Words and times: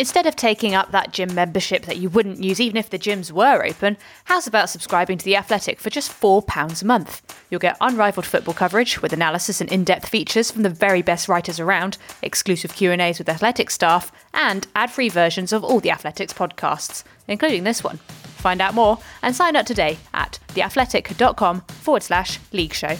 Instead 0.00 0.24
of 0.24 0.34
taking 0.34 0.74
up 0.74 0.92
that 0.92 1.12
gym 1.12 1.34
membership 1.34 1.84
that 1.84 1.98
you 1.98 2.08
wouldn't 2.08 2.42
use 2.42 2.58
even 2.58 2.78
if 2.78 2.88
the 2.88 2.98
gyms 2.98 3.30
were 3.30 3.62
open, 3.62 3.98
how's 4.24 4.46
about 4.46 4.70
subscribing 4.70 5.18
to 5.18 5.24
The 5.26 5.36
Athletic 5.36 5.78
for 5.78 5.90
just 5.90 6.10
£4 6.10 6.80
a 6.80 6.86
month? 6.86 7.38
You'll 7.50 7.60
get 7.60 7.76
unrivaled 7.82 8.24
football 8.24 8.54
coverage 8.54 9.02
with 9.02 9.12
analysis 9.12 9.60
and 9.60 9.70
in-depth 9.70 10.08
features 10.08 10.50
from 10.50 10.62
the 10.62 10.70
very 10.70 11.02
best 11.02 11.28
writers 11.28 11.60
around, 11.60 11.98
exclusive 12.22 12.74
Q&As 12.74 13.18
with 13.18 13.28
Athletic 13.28 13.68
staff, 13.68 14.10
and 14.32 14.66
ad-free 14.74 15.10
versions 15.10 15.52
of 15.52 15.62
all 15.62 15.80
The 15.80 15.90
Athletic's 15.90 16.32
podcasts, 16.32 17.04
including 17.28 17.64
this 17.64 17.84
one. 17.84 17.98
Find 18.38 18.62
out 18.62 18.72
more 18.72 19.00
and 19.20 19.36
sign 19.36 19.54
up 19.54 19.66
today 19.66 19.98
at 20.14 20.38
theathletic.com 20.54 21.60
forward 21.60 22.02
slash 22.02 22.38
league 22.52 22.72
show. 22.72 22.96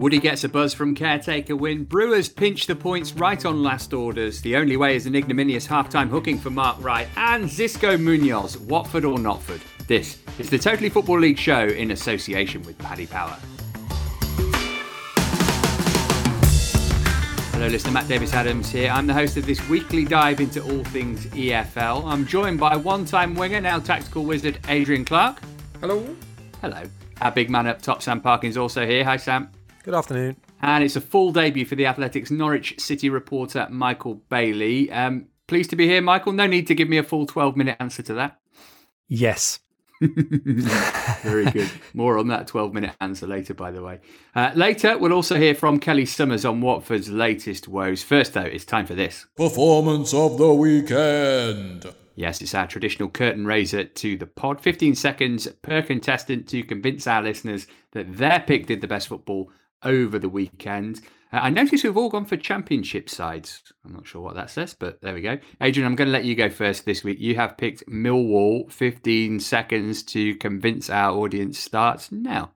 Woody 0.00 0.18
gets 0.18 0.44
a 0.44 0.48
buzz 0.48 0.72
from 0.72 0.94
caretaker 0.94 1.54
win. 1.54 1.84
Brewers 1.84 2.26
pinch 2.26 2.66
the 2.66 2.74
points 2.74 3.12
right 3.12 3.44
on 3.44 3.62
last 3.62 3.92
orders. 3.92 4.40
The 4.40 4.56
only 4.56 4.78
way 4.78 4.96
is 4.96 5.04
an 5.04 5.14
ignominious 5.14 5.66
halftime 5.66 6.08
hooking 6.08 6.38
for 6.38 6.48
Mark 6.48 6.82
Wright 6.82 7.06
and 7.18 7.44
Xisco 7.44 8.00
Munoz, 8.00 8.56
Watford 8.56 9.04
or 9.04 9.18
Notford. 9.18 9.60
This 9.88 10.22
is 10.38 10.48
the 10.48 10.58
Totally 10.58 10.88
Football 10.88 11.18
League 11.18 11.36
show 11.36 11.66
in 11.66 11.90
association 11.90 12.62
with 12.62 12.78
Paddy 12.78 13.06
Power. 13.06 13.36
Hello, 17.52 17.66
listener. 17.66 17.92
Matt 17.92 18.08
Davis 18.08 18.32
Adams 18.32 18.70
here. 18.70 18.90
I'm 18.90 19.06
the 19.06 19.12
host 19.12 19.36
of 19.36 19.44
this 19.44 19.68
weekly 19.68 20.06
dive 20.06 20.40
into 20.40 20.62
all 20.62 20.82
things 20.84 21.26
EFL. 21.26 22.06
I'm 22.06 22.26
joined 22.26 22.58
by 22.58 22.74
one 22.74 23.04
time 23.04 23.34
winger, 23.34 23.60
now 23.60 23.78
tactical 23.78 24.24
wizard, 24.24 24.60
Adrian 24.68 25.04
Clark. 25.04 25.42
Hello. 25.82 26.16
Hello. 26.62 26.84
Our 27.20 27.32
big 27.32 27.50
man 27.50 27.66
up 27.66 27.82
top, 27.82 28.00
Sam 28.00 28.22
Parkins, 28.22 28.56
also 28.56 28.86
here. 28.86 29.04
Hi, 29.04 29.18
Sam. 29.18 29.50
Good 29.82 29.94
afternoon. 29.94 30.36
And 30.60 30.84
it's 30.84 30.96
a 30.96 31.00
full 31.00 31.32
debut 31.32 31.64
for 31.64 31.74
the 31.74 31.86
Athletics 31.86 32.30
Norwich 32.30 32.78
City 32.78 33.08
reporter, 33.08 33.66
Michael 33.70 34.16
Bailey. 34.28 34.90
Um, 34.92 35.28
pleased 35.46 35.70
to 35.70 35.76
be 35.76 35.86
here, 35.86 36.02
Michael. 36.02 36.32
No 36.34 36.46
need 36.46 36.66
to 36.66 36.74
give 36.74 36.88
me 36.88 36.98
a 36.98 37.02
full 37.02 37.24
12 37.24 37.56
minute 37.56 37.78
answer 37.80 38.02
to 38.02 38.14
that. 38.14 38.38
Yes. 39.08 39.60
Very 40.02 41.46
good. 41.46 41.70
More 41.94 42.18
on 42.18 42.28
that 42.28 42.46
12 42.46 42.74
minute 42.74 42.94
answer 43.00 43.26
later, 43.26 43.54
by 43.54 43.70
the 43.70 43.82
way. 43.82 44.00
Uh, 44.34 44.50
later, 44.54 44.98
we'll 44.98 45.14
also 45.14 45.36
hear 45.36 45.54
from 45.54 45.80
Kelly 45.80 46.04
Summers 46.04 46.44
on 46.44 46.60
Watford's 46.60 47.08
latest 47.08 47.66
woes. 47.66 48.02
First, 48.02 48.34
though, 48.34 48.42
it's 48.42 48.66
time 48.66 48.84
for 48.84 48.94
this 48.94 49.26
Performance 49.34 50.12
of 50.12 50.36
the 50.36 50.52
weekend. 50.52 51.86
Yes, 52.16 52.42
it's 52.42 52.54
our 52.54 52.66
traditional 52.66 53.08
curtain 53.08 53.46
raiser 53.46 53.84
to 53.84 54.16
the 54.18 54.26
pod. 54.26 54.60
15 54.60 54.94
seconds 54.94 55.48
per 55.62 55.80
contestant 55.80 56.46
to 56.48 56.62
convince 56.62 57.06
our 57.06 57.22
listeners 57.22 57.66
that 57.92 58.18
their 58.18 58.40
pick 58.46 58.66
did 58.66 58.82
the 58.82 58.86
best 58.86 59.08
football 59.08 59.50
over 59.82 60.18
the 60.18 60.28
weekend. 60.28 61.00
Uh, 61.32 61.38
I 61.42 61.50
notice 61.50 61.84
we've 61.84 61.96
all 61.96 62.08
gone 62.08 62.24
for 62.24 62.36
championship 62.36 63.08
sides. 63.08 63.62
I'm 63.84 63.92
not 63.92 64.06
sure 64.06 64.22
what 64.22 64.34
that 64.34 64.50
says, 64.50 64.74
but 64.74 65.00
there 65.00 65.14
we 65.14 65.20
go. 65.20 65.38
Adrian, 65.60 65.86
I'm 65.86 65.96
going 65.96 66.08
to 66.08 66.12
let 66.12 66.24
you 66.24 66.34
go 66.34 66.50
first 66.50 66.84
this 66.84 67.04
week. 67.04 67.20
You 67.20 67.36
have 67.36 67.56
picked 67.56 67.86
Millwall. 67.86 68.70
15 68.70 69.40
seconds 69.40 70.02
to 70.04 70.34
convince 70.36 70.90
our 70.90 71.16
audience 71.16 71.58
starts 71.58 72.10
now. 72.10 72.52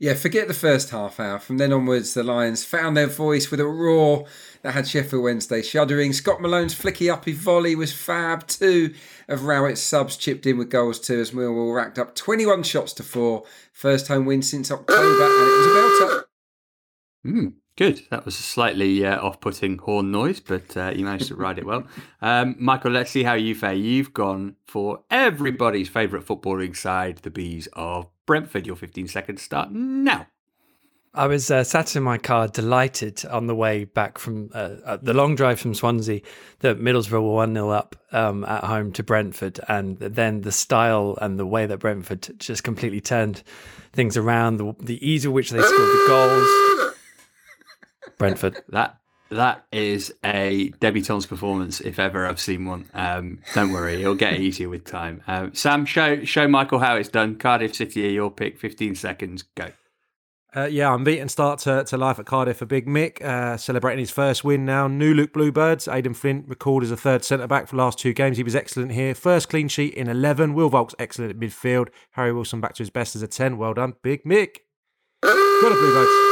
Yeah, 0.00 0.14
forget 0.14 0.48
the 0.48 0.54
first 0.54 0.90
half 0.90 1.20
hour. 1.20 1.38
From 1.38 1.58
then 1.58 1.74
onwards, 1.74 2.14
the 2.14 2.22
Lions 2.22 2.64
found 2.64 2.96
their 2.96 3.06
voice 3.06 3.50
with 3.50 3.60
a 3.60 3.66
roar 3.66 4.24
that 4.62 4.72
had 4.72 4.88
Sheffield 4.88 5.22
Wednesday 5.22 5.60
shuddering. 5.60 6.14
Scott 6.14 6.40
Malone's 6.40 6.74
flicky 6.74 7.12
uppy 7.12 7.34
volley 7.34 7.76
was 7.76 7.92
fab. 7.92 8.46
Two 8.46 8.94
of 9.28 9.44
Rowett's 9.44 9.82
subs 9.82 10.16
chipped 10.16 10.46
in 10.46 10.56
with 10.56 10.70
goals 10.70 10.98
too 11.00 11.20
as 11.20 11.32
Millwall 11.32 11.76
racked 11.76 11.98
up 11.98 12.14
21 12.14 12.62
shots 12.62 12.94
to 12.94 13.02
four. 13.02 13.44
First 13.74 14.08
home 14.08 14.24
win 14.24 14.40
since 14.40 14.70
October, 14.70 15.02
and 15.02 15.12
it 15.12 15.58
was 15.58 15.66
a 15.66 16.06
belter. 16.06 16.29
Mm, 17.24 17.54
good. 17.76 18.02
That 18.10 18.24
was 18.24 18.38
a 18.38 18.42
slightly 18.42 19.04
uh, 19.04 19.20
off-putting 19.20 19.78
horn 19.78 20.10
noise, 20.10 20.40
but 20.40 20.76
uh, 20.76 20.92
you 20.94 21.04
managed 21.04 21.28
to 21.28 21.36
ride 21.36 21.58
it 21.58 21.66
well. 21.66 21.86
Um, 22.22 22.54
Michael, 22.58 22.90
let's 22.90 23.10
see 23.10 23.22
how 23.22 23.32
you 23.32 23.54
fare. 23.54 23.72
You've 23.72 24.12
gone 24.12 24.56
for 24.66 25.04
everybody's 25.10 25.88
favourite 25.88 26.26
footballing 26.26 26.76
side, 26.76 27.16
the 27.18 27.30
Bees 27.30 27.66
of 27.72 28.08
Brentford. 28.26 28.66
Your 28.66 28.76
15 28.76 29.08
seconds 29.08 29.40
start 29.40 29.72
now. 29.72 30.26
I 31.12 31.26
was 31.26 31.50
uh, 31.50 31.64
sat 31.64 31.96
in 31.96 32.02
my 32.04 32.18
car, 32.18 32.46
delighted 32.46 33.24
on 33.24 33.48
the 33.48 33.54
way 33.54 33.84
back 33.84 34.18
from 34.18 34.50
uh, 34.54 34.76
uh, 34.84 34.98
the 35.02 35.12
long 35.12 35.34
drive 35.34 35.58
from 35.58 35.74
Swansea 35.74 36.20
that 36.60 36.78
Middlesbrough 36.78 37.22
were 37.22 37.34
1 37.34 37.54
0 37.54 37.70
up 37.70 37.96
um, 38.12 38.44
at 38.44 38.64
home 38.64 38.92
to 38.92 39.02
Brentford. 39.02 39.58
And 39.66 39.98
then 39.98 40.42
the 40.42 40.52
style 40.52 41.18
and 41.20 41.38
the 41.38 41.46
way 41.46 41.66
that 41.66 41.78
Brentford 41.78 42.38
just 42.38 42.62
completely 42.62 43.00
turned 43.00 43.42
things 43.92 44.16
around, 44.16 44.58
the, 44.58 44.74
the 44.78 45.04
ease 45.08 45.26
with 45.26 45.34
which 45.34 45.50
they 45.50 45.62
scored 45.62 45.72
the 45.72 46.04
goals. 46.06 46.89
Brentford. 48.20 48.62
That 48.68 48.96
that 49.30 49.64
is 49.70 50.12
a 50.24 50.70
debutante's 50.80 51.26
performance 51.26 51.80
if 51.80 52.00
ever 52.00 52.26
I've 52.26 52.40
seen 52.40 52.66
one. 52.66 52.88
Um, 52.94 53.38
don't 53.54 53.72
worry, 53.72 54.00
it'll 54.00 54.16
get 54.16 54.40
easier 54.40 54.68
with 54.68 54.84
time. 54.84 55.22
Um, 55.26 55.54
Sam, 55.54 55.86
show 55.86 56.24
show 56.24 56.48
Michael 56.48 56.80
how 56.80 56.96
it's 56.96 57.08
done. 57.08 57.36
Cardiff 57.36 57.74
City, 57.74 58.00
your 58.12 58.30
pick. 58.30 58.58
Fifteen 58.58 58.94
seconds, 58.94 59.44
go. 59.54 59.70
Uh, 60.54 60.64
yeah, 60.64 60.92
unbeaten 60.92 61.28
start 61.28 61.60
to, 61.60 61.84
to 61.84 61.96
life 61.96 62.18
at 62.18 62.26
Cardiff 62.26 62.56
for 62.56 62.66
Big 62.66 62.86
Mick, 62.86 63.22
uh, 63.22 63.56
celebrating 63.56 64.00
his 64.00 64.10
first 64.10 64.42
win 64.42 64.64
now. 64.64 64.88
New 64.88 65.14
look 65.14 65.32
Bluebirds. 65.32 65.86
Aden 65.86 66.14
Flint 66.14 66.48
recalled 66.48 66.82
as 66.82 66.90
a 66.90 66.96
third 66.96 67.24
centre 67.24 67.46
back 67.46 67.68
for 67.68 67.76
the 67.76 67.82
last 67.82 68.00
two 68.00 68.12
games. 68.12 68.36
He 68.36 68.42
was 68.42 68.56
excellent 68.56 68.90
here. 68.90 69.14
First 69.14 69.48
clean 69.48 69.68
sheet 69.68 69.94
in 69.94 70.08
11. 70.08 70.54
Will 70.54 70.68
Vaulks's 70.68 70.96
excellent 70.98 71.30
at 71.30 71.38
midfield. 71.38 71.88
Harry 72.12 72.32
Wilson 72.32 72.60
back 72.60 72.74
to 72.74 72.82
his 72.82 72.90
best 72.90 73.14
as 73.14 73.22
a 73.22 73.28
10. 73.28 73.58
Well 73.58 73.74
done, 73.74 73.94
Big 74.02 74.24
Mick. 74.24 74.56
Got 75.22 75.36
a 75.70 75.76
Bluebirds. 75.76 76.29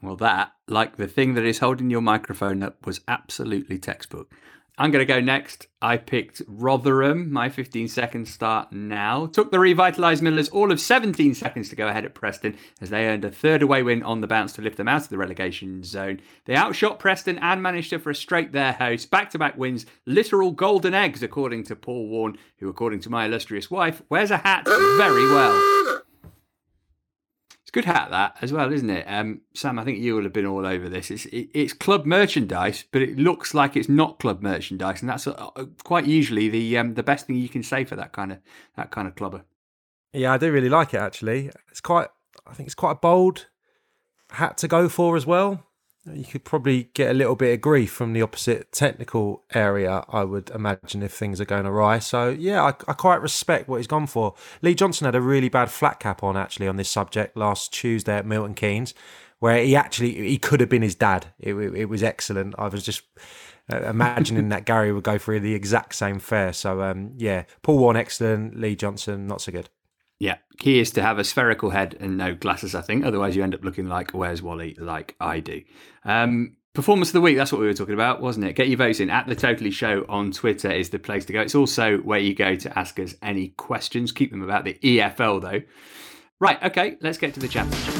Well, 0.00 0.16
that, 0.16 0.52
like 0.68 0.96
the 0.96 1.08
thing 1.08 1.34
that 1.34 1.44
is 1.44 1.58
holding 1.58 1.90
your 1.90 2.00
microphone 2.00 2.62
up, 2.62 2.86
was 2.86 3.00
absolutely 3.08 3.78
textbook. 3.78 4.32
I'm 4.80 4.92
going 4.92 5.04
to 5.04 5.12
go 5.12 5.20
next. 5.20 5.66
I 5.82 5.96
picked 5.96 6.40
Rotherham, 6.46 7.32
my 7.32 7.48
15 7.48 7.88
second 7.88 8.28
start 8.28 8.72
now. 8.72 9.26
Took 9.26 9.50
the 9.50 9.56
revitalised 9.56 10.22
Millers 10.22 10.48
all 10.50 10.70
of 10.70 10.80
17 10.80 11.34
seconds 11.34 11.68
to 11.68 11.76
go 11.76 11.88
ahead 11.88 12.04
at 12.04 12.14
Preston 12.14 12.56
as 12.80 12.90
they 12.90 13.06
earned 13.06 13.24
a 13.24 13.30
third 13.30 13.62
away 13.62 13.82
win 13.82 14.04
on 14.04 14.20
the 14.20 14.28
bounce 14.28 14.52
to 14.52 14.62
lift 14.62 14.76
them 14.76 14.86
out 14.86 15.02
of 15.02 15.08
the 15.08 15.18
relegation 15.18 15.82
zone. 15.82 16.20
They 16.44 16.54
outshot 16.54 17.00
Preston 17.00 17.38
and 17.38 17.60
managed 17.60 17.90
to 17.90 17.98
frustrate 17.98 18.52
their 18.52 18.72
hosts. 18.72 19.06
Back 19.06 19.30
to 19.30 19.38
back 19.38 19.58
wins, 19.58 19.84
literal 20.06 20.52
golden 20.52 20.94
eggs, 20.94 21.24
according 21.24 21.64
to 21.64 21.76
Paul 21.76 22.06
Warne, 22.06 22.38
who, 22.58 22.68
according 22.68 23.00
to 23.00 23.10
my 23.10 23.24
illustrious 23.24 23.68
wife, 23.68 24.00
wears 24.08 24.30
a 24.30 24.38
hat 24.38 24.64
very 24.64 25.26
well. 25.26 26.02
It's 27.68 27.76
a 27.76 27.82
good 27.82 27.84
hat 27.84 28.10
that 28.12 28.38
as 28.40 28.50
well, 28.50 28.72
isn't 28.72 28.88
it? 28.88 29.04
Um, 29.06 29.42
Sam, 29.52 29.78
I 29.78 29.84
think 29.84 29.98
you 29.98 30.14
will 30.14 30.22
have 30.22 30.32
been 30.32 30.46
all 30.46 30.64
over 30.64 30.88
this. 30.88 31.10
It's 31.10 31.26
it, 31.26 31.50
it's 31.52 31.74
club 31.74 32.06
merchandise, 32.06 32.86
but 32.90 33.02
it 33.02 33.18
looks 33.18 33.52
like 33.52 33.76
it's 33.76 33.90
not 33.90 34.18
club 34.18 34.40
merchandise, 34.40 35.02
and 35.02 35.10
that's 35.10 35.26
uh, 35.26 35.50
quite 35.84 36.06
usually 36.06 36.48
the 36.48 36.78
um, 36.78 36.94
the 36.94 37.02
best 37.02 37.26
thing 37.26 37.36
you 37.36 37.50
can 37.50 37.62
say 37.62 37.84
for 37.84 37.94
that 37.94 38.12
kind 38.12 38.32
of 38.32 38.38
that 38.76 38.90
kind 38.90 39.06
of 39.06 39.16
clubber. 39.16 39.44
Yeah, 40.14 40.32
I 40.32 40.38
do 40.38 40.50
really 40.50 40.70
like 40.70 40.94
it 40.94 40.96
actually. 41.02 41.50
It's 41.70 41.82
quite, 41.82 42.08
I 42.46 42.54
think 42.54 42.68
it's 42.68 42.74
quite 42.74 42.92
a 42.92 42.94
bold 42.94 43.48
hat 44.30 44.56
to 44.58 44.68
go 44.68 44.88
for 44.88 45.14
as 45.14 45.26
well. 45.26 45.62
You 46.14 46.24
could 46.24 46.44
probably 46.44 46.90
get 46.94 47.10
a 47.10 47.14
little 47.14 47.36
bit 47.36 47.54
of 47.54 47.60
grief 47.60 47.90
from 47.90 48.12
the 48.12 48.22
opposite 48.22 48.72
technical 48.72 49.44
area, 49.54 50.04
I 50.08 50.24
would 50.24 50.50
imagine, 50.50 51.02
if 51.02 51.12
things 51.12 51.40
are 51.40 51.44
going 51.44 51.66
awry. 51.66 51.98
So, 51.98 52.28
yeah, 52.30 52.62
I, 52.62 52.68
I 52.68 52.92
quite 52.92 53.22
respect 53.22 53.68
what 53.68 53.76
he's 53.76 53.86
gone 53.86 54.06
for. 54.06 54.34
Lee 54.62 54.74
Johnson 54.74 55.04
had 55.04 55.14
a 55.14 55.20
really 55.20 55.48
bad 55.48 55.70
flat 55.70 56.00
cap 56.00 56.22
on, 56.22 56.36
actually, 56.36 56.68
on 56.68 56.76
this 56.76 56.90
subject 56.90 57.36
last 57.36 57.72
Tuesday 57.72 58.16
at 58.16 58.26
Milton 58.26 58.54
Keynes, 58.54 58.94
where 59.38 59.62
he 59.62 59.76
actually 59.76 60.14
he 60.14 60.38
could 60.38 60.60
have 60.60 60.68
been 60.68 60.82
his 60.82 60.94
dad. 60.94 61.26
It, 61.38 61.54
it, 61.54 61.74
it 61.74 61.84
was 61.86 62.02
excellent. 62.02 62.54
I 62.58 62.68
was 62.68 62.84
just 62.84 63.02
uh, 63.72 63.82
imagining 63.82 64.48
that 64.48 64.64
Gary 64.64 64.92
would 64.92 65.04
go 65.04 65.18
through 65.18 65.40
the 65.40 65.54
exact 65.54 65.94
same 65.94 66.18
fare. 66.18 66.52
So, 66.52 66.82
um, 66.82 67.12
yeah, 67.16 67.44
Paul 67.62 67.78
Warne, 67.78 67.96
excellent. 67.96 68.58
Lee 68.58 68.76
Johnson, 68.76 69.26
not 69.26 69.40
so 69.40 69.52
good. 69.52 69.68
Yeah, 70.20 70.38
key 70.58 70.80
is 70.80 70.90
to 70.92 71.02
have 71.02 71.18
a 71.18 71.24
spherical 71.24 71.70
head 71.70 71.96
and 72.00 72.16
no 72.16 72.34
glasses, 72.34 72.74
I 72.74 72.80
think. 72.80 73.04
Otherwise, 73.04 73.36
you 73.36 73.42
end 73.44 73.54
up 73.54 73.64
looking 73.64 73.88
like 73.88 74.10
Where's 74.10 74.42
Wally, 74.42 74.74
like 74.78 75.14
I 75.20 75.38
do. 75.38 75.62
Um, 76.04 76.56
performance 76.74 77.10
of 77.10 77.12
the 77.12 77.20
week, 77.20 77.36
that's 77.36 77.52
what 77.52 77.60
we 77.60 77.68
were 77.68 77.74
talking 77.74 77.94
about, 77.94 78.20
wasn't 78.20 78.46
it? 78.46 78.54
Get 78.54 78.68
your 78.68 78.78
votes 78.78 78.98
in 78.98 79.10
at 79.10 79.28
the 79.28 79.36
Totally 79.36 79.70
Show 79.70 80.04
on 80.08 80.32
Twitter 80.32 80.70
is 80.72 80.90
the 80.90 80.98
place 80.98 81.24
to 81.26 81.32
go. 81.32 81.40
It's 81.40 81.54
also 81.54 81.98
where 81.98 82.18
you 82.18 82.34
go 82.34 82.56
to 82.56 82.78
ask 82.78 82.98
us 82.98 83.14
any 83.22 83.50
questions. 83.50 84.10
Keep 84.10 84.32
them 84.32 84.42
about 84.42 84.64
the 84.64 84.74
EFL, 84.82 85.40
though. 85.40 85.62
Right, 86.40 86.60
okay, 86.64 86.96
let's 87.00 87.18
get 87.18 87.34
to 87.34 87.40
the 87.40 87.48
championship. 87.48 87.94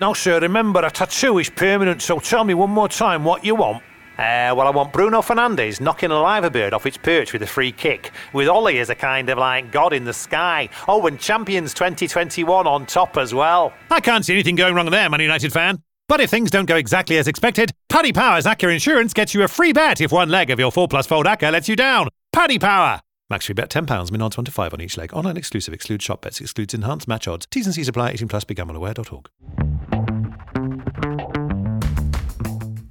Now, 0.00 0.12
sir, 0.12 0.38
remember 0.38 0.84
a 0.84 0.92
tattoo 0.92 1.38
is 1.38 1.50
permanent, 1.50 2.02
so 2.02 2.20
tell 2.20 2.44
me 2.44 2.54
one 2.54 2.70
more 2.70 2.88
time 2.88 3.24
what 3.24 3.44
you 3.44 3.56
want. 3.56 3.82
Uh, 4.18 4.52
well, 4.52 4.66
I 4.66 4.70
want 4.70 4.92
Bruno 4.92 5.20
Fernandes 5.22 5.80
knocking 5.80 6.10
a 6.10 6.20
liver 6.20 6.50
bird 6.50 6.74
off 6.74 6.86
its 6.86 6.96
perch 6.96 7.32
with 7.32 7.42
a 7.42 7.46
free 7.46 7.70
kick, 7.70 8.10
with 8.32 8.48
Ollie 8.48 8.80
as 8.80 8.90
a 8.90 8.94
kind 8.96 9.28
of 9.28 9.38
like 9.38 9.70
god 9.70 9.92
in 9.92 10.04
the 10.04 10.12
sky. 10.12 10.68
Oh, 10.88 11.06
and 11.06 11.20
Champions 11.20 11.72
2021 11.72 12.66
on 12.66 12.84
top 12.86 13.16
as 13.16 13.32
well. 13.32 13.72
I 13.90 14.00
can't 14.00 14.24
see 14.24 14.32
anything 14.32 14.56
going 14.56 14.74
wrong 14.74 14.90
there, 14.90 15.08
Man 15.08 15.20
United 15.20 15.52
fan. 15.52 15.82
But 16.08 16.20
if 16.20 16.30
things 16.30 16.50
don't 16.50 16.66
go 16.66 16.74
exactly 16.76 17.16
as 17.18 17.28
expected, 17.28 17.70
Paddy 17.88 18.12
Power's 18.12 18.44
ACCA 18.44 18.72
Insurance 18.72 19.12
gets 19.12 19.34
you 19.34 19.44
a 19.44 19.48
free 19.48 19.72
bet 19.72 20.00
if 20.00 20.10
one 20.10 20.30
leg 20.30 20.50
of 20.50 20.58
your 20.58 20.72
4 20.72 20.88
plus 20.88 21.06
fold 21.06 21.26
ACCA 21.26 21.52
lets 21.52 21.68
you 21.68 21.76
down. 21.76 22.08
Paddy 22.32 22.58
Power! 22.58 23.00
Max 23.30 23.46
free 23.46 23.52
bet 23.52 23.70
£10, 23.70 24.10
min 24.10 24.22
odds 24.22 24.36
1 24.36 24.46
to 24.46 24.50
5 24.50 24.72
on 24.74 24.80
each 24.80 24.96
leg. 24.96 25.12
Online 25.12 25.36
exclusive, 25.36 25.74
excludes 25.74 26.02
shop 26.02 26.22
bets, 26.22 26.40
excludes 26.40 26.74
enhanced 26.74 27.06
match 27.06 27.28
odds. 27.28 27.46
T's 27.50 27.66
and 27.66 27.74
C's 27.74 27.88
apply, 27.88 28.10
18 28.10 28.26
plus, 28.26 28.44
begambleaware.org. 28.44 29.28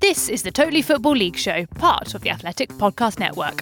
This 0.08 0.30
is 0.30 0.42
the 0.42 0.52
Totally 0.52 0.82
Football 0.82 1.18
League 1.18 1.36
Show, 1.36 1.66
part 1.66 2.14
of 2.14 2.22
the 2.22 2.30
Athletic 2.30 2.70
Podcast 2.70 3.20
Network. 3.20 3.62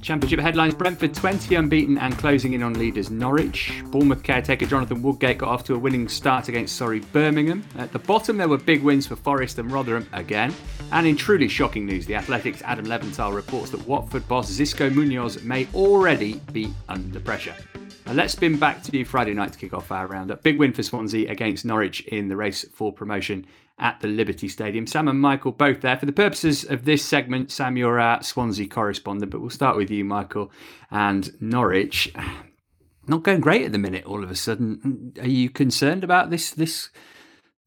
Championship 0.00 0.38
headlines 0.38 0.72
Brentford 0.72 1.14
20 1.14 1.56
unbeaten 1.56 1.98
and 1.98 2.16
closing 2.16 2.52
in 2.52 2.62
on 2.62 2.74
leaders 2.74 3.10
Norwich. 3.10 3.82
Bournemouth 3.86 4.22
caretaker 4.22 4.66
Jonathan 4.66 5.02
Woodgate 5.02 5.38
got 5.38 5.48
off 5.48 5.64
to 5.64 5.74
a 5.74 5.78
winning 5.78 6.06
start 6.06 6.46
against 6.46 6.76
Sorry 6.76 7.00
Birmingham. 7.00 7.64
At 7.76 7.90
the 7.90 7.98
bottom, 7.98 8.36
there 8.36 8.48
were 8.48 8.58
big 8.58 8.84
wins 8.84 9.08
for 9.08 9.16
Forest 9.16 9.58
and 9.58 9.68
Rotherham 9.72 10.08
again. 10.12 10.54
And 10.92 11.08
in 11.08 11.16
truly 11.16 11.48
shocking 11.48 11.84
news, 11.84 12.06
the 12.06 12.14
Athletic's 12.14 12.62
Adam 12.62 12.86
Leventhal 12.86 13.34
reports 13.34 13.72
that 13.72 13.84
Watford 13.88 14.28
boss 14.28 14.48
Xisco 14.48 14.94
Munoz 14.94 15.42
may 15.42 15.66
already 15.74 16.34
be 16.52 16.72
under 16.88 17.18
pressure. 17.18 17.56
Now 18.06 18.12
let's 18.12 18.34
spin 18.34 18.58
back 18.58 18.82
to 18.82 19.04
Friday 19.04 19.32
night 19.32 19.54
to 19.54 19.58
kick 19.58 19.72
off 19.72 19.90
our 19.90 20.06
roundup. 20.06 20.42
Big 20.42 20.58
win 20.58 20.74
for 20.74 20.82
Swansea 20.82 21.30
against 21.30 21.64
Norwich 21.64 22.02
in 22.02 22.28
the 22.28 22.36
race 22.36 22.64
for 22.74 22.92
promotion 22.92 23.46
at 23.78 23.98
the 24.00 24.08
Liberty 24.08 24.46
Stadium. 24.46 24.86
Sam 24.86 25.08
and 25.08 25.18
Michael 25.18 25.52
both 25.52 25.80
there. 25.80 25.96
For 25.96 26.04
the 26.04 26.12
purposes 26.12 26.64
of 26.64 26.84
this 26.84 27.02
segment, 27.02 27.50
Sam, 27.50 27.78
you're 27.78 27.98
our 27.98 28.22
Swansea 28.22 28.68
correspondent, 28.68 29.32
but 29.32 29.40
we'll 29.40 29.48
start 29.48 29.76
with 29.76 29.90
you, 29.90 30.04
Michael, 30.04 30.52
and 30.90 31.30
Norwich. 31.40 32.12
Not 33.06 33.22
going 33.22 33.40
great 33.40 33.64
at 33.64 33.72
the 33.72 33.78
minute. 33.78 34.04
All 34.04 34.22
of 34.22 34.30
a 34.30 34.36
sudden, 34.36 35.14
are 35.20 35.28
you 35.28 35.48
concerned 35.48 36.04
about 36.04 36.30
this? 36.30 36.50
This 36.50 36.90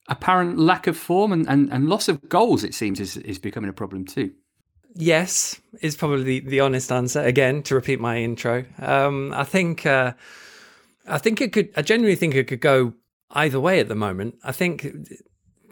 apparent 0.07 0.57
lack 0.59 0.87
of 0.87 0.97
form 0.97 1.31
and, 1.31 1.47
and, 1.47 1.71
and 1.71 1.89
loss 1.89 2.07
of 2.07 2.29
goals, 2.29 2.63
it 2.63 2.73
seems, 2.73 2.99
is, 2.99 3.17
is 3.17 3.39
becoming 3.39 3.69
a 3.69 3.73
problem 3.73 4.05
too. 4.05 4.33
Yes, 4.99 5.61
is 5.79 5.95
probably 5.95 6.23
the, 6.23 6.39
the 6.49 6.59
honest 6.59 6.91
answer. 6.91 7.21
Again, 7.21 7.61
to 7.63 7.75
repeat 7.75 7.99
my 7.99 8.17
intro, 8.17 8.65
um, 8.79 9.31
I 9.31 9.43
think 9.43 9.85
uh, 9.85 10.13
I 11.07 11.19
think 11.19 11.39
it 11.39 11.53
could. 11.53 11.69
I 11.77 11.83
genuinely 11.83 12.15
think 12.15 12.33
it 12.33 12.47
could 12.47 12.61
go 12.61 12.93
either 13.31 13.59
way 13.59 13.79
at 13.79 13.89
the 13.89 13.95
moment. 13.95 14.35
I 14.43 14.51
think 14.51 14.87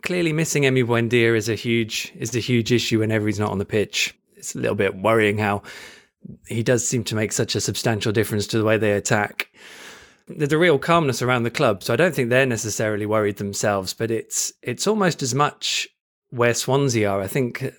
clearly 0.04 0.31
missing 0.31 0.62
Emi 0.63 0.86
Buendia 0.86 1.36
is 1.36 1.50
a 1.50 1.56
huge 1.56 2.13
is 2.16 2.36
a 2.36 2.39
huge 2.39 2.72
issue 2.72 3.00
whenever 3.00 3.25
he's 3.25 3.39
not 3.39 3.51
on 3.51 3.57
the 3.57 3.66
pitch. 3.66 4.16
It's 4.38 4.54
a 4.54 4.60
little 4.60 4.75
bit 4.75 4.95
worrying 4.95 5.39
how 5.39 5.63
he 6.48 6.62
does 6.62 6.88
seem 6.88 7.04
to 7.06 7.16
make 7.16 7.31
such 7.31 7.56
a 7.56 7.62
substantial 7.62 8.12
difference 8.12 8.45
to 8.48 8.60
the 8.60 8.63
way 8.63 8.77
they 8.77 8.92
attack. 8.92 9.50
There's 10.27 10.54
a 10.54 10.57
real 10.57 10.77
calmness 10.77 11.22
around 11.24 11.44
the 11.44 11.51
club, 11.51 11.83
so 11.83 11.94
I 11.94 11.98
don't 11.98 12.13
think 12.13 12.30
they're 12.30 12.45
necessarily 12.45 13.07
worried 13.07 13.38
themselves. 13.38 13.95
But 13.95 14.12
it's 14.12 14.54
it's 14.62 14.86
almost 14.86 15.24
as 15.24 15.33
much 15.33 15.88
where 16.30 16.54
Swansea 16.54 17.10
are. 17.10 17.22
I 17.22 17.27
think 17.27 17.74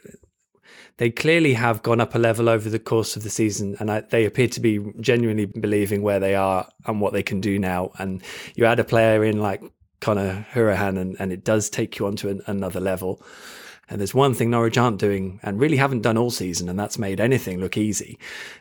they 0.98 1.10
clearly 1.10 1.52
have 1.54 1.82
gone 1.82 2.00
up 2.00 2.14
a 2.14 2.18
level 2.18 2.48
over 2.48 2.70
the 2.70 2.78
course 2.78 3.16
of 3.16 3.22
the 3.22 3.30
season, 3.30 3.76
and 3.80 3.90
I, 3.90 4.00
they 4.00 4.24
appear 4.24 4.48
to 4.48 4.60
be 4.60 4.80
genuinely 5.00 5.44
believing 5.44 6.02
where 6.02 6.20
they 6.20 6.34
are 6.34 6.68
and 6.86 7.00
what 7.00 7.12
they 7.12 7.22
can 7.22 7.40
do 7.40 7.58
now. 7.58 7.90
And 7.98 8.22
you 8.54 8.64
add 8.64 8.80
a 8.80 8.84
player 8.84 9.22
in 9.22 9.40
like 9.40 9.62
Conor 10.00 10.46
Hourihane, 10.52 10.98
and, 10.98 11.16
and 11.18 11.32
it 11.32 11.44
does 11.44 11.68
take 11.68 11.98
you 11.98 12.06
onto 12.06 12.28
an, 12.28 12.40
another 12.46 12.80
level. 12.80 13.22
And 13.88 14.00
there's 14.00 14.14
one 14.14 14.34
thing 14.34 14.50
Norwich 14.50 14.78
aren't 14.78 14.98
doing 14.98 15.38
and 15.44 15.60
really 15.60 15.76
haven't 15.76 16.02
done 16.02 16.18
all 16.18 16.30
season, 16.30 16.68
and 16.68 16.78
that's 16.78 16.98
made 16.98 17.20
anything 17.20 17.60
look 17.60 17.76
easy. 17.76 18.18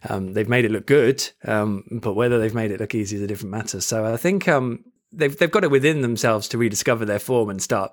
Um, 0.07 0.33
they've 0.33 0.49
made 0.49 0.65
it 0.65 0.71
look 0.71 0.85
good, 0.85 1.27
um, 1.45 1.83
but 1.89 2.13
whether 2.13 2.37
they've 2.37 2.53
made 2.53 2.71
it 2.71 2.79
look 2.79 2.93
easy 2.93 3.15
is 3.15 3.21
a 3.21 3.27
different 3.27 3.51
matter. 3.51 3.81
So 3.81 4.05
I 4.05 4.17
think 4.17 4.47
um, 4.47 4.83
they've 5.11 5.35
they've 5.35 5.49
got 5.49 5.63
it 5.63 5.71
within 5.71 6.01
themselves 6.01 6.47
to 6.49 6.57
rediscover 6.57 7.05
their 7.05 7.19
form 7.19 7.49
and 7.49 7.61
start 7.61 7.91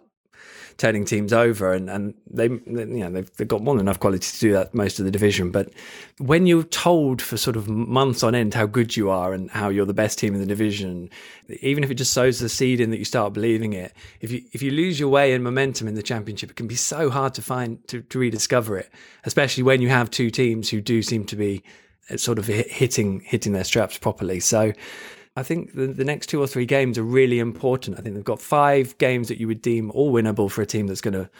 turning 0.77 1.05
teams 1.05 1.33
over, 1.33 1.73
and 1.73 1.89
and 1.91 2.15
they 2.31 2.45
you 2.47 2.61
know 2.67 3.11
they've, 3.11 3.37
they've 3.37 3.49
got 3.49 3.63
more 3.63 3.75
than 3.75 3.87
enough 3.87 4.01
quality 4.01 4.27
to 4.27 4.39
do 4.39 4.53
that 4.53 4.75
most 4.75 4.99
of 4.99 5.05
the 5.05 5.11
division. 5.11 5.51
But 5.51 5.73
when 6.19 6.47
you're 6.47 6.63
told 6.63 7.21
for 7.23 7.37
sort 7.37 7.57
of 7.57 7.69
months 7.69 8.23
on 8.23 8.35
end 8.35 8.55
how 8.55 8.67
good 8.67 8.97
you 8.97 9.11
are 9.11 9.33
and 9.33 9.51
how 9.51 9.69
you're 9.69 9.87
the 9.87 9.95
best 9.95 10.19
team 10.19 10.35
in 10.35 10.41
the 10.41 10.47
division, 10.47 11.11
even 11.61 11.85
if 11.85 11.91
it 11.91 11.95
just 11.95 12.13
sows 12.13 12.39
the 12.39 12.49
seed 12.49 12.81
in 12.81 12.91
that 12.91 12.99
you 12.99 13.05
start 13.05 13.33
believing 13.33 13.73
it, 13.73 13.93
if 14.21 14.31
you 14.31 14.43
if 14.53 14.63
you 14.63 14.71
lose 14.71 14.99
your 14.99 15.09
way 15.09 15.33
and 15.33 15.43
momentum 15.43 15.89
in 15.89 15.95
the 15.95 16.03
championship, 16.03 16.51
it 16.51 16.57
can 16.57 16.67
be 16.67 16.77
so 16.77 17.11
hard 17.11 17.35
to 17.35 17.43
find 17.43 17.87
to, 17.89 18.03
to 18.03 18.19
rediscover 18.19 18.79
it, 18.79 18.91
especially 19.25 19.63
when 19.63 19.81
you 19.81 19.89
have 19.89 20.11
two 20.11 20.31
teams 20.31 20.69
who 20.69 20.81
do 20.81 21.03
seem 21.03 21.25
to 21.25 21.37
be 21.37 21.63
uh, 22.11 22.17
sort 22.17 22.39
of 22.39 22.47
hitting 22.47 23.21
hitting 23.21 23.53
their 23.53 23.65
straps 23.65 23.99
properly. 23.99 24.41
So 24.41 24.73
I 25.37 25.43
think 25.43 25.75
the, 25.75 25.87
the 25.87 26.05
next 26.05 26.27
two 26.27 26.41
or 26.41 26.47
three 26.47 26.67
games 26.67 26.99
are 26.99 27.03
really 27.03 27.39
important. 27.39 27.99
I 27.99 28.03
think 28.03 28.15
they've 28.15 28.25
got 28.25 28.41
five 28.41 28.97
games 28.99 29.29
that 29.29 29.39
you 29.39 29.47
would 29.47 29.63
deem 29.63 29.91
all 29.93 30.13
winnable 30.13 30.51
for 30.51 30.63
a 30.63 30.67
team 30.67 30.87
that's 30.87 31.01
going 31.01 31.15
to 31.15 31.31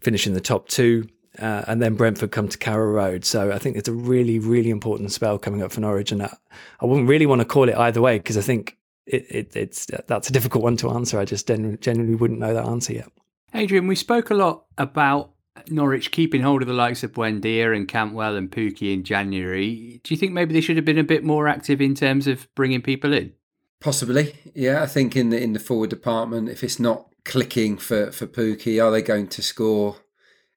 finish 0.00 0.26
in 0.26 0.32
the 0.32 0.40
top 0.40 0.68
two. 0.68 1.08
Uh, 1.38 1.62
and 1.66 1.82
then 1.82 1.94
Brentford 1.96 2.30
come 2.30 2.48
to 2.48 2.56
Carrow 2.56 2.90
Road. 2.90 3.24
So 3.26 3.52
I 3.52 3.58
think 3.58 3.76
it's 3.76 3.88
a 3.88 3.92
really, 3.92 4.38
really 4.38 4.70
important 4.70 5.12
spell 5.12 5.38
coming 5.38 5.62
up 5.62 5.70
for 5.70 5.80
Norwich. 5.80 6.12
And 6.12 6.22
I, 6.22 6.34
I 6.80 6.86
wouldn't 6.86 7.08
really 7.08 7.26
want 7.26 7.40
to 7.40 7.44
call 7.44 7.68
it 7.68 7.76
either 7.76 8.00
way 8.00 8.18
because 8.18 8.38
I 8.38 8.40
think 8.40 8.78
it, 9.06 9.26
it, 9.28 9.56
it's 9.56 9.86
that's 10.06 10.30
a 10.30 10.32
difficult 10.32 10.64
one 10.64 10.76
to 10.78 10.90
answer. 10.90 11.18
I 11.18 11.26
just 11.26 11.46
genuinely 11.46 12.14
wouldn't 12.14 12.40
know 12.40 12.54
that 12.54 12.64
answer 12.64 12.94
yet. 12.94 13.08
Adrian, 13.54 13.86
we 13.86 13.96
spoke 13.96 14.30
a 14.30 14.34
lot 14.34 14.64
about 14.78 15.30
Norwich 15.68 16.10
keeping 16.10 16.42
hold 16.42 16.62
of 16.62 16.68
the 16.68 16.74
likes 16.74 17.02
of 17.02 17.12
Buendia 17.12 17.74
and 17.74 17.88
Cantwell 17.88 18.36
and 18.36 18.50
Pukki 18.50 18.92
in 18.92 19.04
January. 19.04 20.00
Do 20.02 20.14
you 20.14 20.18
think 20.18 20.32
maybe 20.32 20.52
they 20.52 20.60
should 20.60 20.76
have 20.76 20.84
been 20.84 20.98
a 20.98 21.04
bit 21.04 21.24
more 21.24 21.48
active 21.48 21.80
in 21.80 21.94
terms 21.94 22.26
of 22.26 22.52
bringing 22.54 22.82
people 22.82 23.12
in? 23.12 23.32
Possibly, 23.80 24.34
yeah. 24.54 24.82
I 24.82 24.86
think 24.86 25.16
in 25.16 25.30
the 25.30 25.40
in 25.40 25.52
the 25.52 25.58
forward 25.58 25.90
department, 25.90 26.48
if 26.48 26.64
it's 26.64 26.80
not 26.80 27.08
clicking 27.24 27.76
for 27.76 28.10
for 28.10 28.26
Pukki, 28.26 28.82
are 28.82 28.90
they 28.90 29.02
going 29.02 29.28
to 29.28 29.42
score 29.42 29.96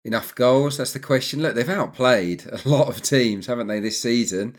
enough 0.04 0.34
goals? 0.36 0.78
That's 0.78 0.94
the 0.94 1.00
question. 1.00 1.42
Look, 1.42 1.56
they've 1.56 1.70
outplayed 1.70 2.46
a 2.46 2.68
lot 2.68 2.88
of 2.88 3.02
teams, 3.02 3.48
haven't 3.48 3.68
they, 3.68 3.80
this 3.80 4.02
season? 4.02 4.56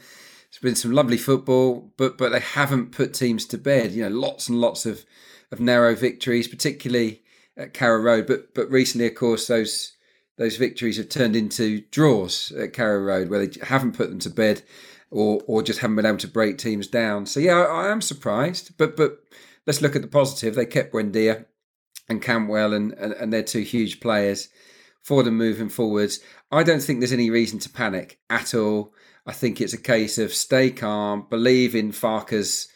It's 0.49 0.59
been 0.59 0.75
some 0.75 0.93
lovely 0.93 1.17
football, 1.17 1.93
but 1.97 2.19
but 2.19 2.33
they 2.33 2.41
haven't 2.41 2.93
put 2.93 3.15
teams 3.15 3.47
to 3.47 3.59
bed. 3.59 3.93
You 3.93 4.09
know, 4.09 4.17
lots 4.17 4.49
and 4.49 4.61
lots 4.61 4.85
of 4.85 5.05
of 5.53 5.61
narrow 5.61 5.95
victories, 5.95 6.49
particularly 6.49 7.23
at 7.57 7.75
Carrow 7.75 8.01
Road. 8.01 8.27
But 8.27 8.55
but 8.55 8.71
recently, 8.71 9.07
of 9.07 9.15
course, 9.15 9.47
those 9.47 9.97
those 10.41 10.57
victories 10.57 10.97
have 10.97 11.11
turned 11.11 11.37
into 11.37 11.83
draws 11.91 12.51
at 12.53 12.73
Carrow 12.73 12.99
Road, 13.01 13.29
where 13.29 13.47
they 13.47 13.61
haven't 13.63 13.95
put 13.95 14.09
them 14.09 14.21
to 14.21 14.31
bed, 14.31 14.63
or 15.11 15.43
or 15.47 15.63
just 15.63 15.81
haven't 15.81 15.97
been 15.97 16.07
able 16.07 16.17
to 16.17 16.29
break 16.29 16.57
teams 16.57 16.87
down. 16.87 17.27
So 17.27 17.41
yeah, 17.41 17.59
I, 17.59 17.89
I 17.89 17.93
am 17.93 18.01
surprised. 18.01 18.79
But 18.79 18.97
but 18.97 19.19
let's 19.67 19.83
look 19.83 19.95
at 19.95 20.01
the 20.01 20.09
positive. 20.09 20.55
They 20.55 20.65
kept 20.65 20.95
Buendia 20.95 21.45
and 22.09 22.23
Cantwell, 22.23 22.73
and, 22.73 22.93
and 22.95 23.13
and 23.13 23.31
they're 23.31 23.43
two 23.43 23.61
huge 23.61 24.01
players 24.01 24.49
for 25.03 25.23
them 25.23 25.37
moving 25.37 25.69
forwards. 25.69 26.21
I 26.51 26.63
don't 26.63 26.83
think 26.83 27.01
there's 27.01 27.13
any 27.13 27.29
reason 27.29 27.59
to 27.59 27.69
panic 27.69 28.19
at 28.31 28.55
all. 28.55 28.95
I 29.27 29.33
think 29.33 29.61
it's 29.61 29.75
a 29.75 29.79
case 29.79 30.17
of 30.17 30.33
stay 30.33 30.71
calm, 30.71 31.27
believe 31.29 31.75
in 31.75 31.93
Farke's 31.93 32.67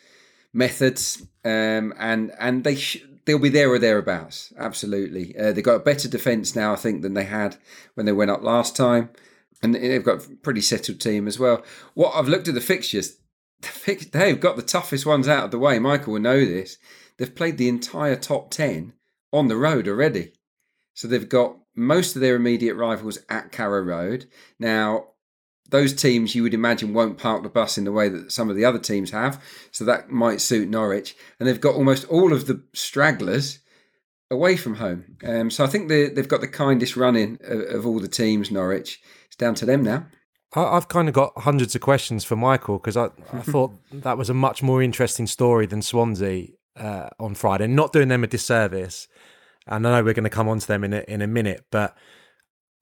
methods, 0.52 1.26
um, 1.46 1.94
and 1.98 2.30
and 2.38 2.62
they 2.62 2.76
sh- 2.76 3.06
they'll 3.24 3.38
be 3.38 3.48
there 3.48 3.70
or 3.70 3.78
thereabouts. 3.78 4.52
Absolutely, 4.58 5.36
uh, 5.38 5.52
they've 5.52 5.64
got 5.64 5.76
a 5.76 5.80
better 5.80 6.08
defence 6.08 6.54
now, 6.54 6.72
I 6.72 6.76
think, 6.76 7.02
than 7.02 7.14
they 7.14 7.24
had 7.24 7.56
when 7.94 8.06
they 8.06 8.12
went 8.12 8.30
up 8.30 8.42
last 8.42 8.76
time. 8.76 9.10
and 9.62 9.74
they've 9.74 10.04
got 10.04 10.26
a 10.26 10.36
pretty 10.36 10.60
settled 10.60 11.00
team 11.00 11.26
as 11.26 11.38
well. 11.38 11.64
What 11.94 12.14
I've 12.14 12.28
looked 12.28 12.48
at 12.48 12.54
the 12.54 12.60
fixtures, 12.60 13.16
they've 13.86 14.40
got 14.40 14.56
the 14.56 14.62
toughest 14.62 15.06
ones 15.06 15.28
out 15.28 15.44
of 15.44 15.50
the 15.50 15.58
way. 15.58 15.78
Michael 15.78 16.14
will 16.14 16.20
know 16.20 16.44
this. 16.44 16.76
They've 17.16 17.34
played 17.34 17.58
the 17.58 17.68
entire 17.68 18.16
top 18.16 18.50
10 18.50 18.92
on 19.32 19.48
the 19.48 19.56
road 19.56 19.88
already. 19.88 20.32
So 20.94 21.08
they've 21.08 21.28
got 21.28 21.56
most 21.74 22.14
of 22.14 22.20
their 22.22 22.36
immediate 22.36 22.74
rivals 22.74 23.18
at 23.28 23.52
Carrow 23.52 23.82
Road. 23.82 24.26
Now, 24.58 25.08
those 25.70 25.94
teams 25.94 26.34
you 26.34 26.42
would 26.42 26.54
imagine 26.54 26.94
won't 26.94 27.18
park 27.18 27.42
the 27.42 27.48
bus 27.48 27.78
in 27.78 27.84
the 27.84 27.92
way 27.92 28.08
that 28.08 28.30
some 28.30 28.50
of 28.50 28.56
the 28.56 28.64
other 28.64 28.78
teams 28.78 29.10
have. 29.10 29.42
So 29.70 29.84
that 29.84 30.10
might 30.10 30.40
suit 30.40 30.68
Norwich. 30.68 31.16
And 31.38 31.48
they've 31.48 31.60
got 31.60 31.74
almost 31.74 32.06
all 32.08 32.32
of 32.32 32.46
the 32.46 32.62
stragglers 32.74 33.60
away 34.30 34.56
from 34.56 34.76
home. 34.76 35.16
Um, 35.24 35.50
so 35.50 35.64
I 35.64 35.66
think 35.66 35.88
they, 35.88 36.08
they've 36.08 36.28
got 36.28 36.40
the 36.40 36.48
kindest 36.48 36.96
running 36.96 37.38
of, 37.42 37.60
of 37.60 37.86
all 37.86 37.98
the 37.98 38.08
teams, 38.08 38.50
Norwich. 38.50 39.00
It's 39.26 39.36
down 39.36 39.54
to 39.56 39.66
them 39.66 39.82
now. 39.82 40.06
I've 40.56 40.88
kind 40.88 41.08
of 41.08 41.14
got 41.14 41.32
hundreds 41.36 41.74
of 41.74 41.80
questions 41.80 42.24
for 42.24 42.36
Michael 42.36 42.78
because 42.78 42.96
I, 42.96 43.06
I 43.32 43.40
thought 43.40 43.72
that 43.90 44.18
was 44.18 44.30
a 44.30 44.34
much 44.34 44.62
more 44.62 44.82
interesting 44.82 45.26
story 45.26 45.66
than 45.66 45.82
Swansea 45.82 46.48
uh, 46.76 47.08
on 47.18 47.34
Friday. 47.34 47.66
Not 47.66 47.92
doing 47.92 48.08
them 48.08 48.22
a 48.22 48.28
disservice. 48.28 49.08
And 49.66 49.86
I 49.86 49.90
know 49.90 50.04
we're 50.04 50.14
going 50.14 50.24
to 50.24 50.30
come 50.30 50.48
on 50.48 50.58
to 50.58 50.66
them 50.66 50.84
in 50.84 50.92
a, 50.92 51.00
in 51.08 51.22
a 51.22 51.26
minute, 51.26 51.64
but 51.70 51.96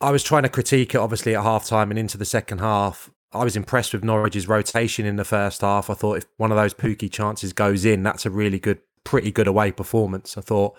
I 0.03 0.11
was 0.11 0.25
trying 0.25 0.43
to 0.43 0.49
critique 0.49 0.95
it 0.95 0.99
obviously 0.99 1.37
at 1.37 1.45
half 1.45 1.65
time 1.65 1.91
and 1.91 1.99
into 1.99 2.19
the 2.19 2.25
second 2.25 2.59
half. 2.59 3.09
I 3.33 3.45
was 3.45 3.57
impressed 3.57 3.95
with 3.95 4.03
Norwich's 4.03 4.49
rotation 4.49 5.07
in 5.07 5.15
the 5.15 5.25
first 5.25 5.61
half. 5.61 5.89
I 5.89 5.95
thought 5.95 6.19
if 6.19 6.27
one 6.37 6.51
of 6.51 6.57
those 6.57 6.75
Pukki 6.75 7.11
chances 7.11 7.53
goes 7.53 7.85
in, 7.85 8.03
that's 8.03 8.27
a 8.27 8.31
really 8.31 8.59
good, 8.59 8.81
pretty 9.05 9.31
good 9.31 9.47
away 9.47 9.71
performance. 9.71 10.37
I 10.37 10.41
thought 10.41 10.77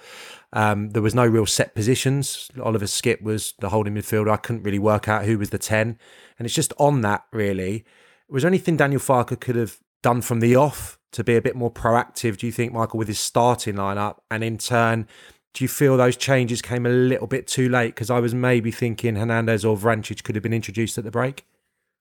um, 0.51 0.89
there 0.89 1.01
was 1.01 1.15
no 1.15 1.25
real 1.25 1.45
set 1.45 1.73
positions. 1.73 2.51
Oliver 2.61 2.85
Skipp 2.85 3.21
was 3.21 3.53
the 3.59 3.69
holding 3.69 3.95
midfielder. 3.95 4.29
I 4.29 4.37
couldn't 4.37 4.63
really 4.63 4.77
work 4.77 5.07
out 5.07 5.25
who 5.25 5.39
was 5.39 5.51
the 5.51 5.57
10. 5.57 5.97
And 6.37 6.45
it's 6.45 6.53
just 6.53 6.73
on 6.77 7.01
that, 7.01 7.23
really. 7.31 7.85
Was 8.27 8.43
there 8.43 8.49
anything 8.49 8.75
Daniel 8.75 9.01
Farke 9.01 9.39
could 9.39 9.55
have 9.55 9.77
done 10.03 10.21
from 10.21 10.41
the 10.41 10.55
off 10.55 10.99
to 11.13 11.23
be 11.23 11.37
a 11.37 11.41
bit 11.41 11.55
more 11.55 11.71
proactive, 11.71 12.37
do 12.37 12.45
you 12.45 12.51
think, 12.51 12.73
Michael, 12.73 12.97
with 12.97 13.07
his 13.07 13.19
starting 13.19 13.75
lineup? 13.75 14.17
And 14.29 14.43
in 14.43 14.57
turn, 14.57 15.07
do 15.53 15.63
you 15.63 15.67
feel 15.67 15.97
those 15.97 16.17
changes 16.17 16.61
came 16.61 16.85
a 16.85 16.89
little 16.89 17.27
bit 17.27 17.47
too 17.47 17.69
late? 17.69 17.89
Because 17.89 18.09
I 18.09 18.19
was 18.19 18.33
maybe 18.33 18.71
thinking 18.71 19.15
Hernandez 19.15 19.63
or 19.63 19.77
Vrancic 19.77 20.23
could 20.23 20.35
have 20.35 20.43
been 20.43 20.53
introduced 20.53 20.97
at 20.97 21.03
the 21.03 21.11
break. 21.11 21.45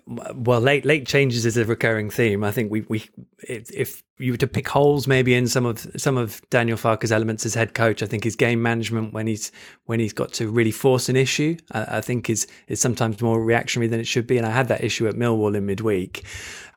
Well, 0.06 0.60
late 0.60 0.84
late 0.84 1.06
changes 1.06 1.46
is 1.46 1.56
a 1.56 1.64
recurring 1.64 2.10
theme. 2.10 2.42
I 2.42 2.50
think 2.50 2.72
we 2.72 2.80
we 2.88 3.08
if 3.48 4.02
you 4.18 4.32
were 4.32 4.38
to 4.38 4.46
pick 4.46 4.68
holes 4.68 5.06
maybe 5.06 5.34
in 5.34 5.46
some 5.46 5.64
of 5.64 5.86
some 5.96 6.16
of 6.16 6.40
Daniel 6.50 6.76
Farke's 6.76 7.12
elements 7.12 7.46
as 7.46 7.54
head 7.54 7.74
coach, 7.74 8.02
I 8.02 8.06
think 8.06 8.24
his 8.24 8.34
game 8.34 8.60
management 8.60 9.12
when 9.12 9.26
he's 9.26 9.52
when 9.86 10.00
he's 10.00 10.12
got 10.12 10.32
to 10.34 10.48
really 10.48 10.72
force 10.72 11.08
an 11.08 11.16
issue, 11.16 11.56
I, 11.70 11.98
I 11.98 12.00
think 12.00 12.28
is 12.28 12.46
is 12.66 12.80
sometimes 12.80 13.22
more 13.22 13.42
reactionary 13.42 13.88
than 13.88 14.00
it 14.00 14.06
should 14.06 14.26
be. 14.26 14.38
And 14.38 14.46
I 14.46 14.50
had 14.50 14.68
that 14.68 14.82
issue 14.82 15.06
at 15.06 15.14
Millwall 15.14 15.56
in 15.56 15.66
midweek. 15.66 16.24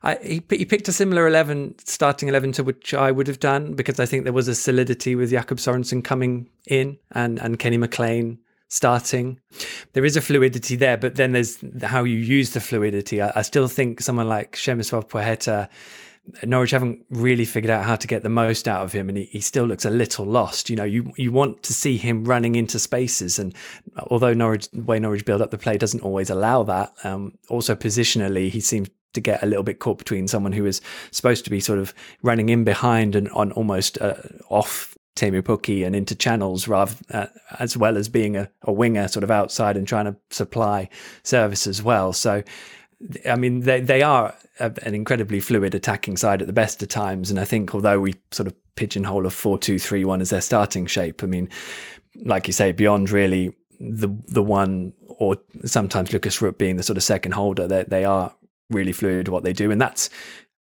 I, 0.02 0.16
he, 0.22 0.42
he 0.50 0.64
picked 0.64 0.86
a 0.86 0.92
similar 0.92 1.26
11, 1.26 1.76
starting 1.84 2.28
11 2.28 2.52
to 2.52 2.62
which 2.62 2.94
I 2.94 3.10
would 3.10 3.26
have 3.26 3.40
done 3.40 3.74
because 3.74 3.98
I 3.98 4.06
think 4.06 4.22
there 4.22 4.32
was 4.32 4.46
a 4.46 4.54
solidity 4.54 5.16
with 5.16 5.30
Jakob 5.30 5.58
Sorensen 5.58 6.04
coming 6.04 6.48
in 6.66 6.98
and, 7.10 7.40
and 7.40 7.58
Kenny 7.58 7.76
McLean 7.76 8.38
starting. 8.68 9.40
There 9.92 10.04
is 10.04 10.16
a 10.16 10.20
fluidity 10.20 10.76
there, 10.76 10.96
but 10.96 11.16
then 11.16 11.32
there's 11.32 11.58
how 11.82 12.04
you 12.04 12.18
use 12.18 12.52
the 12.52 12.60
fluidity. 12.60 13.22
I, 13.22 13.32
I 13.36 13.42
still 13.42 13.68
think 13.68 14.00
someone 14.00 14.28
like 14.28 14.52
Przemysław 14.52 15.08
Płacheta, 15.08 15.68
Norwich 16.42 16.72
haven't 16.72 17.04
really 17.10 17.44
figured 17.44 17.70
out 17.70 17.84
how 17.84 17.94
to 17.96 18.06
get 18.06 18.22
the 18.22 18.28
most 18.28 18.66
out 18.66 18.82
of 18.82 18.92
him, 18.92 19.08
and 19.08 19.18
he, 19.18 19.24
he, 19.24 19.40
still 19.40 19.64
looks 19.64 19.84
a 19.84 19.90
little 19.90 20.24
lost. 20.24 20.68
You 20.68 20.76
know, 20.76 20.84
you 20.84 21.12
you 21.16 21.30
want 21.30 21.62
to 21.62 21.72
see 21.72 21.96
him 21.96 22.24
running 22.24 22.56
into 22.56 22.78
spaces, 22.78 23.38
and 23.38 23.54
although 24.10 24.34
Norwich 24.34 24.68
the 24.70 24.82
way 24.82 24.98
Norwich 24.98 25.24
build 25.24 25.40
up 25.40 25.50
the 25.50 25.58
play 25.58 25.78
doesn't 25.78 26.02
always 26.02 26.30
allow 26.30 26.64
that, 26.64 26.92
um, 27.04 27.38
also 27.48 27.76
positionally 27.76 28.50
he 28.50 28.60
seems 28.60 28.88
to 29.12 29.20
get 29.20 29.42
a 29.42 29.46
little 29.46 29.62
bit 29.62 29.78
caught 29.78 29.98
between 29.98 30.28
someone 30.28 30.52
who 30.52 30.66
is 30.66 30.80
supposed 31.10 31.44
to 31.44 31.50
be 31.50 31.60
sort 31.60 31.78
of 31.78 31.94
running 32.22 32.48
in 32.48 32.64
behind 32.64 33.16
and 33.16 33.28
on 33.30 33.52
almost 33.52 34.00
uh, 34.02 34.14
off 34.50 34.95
Teemu 35.16 35.42
Pukki 35.42 35.84
and 35.84 35.96
into 35.96 36.14
channels 36.14 36.68
rather 36.68 36.94
uh, 37.10 37.26
as 37.58 37.76
well 37.76 37.96
as 37.96 38.08
being 38.08 38.36
a, 38.36 38.48
a 38.62 38.72
winger 38.72 39.08
sort 39.08 39.24
of 39.24 39.30
outside 39.30 39.76
and 39.76 39.88
trying 39.88 40.04
to 40.04 40.16
supply 40.30 40.88
service 41.22 41.66
as 41.66 41.82
well. 41.82 42.12
So, 42.12 42.42
I 43.28 43.36
mean, 43.36 43.60
they 43.60 43.80
they 43.80 44.02
are 44.02 44.34
a, 44.60 44.72
an 44.82 44.94
incredibly 44.94 45.40
fluid 45.40 45.74
attacking 45.74 46.18
side 46.18 46.40
at 46.42 46.46
the 46.46 46.52
best 46.52 46.82
of 46.82 46.88
times, 46.88 47.30
and 47.30 47.40
I 47.40 47.44
think 47.44 47.74
although 47.74 47.98
we 47.98 48.14
sort 48.30 48.46
of 48.46 48.54
pigeonhole 48.76 49.26
a 49.26 49.30
four 49.30 49.58
two 49.58 49.78
three 49.78 50.04
one 50.04 50.20
as 50.20 50.30
their 50.30 50.40
starting 50.42 50.86
shape, 50.86 51.22
I 51.22 51.26
mean, 51.26 51.48
like 52.24 52.46
you 52.46 52.52
say, 52.52 52.72
beyond 52.72 53.10
really 53.10 53.54
the 53.80 54.08
the 54.28 54.42
one 54.42 54.92
or 55.18 55.38
sometimes 55.64 56.12
Lukas 56.12 56.40
Rupp 56.42 56.58
being 56.58 56.76
the 56.76 56.82
sort 56.82 56.98
of 56.98 57.02
second 57.02 57.32
holder, 57.32 57.66
they 57.66 57.84
they 57.84 58.04
are 58.04 58.34
really 58.70 58.92
fluid 58.92 59.28
what 59.28 59.44
they 59.44 59.52
do, 59.52 59.70
and 59.70 59.80
that's 59.80 60.10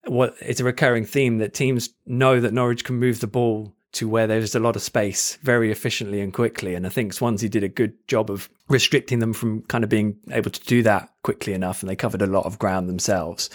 what 0.05 0.35
it's 0.41 0.59
a 0.59 0.63
recurring 0.63 1.05
theme 1.05 1.37
that 1.37 1.53
teams 1.53 1.89
know 2.05 2.39
that 2.39 2.53
Norwich 2.53 2.83
can 2.83 2.95
move 2.95 3.19
the 3.19 3.27
ball 3.27 3.75
to 3.91 4.07
where 4.07 4.27
there's 4.27 4.53
a 4.55 4.59
lot 4.59 4.75
of 4.75 4.81
space 4.81 5.37
very 5.41 5.71
efficiently 5.71 6.21
and 6.21 6.33
quickly. 6.33 6.75
And 6.75 6.85
I 6.85 6.89
think 6.89 7.13
Swansea 7.13 7.49
did 7.49 7.63
a 7.63 7.69
good 7.69 7.93
job 8.07 8.29
of 8.29 8.49
restricting 8.67 9.19
them 9.19 9.33
from 9.33 9.63
kind 9.63 9.83
of 9.83 9.89
being 9.89 10.15
able 10.31 10.51
to 10.51 10.61
do 10.65 10.83
that 10.83 11.11
quickly 11.23 11.53
enough, 11.53 11.81
and 11.81 11.89
they 11.89 11.95
covered 11.95 12.21
a 12.21 12.27
lot 12.27 12.45
of 12.45 12.59
ground 12.59 12.87
themselves. 12.87 13.49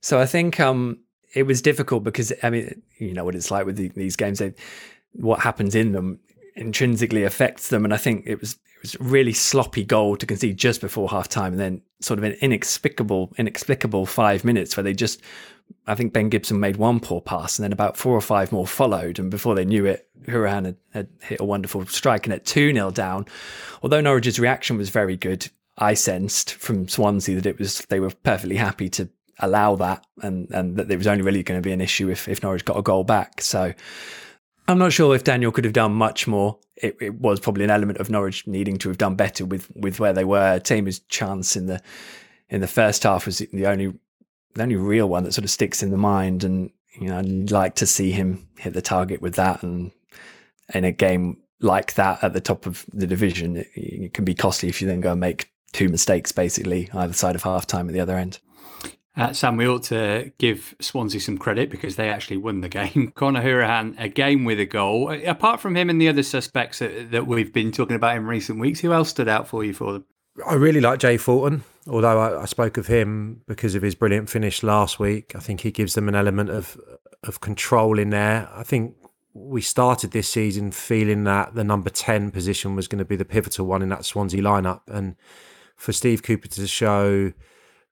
So 0.00 0.20
I 0.20 0.26
think 0.26 0.58
um, 0.58 0.98
it 1.34 1.44
was 1.44 1.62
difficult 1.62 2.04
because 2.04 2.32
I 2.42 2.50
mean, 2.50 2.82
you 2.98 3.14
know 3.14 3.24
what 3.24 3.34
it's 3.34 3.50
like 3.50 3.66
with 3.66 3.76
the, 3.76 3.88
these 3.88 4.16
games. 4.16 4.40
They, 4.40 4.54
what 5.12 5.40
happens 5.40 5.74
in 5.74 5.92
them 5.92 6.18
intrinsically 6.56 7.22
affects 7.22 7.68
them, 7.68 7.84
and 7.84 7.94
I 7.94 7.96
think 7.96 8.24
it 8.26 8.40
was 8.40 8.56
was 8.84 9.00
really 9.00 9.32
sloppy 9.32 9.82
goal 9.82 10.14
to 10.14 10.26
concede 10.26 10.58
just 10.58 10.82
before 10.82 11.08
half 11.08 11.26
time 11.26 11.52
and 11.52 11.60
then 11.60 11.80
sort 12.00 12.18
of 12.18 12.24
an 12.24 12.32
inexplicable 12.42 13.32
inexplicable 13.38 14.04
five 14.04 14.44
minutes 14.44 14.76
where 14.76 14.84
they 14.84 14.92
just 14.92 15.22
I 15.86 15.94
think 15.94 16.12
Ben 16.12 16.30
Gibson 16.30 16.60
made 16.60 16.76
one 16.76 16.98
poor 16.98 17.20
pass 17.20 17.58
and 17.58 17.64
then 17.64 17.72
about 17.72 17.96
four 17.96 18.14
or 18.14 18.20
five 18.20 18.52
more 18.52 18.66
followed. 18.66 19.18
And 19.18 19.30
before 19.30 19.54
they 19.54 19.64
knew 19.64 19.84
it, 19.84 20.08
Hourihane 20.26 20.64
had, 20.64 20.76
had 20.92 21.08
hit 21.20 21.40
a 21.40 21.44
wonderful 21.44 21.84
strike 21.86 22.26
and 22.26 22.32
at 22.32 22.46
2 22.46 22.72
0 22.72 22.90
down. 22.90 23.26
Although 23.82 24.00
Norwich's 24.00 24.40
reaction 24.40 24.78
was 24.78 24.88
very 24.88 25.16
good, 25.16 25.50
I 25.76 25.94
sensed 25.94 26.54
from 26.54 26.88
Swansea 26.88 27.36
that 27.36 27.46
it 27.46 27.58
was 27.58 27.80
they 27.88 28.00
were 28.00 28.10
perfectly 28.10 28.56
happy 28.56 28.88
to 28.90 29.08
allow 29.40 29.74
that 29.76 30.06
and, 30.22 30.48
and 30.52 30.76
that 30.76 30.88
there 30.88 30.98
was 30.98 31.06
only 31.06 31.22
really 31.22 31.42
going 31.42 31.60
to 31.60 31.66
be 31.66 31.72
an 31.72 31.80
issue 31.80 32.08
if, 32.08 32.28
if 32.28 32.42
Norwich 32.42 32.64
got 32.64 32.78
a 32.78 32.82
goal 32.82 33.04
back. 33.04 33.42
So 33.42 33.74
I'm 34.68 34.78
not 34.78 34.92
sure 34.92 35.14
if 35.14 35.24
Daniel 35.24 35.52
could 35.52 35.64
have 35.64 35.72
done 35.74 35.92
much 35.92 36.26
more. 36.26 36.58
It, 36.76 36.96
it, 37.00 37.14
was 37.20 37.40
probably 37.40 37.64
an 37.64 37.70
element 37.70 37.98
of 37.98 38.10
Norwich 38.10 38.46
needing 38.46 38.78
to 38.78 38.88
have 38.88 38.98
done 38.98 39.14
better 39.14 39.44
with 39.44 39.70
with 39.76 40.00
where 40.00 40.12
they 40.12 40.24
were. 40.24 40.58
Teemu's 40.60 41.00
chance 41.00 41.56
in 41.56 41.66
the 41.66 41.80
in 42.48 42.60
the 42.60 42.66
first 42.66 43.02
half 43.02 43.26
was 43.26 43.38
the 43.38 43.66
only 43.66 43.94
the 44.54 44.62
only 44.62 44.76
real 44.76 45.08
one 45.08 45.24
that 45.24 45.34
sort 45.34 45.44
of 45.44 45.50
sticks 45.50 45.82
in 45.82 45.90
the 45.90 45.96
mind, 45.96 46.44
and 46.44 46.70
you 46.98 47.08
know 47.08 47.18
I'd 47.18 47.50
like 47.50 47.74
to 47.76 47.86
see 47.86 48.10
him 48.10 48.48
hit 48.58 48.72
the 48.72 48.82
target 48.82 49.20
with 49.20 49.34
that. 49.36 49.62
And 49.62 49.92
in 50.72 50.84
a 50.84 50.92
game 50.92 51.38
like 51.60 51.94
that 51.94 52.22
at 52.22 52.32
the 52.32 52.40
top 52.40 52.66
of 52.66 52.84
the 52.92 53.06
division, 53.06 53.56
it, 53.56 53.68
it 53.74 54.14
can 54.14 54.24
be 54.24 54.34
costly 54.34 54.68
if 54.68 54.80
you 54.80 54.88
then 54.88 55.00
go 55.00 55.12
and 55.12 55.20
make 55.20 55.50
two 55.72 55.88
mistakes 55.88 56.32
basically 56.32 56.88
either 56.94 57.12
side 57.12 57.34
of 57.34 57.42
half 57.42 57.66
time 57.66 57.88
at 57.88 57.92
the 57.92 58.00
other 58.00 58.16
end. 58.16 58.38
Uh, 59.16 59.32
Sam, 59.32 59.56
we 59.56 59.68
ought 59.68 59.84
to 59.84 60.32
give 60.38 60.74
Swansea 60.80 61.20
some 61.20 61.38
credit 61.38 61.70
because 61.70 61.94
they 61.94 62.08
actually 62.08 62.36
won 62.36 62.62
the 62.62 62.68
game. 62.68 63.12
Conor 63.14 63.62
a 63.96 64.08
game 64.08 64.44
with 64.44 64.58
a 64.58 64.66
goal. 64.66 65.12
Apart 65.24 65.60
from 65.60 65.76
him 65.76 65.88
and 65.88 66.00
the 66.00 66.08
other 66.08 66.24
suspects 66.24 66.80
that, 66.80 67.12
that, 67.12 67.26
we've 67.26 67.52
been 67.52 67.70
talking 67.70 67.94
about 67.94 68.16
in 68.16 68.26
recent 68.26 68.58
weeks, 68.58 68.80
who 68.80 68.92
else 68.92 69.10
stood 69.10 69.28
out 69.28 69.46
for 69.46 69.62
you 69.62 69.72
for 69.72 69.92
them? 69.92 70.04
I 70.46 70.54
really 70.54 70.80
like 70.80 70.98
Jay 70.98 71.16
Fulton, 71.16 71.62
although 71.86 72.18
I, 72.18 72.42
I 72.42 72.44
spoke 72.46 72.76
of 72.76 72.86
him 72.86 73.42
because 73.46 73.74
of 73.74 73.82
his 73.82 73.94
brilliant 73.94 74.28
finish 74.28 74.62
last 74.62 74.98
week. 74.98 75.34
I 75.36 75.38
think 75.38 75.60
he 75.60 75.70
gives 75.70 75.94
them 75.94 76.08
an 76.08 76.14
element 76.14 76.50
of 76.50 76.80
of 77.22 77.40
control 77.40 77.98
in 77.98 78.10
there. 78.10 78.48
I 78.54 78.62
think 78.62 78.96
we 79.32 79.60
started 79.60 80.12
this 80.12 80.28
season 80.28 80.70
feeling 80.70 81.24
that 81.24 81.54
the 81.54 81.64
number 81.64 81.90
10 81.90 82.30
position 82.30 82.76
was 82.76 82.86
going 82.86 83.00
to 83.00 83.04
be 83.04 83.16
the 83.16 83.24
pivotal 83.24 83.66
one 83.66 83.82
in 83.82 83.88
that 83.88 84.04
Swansea 84.04 84.40
lineup. 84.40 84.82
And 84.86 85.16
for 85.76 85.92
Steve 85.92 86.22
Cooper 86.22 86.48
to 86.48 86.66
show 86.68 87.32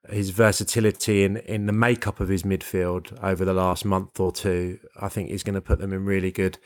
his 0.09 0.31
versatility 0.31 1.25
in, 1.25 1.39
in 1.39 1.67
the 1.67 1.73
makeup 1.73 2.21
of 2.21 2.29
his 2.29 2.45
midfield 2.45 3.21
over 3.23 3.45
the 3.45 3.55
last 3.55 3.85
month 3.85 4.21
or 4.21 4.33
two, 4.33 4.79
I 5.01 5.09
think 5.09 5.31
he's 5.31 5.43
going 5.43 5.55
to 5.55 5.61
put 5.61 5.81
them 5.81 5.93
in 5.93 6.05
really 6.05 6.31
good 6.31 6.59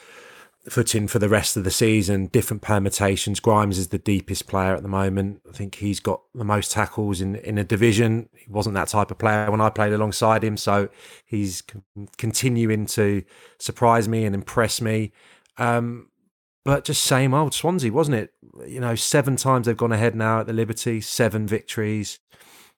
footing 0.69 1.07
for 1.09 1.19
the 1.19 1.29
rest 1.29 1.57
of 1.57 1.65
the 1.65 1.71
season. 1.71 2.27
Different 2.27 2.63
permutations. 2.63 3.41
Grimes 3.41 3.79
is 3.79 3.89
the 3.89 3.99
deepest 3.99 4.47
player 4.47 4.75
at 4.75 4.83
the 4.83 4.89
moment. 4.89 5.41
I 5.49 5.53
think 5.53 5.77
he's 5.77 6.01
got 6.01 6.23
the 6.35 6.45
most 6.45 6.73
tackles 6.73 7.21
in 7.21 7.37
in 7.37 7.59
a 7.59 7.65
division. 7.65 8.29
He 8.35 8.51
wasn't 8.51 8.75
that 8.75 8.89
type 8.89 9.11
of 9.11 9.19
player 9.19 9.51
when 9.51 9.61
I 9.61 9.71
played 9.71 9.93
alongside 9.93 10.43
him, 10.43 10.57
so 10.57 10.89
he's 11.25 11.63
continuing 12.17 12.87
to 12.87 13.23
surprise 13.59 14.09
me 14.09 14.25
and 14.25 14.35
impress 14.35 14.81
me. 14.81 15.13
Um, 15.59 16.09
but 16.65 16.85
just 16.85 17.03
same 17.03 17.33
old 17.33 17.55
Swansea, 17.55 17.93
wasn't 17.93 18.17
it? 18.17 18.33
You 18.67 18.81
know, 18.81 18.97
seven 18.97 19.37
times 19.37 19.67
they've 19.67 19.77
gone 19.77 19.93
ahead 19.93 20.17
now 20.17 20.41
at 20.41 20.47
the 20.47 20.53
Liberty, 20.53 21.01
seven 21.01 21.47
victories 21.47 22.19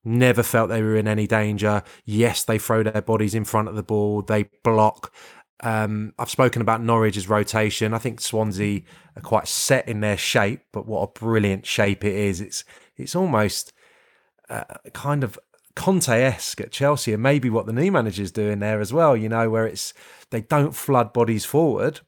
never 0.04 0.42
felt 0.42 0.68
they 0.68 0.82
were 0.82 0.96
in 0.96 1.08
any 1.08 1.26
danger. 1.26 1.82
Yes, 2.04 2.44
they 2.44 2.58
throw 2.58 2.82
their 2.82 3.02
bodies 3.02 3.34
in 3.34 3.44
front 3.44 3.68
of 3.68 3.76
the 3.76 3.82
ball, 3.82 4.22
they 4.22 4.44
block. 4.62 5.12
Um, 5.60 6.14
I've 6.18 6.30
spoken 6.30 6.62
about 6.62 6.82
Norwich's 6.82 7.28
rotation. 7.28 7.92
I 7.92 7.98
think 7.98 8.20
Swansea 8.20 8.82
are 9.16 9.22
quite 9.22 9.48
set 9.48 9.88
in 9.88 10.00
their 10.00 10.16
shape, 10.16 10.60
but 10.72 10.86
what 10.86 11.02
a 11.02 11.18
brilliant 11.18 11.66
shape 11.66 12.04
it 12.04 12.14
is! 12.14 12.40
It's 12.40 12.64
it's 12.96 13.16
almost 13.16 13.72
uh, 14.48 14.64
kind 14.92 15.24
of 15.24 15.38
Conte-esque 15.74 16.60
at 16.60 16.72
Chelsea, 16.72 17.12
and 17.12 17.22
maybe 17.22 17.50
what 17.50 17.66
the 17.66 17.72
new 17.72 17.90
manager's 17.90 18.32
doing 18.32 18.60
there 18.60 18.80
as 18.80 18.92
well. 18.92 19.16
You 19.16 19.28
know, 19.28 19.50
where 19.50 19.66
it's 19.66 19.94
they 20.30 20.42
don't 20.42 20.74
flood 20.74 21.12
bodies 21.12 21.44
forward 21.44 22.00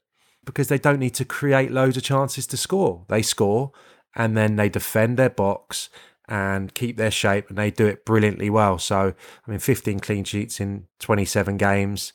because 0.45 0.69
they 0.69 0.79
don't 0.79 0.99
need 0.99 1.15
to 1.15 1.25
create 1.25 1.71
loads 1.71 1.97
of 1.97 2.03
chances 2.03 2.47
to 2.49 2.57
score. 2.57 3.05
They 3.09 3.23
score 3.23 3.73
and 4.17 4.37
then 4.37 4.57
they 4.57 4.69
defend 4.69 5.17
their 5.17 5.31
box 5.31 5.89
and 6.29 6.73
keep 6.75 6.97
their 6.97 7.11
shape, 7.11 7.49
and 7.49 7.59
they 7.59 7.73
do 7.73 7.87
it 7.87 8.05
brilliantly 8.05 8.51
well. 8.51 8.79
So, 8.79 9.15
I 9.47 9.51
mean, 9.51 9.59
15 9.59 9.99
clean 9.99 10.23
sheets 10.23 10.61
in 10.61 10.87
27 11.01 11.57
games. 11.57 12.13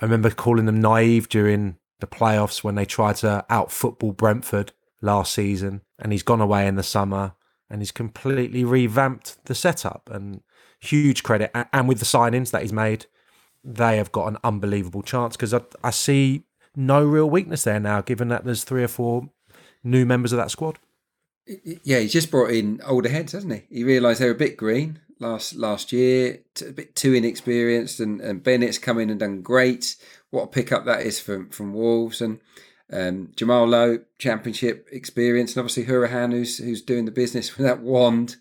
I 0.00 0.04
remember 0.04 0.30
calling 0.30 0.66
them 0.66 0.80
naive 0.80 1.28
during 1.28 1.76
the 2.00 2.06
playoffs 2.06 2.64
when 2.64 2.74
they 2.74 2.86
tried 2.86 3.16
to 3.16 3.44
out 3.50 3.70
football 3.70 4.12
Brentford 4.12 4.72
last 5.02 5.34
season, 5.34 5.82
and 5.98 6.12
he's 6.12 6.22
gone 6.22 6.40
away 6.40 6.66
in 6.66 6.76
the 6.76 6.82
summer 6.82 7.34
and 7.68 7.80
he's 7.80 7.92
completely 7.92 8.64
revamped 8.64 9.44
the 9.44 9.54
setup. 9.54 10.10
And 10.10 10.42
huge 10.80 11.22
credit, 11.22 11.50
and 11.72 11.86
with 11.86 11.98
the 11.98 12.04
signings 12.04 12.50
that 12.50 12.62
he's 12.62 12.72
made, 12.72 13.06
they 13.62 13.98
have 13.98 14.10
got 14.10 14.26
an 14.28 14.38
unbelievable 14.42 15.02
chance 15.02 15.36
because 15.36 15.54
I, 15.54 15.60
I 15.84 15.90
see 15.90 16.44
no 16.74 17.04
real 17.04 17.28
weakness 17.28 17.62
there 17.62 17.78
now, 17.78 18.00
given 18.00 18.28
that 18.28 18.44
there's 18.44 18.64
three 18.64 18.82
or 18.82 18.88
four 18.88 19.28
new 19.84 20.04
members 20.04 20.32
of 20.32 20.38
that 20.38 20.50
squad. 20.50 20.78
Yeah, 21.84 21.98
he's 21.98 22.12
just 22.12 22.30
brought 22.30 22.50
in 22.50 22.80
older 22.84 23.08
heads, 23.08 23.32
hasn't 23.32 23.52
he? 23.52 23.62
He 23.78 23.84
realised 23.84 24.20
they're 24.20 24.30
a 24.30 24.34
bit 24.34 24.56
green 24.56 25.00
last 25.20 25.54
last 25.54 25.92
year, 25.92 26.40
a 26.66 26.72
bit 26.72 26.96
too 26.96 27.14
inexperienced, 27.14 28.00
and, 28.00 28.20
and 28.20 28.42
Bennett's 28.42 28.78
come 28.78 28.98
in 28.98 29.10
and 29.10 29.20
done 29.20 29.42
great. 29.42 29.96
What 30.30 30.44
a 30.44 30.48
pickup 30.48 30.84
that 30.86 31.02
is 31.02 31.20
from 31.20 31.50
from 31.50 31.74
Wolves 31.74 32.20
and 32.20 32.40
um, 32.92 33.30
Jamal 33.36 33.66
Lowe, 33.66 34.00
Championship 34.18 34.88
experience, 34.90 35.52
and 35.52 35.60
obviously 35.60 35.84
Hourihane, 35.84 36.32
who's 36.32 36.58
who's 36.58 36.82
doing 36.82 37.04
the 37.04 37.10
business 37.10 37.56
with 37.56 37.66
that 37.66 37.80
wand 37.80 38.36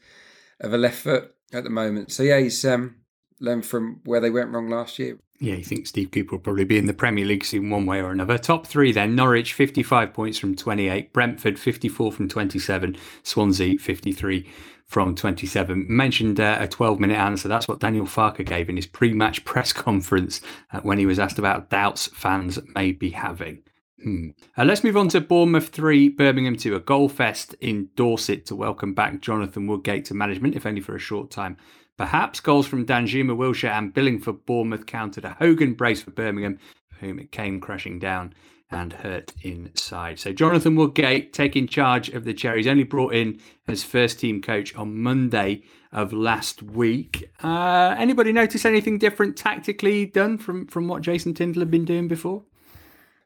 of 0.60 0.74
a 0.74 0.78
left 0.78 1.04
foot 1.04 1.36
at 1.54 1.64
the 1.64 1.70
moment. 1.70 2.12
So 2.12 2.24
yeah, 2.24 2.40
he's 2.40 2.64
um, 2.66 2.96
learned 3.40 3.66
from 3.66 4.02
where 4.06 4.20
they 4.20 4.30
went 4.30 4.52
wrong 4.52 4.70
last 4.70 5.00
year. 5.00 5.20
Yeah, 5.42 5.56
you 5.56 5.64
think 5.64 5.88
Steve 5.88 6.12
Cooper 6.12 6.36
will 6.36 6.42
probably 6.42 6.66
be 6.66 6.78
in 6.78 6.86
the 6.86 6.94
Premier 6.94 7.24
League 7.24 7.46
soon, 7.46 7.70
one 7.70 7.86
way 7.86 8.02
or 8.02 8.12
another. 8.12 8.38
Top 8.38 8.68
three 8.68 8.92
then 8.92 9.16
Norwich, 9.16 9.54
55 9.54 10.14
points 10.14 10.38
from 10.38 10.54
28, 10.54 11.14
Brentford, 11.14 11.58
54 11.58 12.12
from 12.12 12.28
27, 12.28 12.98
Swansea, 13.24 13.78
53 13.78 14.46
from 14.90 15.14
27. 15.14 15.86
Mentioned 15.88 16.40
uh, 16.40 16.58
a 16.60 16.68
12 16.68 17.00
minute 17.00 17.18
answer. 17.18 17.48
That's 17.48 17.68
what 17.68 17.80
Daniel 17.80 18.08
Farke 18.08 18.46
gave 18.46 18.70
in 18.70 18.76
his 18.76 18.88
pre 18.88 19.14
match 19.14 19.46
press 19.46 19.72
conference 19.72 20.42
uh, 20.74 20.82
when 20.82 20.98
he 20.98 21.06
was 21.06 21.20
asked 21.20 21.40
about 21.40 21.70
doubts 21.70 22.08
fans 22.08 22.60
may 22.76 22.92
be 22.92 23.12
having. 23.12 23.64
Hmm. 24.04 24.30
Uh, 24.58 24.66
let's 24.66 24.84
move 24.84 24.98
on 24.98 25.10
to 25.10 25.22
Bournemouth 25.22 25.70
3, 25.70 26.10
Birmingham 26.10 26.56
2, 26.56 26.76
a 26.76 26.80
goal 26.80 27.08
fest 27.08 27.54
in 27.60 27.90
Dorset 27.96 28.46
to 28.48 28.56
welcome 28.56 28.94
back 28.94 29.22
Jonathan 29.22 29.68
Woodgate 29.68 30.06
to 30.06 30.14
management, 30.14 30.56
if 30.56 30.66
only 30.66 30.82
for 30.82 30.96
a 30.96 31.00
short 31.00 31.30
time. 31.30 31.58
Perhaps 31.98 32.40
goals 32.40 32.66
from 32.66 32.86
Danjuma, 32.86 33.36
Wilshere, 33.36 33.78
and 33.78 33.94
Billing 33.94 34.20
for 34.20 34.32
Bournemouth 34.32 34.86
countered 34.86 35.26
a 35.26 35.36
Hogan 35.38 35.74
brace 35.74 36.02
for 36.02 36.12
Birmingham, 36.12 36.58
whom 37.02 37.20
it 37.20 37.32
came 37.32 37.60
crashing 37.60 38.00
down 38.00 38.34
and 38.72 38.94
hurt 38.94 39.34
inside. 39.42 40.20
So 40.20 40.32
Jonathan 40.32 40.76
Woodgate 40.76 41.34
taking 41.34 41.68
charge 41.68 42.10
of 42.10 42.24
the 42.24 42.34
Cherries, 42.34 42.68
only 42.68 42.84
brought 42.84 43.14
in 43.14 43.40
as 43.68 43.84
first 43.84 44.20
team 44.20 44.42
coach 44.42 44.76
on 44.76 45.02
Monday 45.02 45.64
of 45.92 46.14
last 46.14 46.62
week. 46.62 47.32
Uh, 47.44 47.96
anybody 47.98 48.32
notice 48.32 48.66
anything 48.66 48.98
different 49.00 49.36
tactically 49.36 50.06
done 50.06 50.38
from 50.38 50.68
from 50.68 50.88
what 50.88 51.02
Jason 51.02 51.34
Tindall 51.34 51.62
had 51.62 51.72
been 51.72 51.86
doing 51.86 52.08
before? 52.08 52.44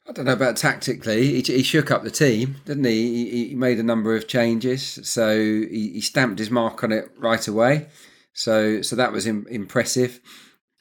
I 0.07 0.11
don't 0.11 0.25
know 0.25 0.33
about 0.33 0.57
tactically. 0.57 1.41
He, 1.41 1.41
he 1.41 1.63
shook 1.63 1.89
up 1.89 2.03
the 2.03 2.11
team, 2.11 2.57
didn't 2.65 2.83
he? 2.83 3.29
he? 3.29 3.47
He 3.49 3.55
made 3.55 3.79
a 3.79 3.83
number 3.83 4.15
of 4.15 4.27
changes, 4.27 4.99
so 5.03 5.37
he, 5.37 5.91
he 5.93 6.01
stamped 6.01 6.39
his 6.39 6.51
mark 6.51 6.83
on 6.83 6.91
it 6.91 7.09
right 7.17 7.45
away. 7.47 7.87
So 8.33 8.81
so 8.81 8.95
that 8.95 9.11
was 9.11 9.27
Im- 9.27 9.47
impressive. 9.49 10.19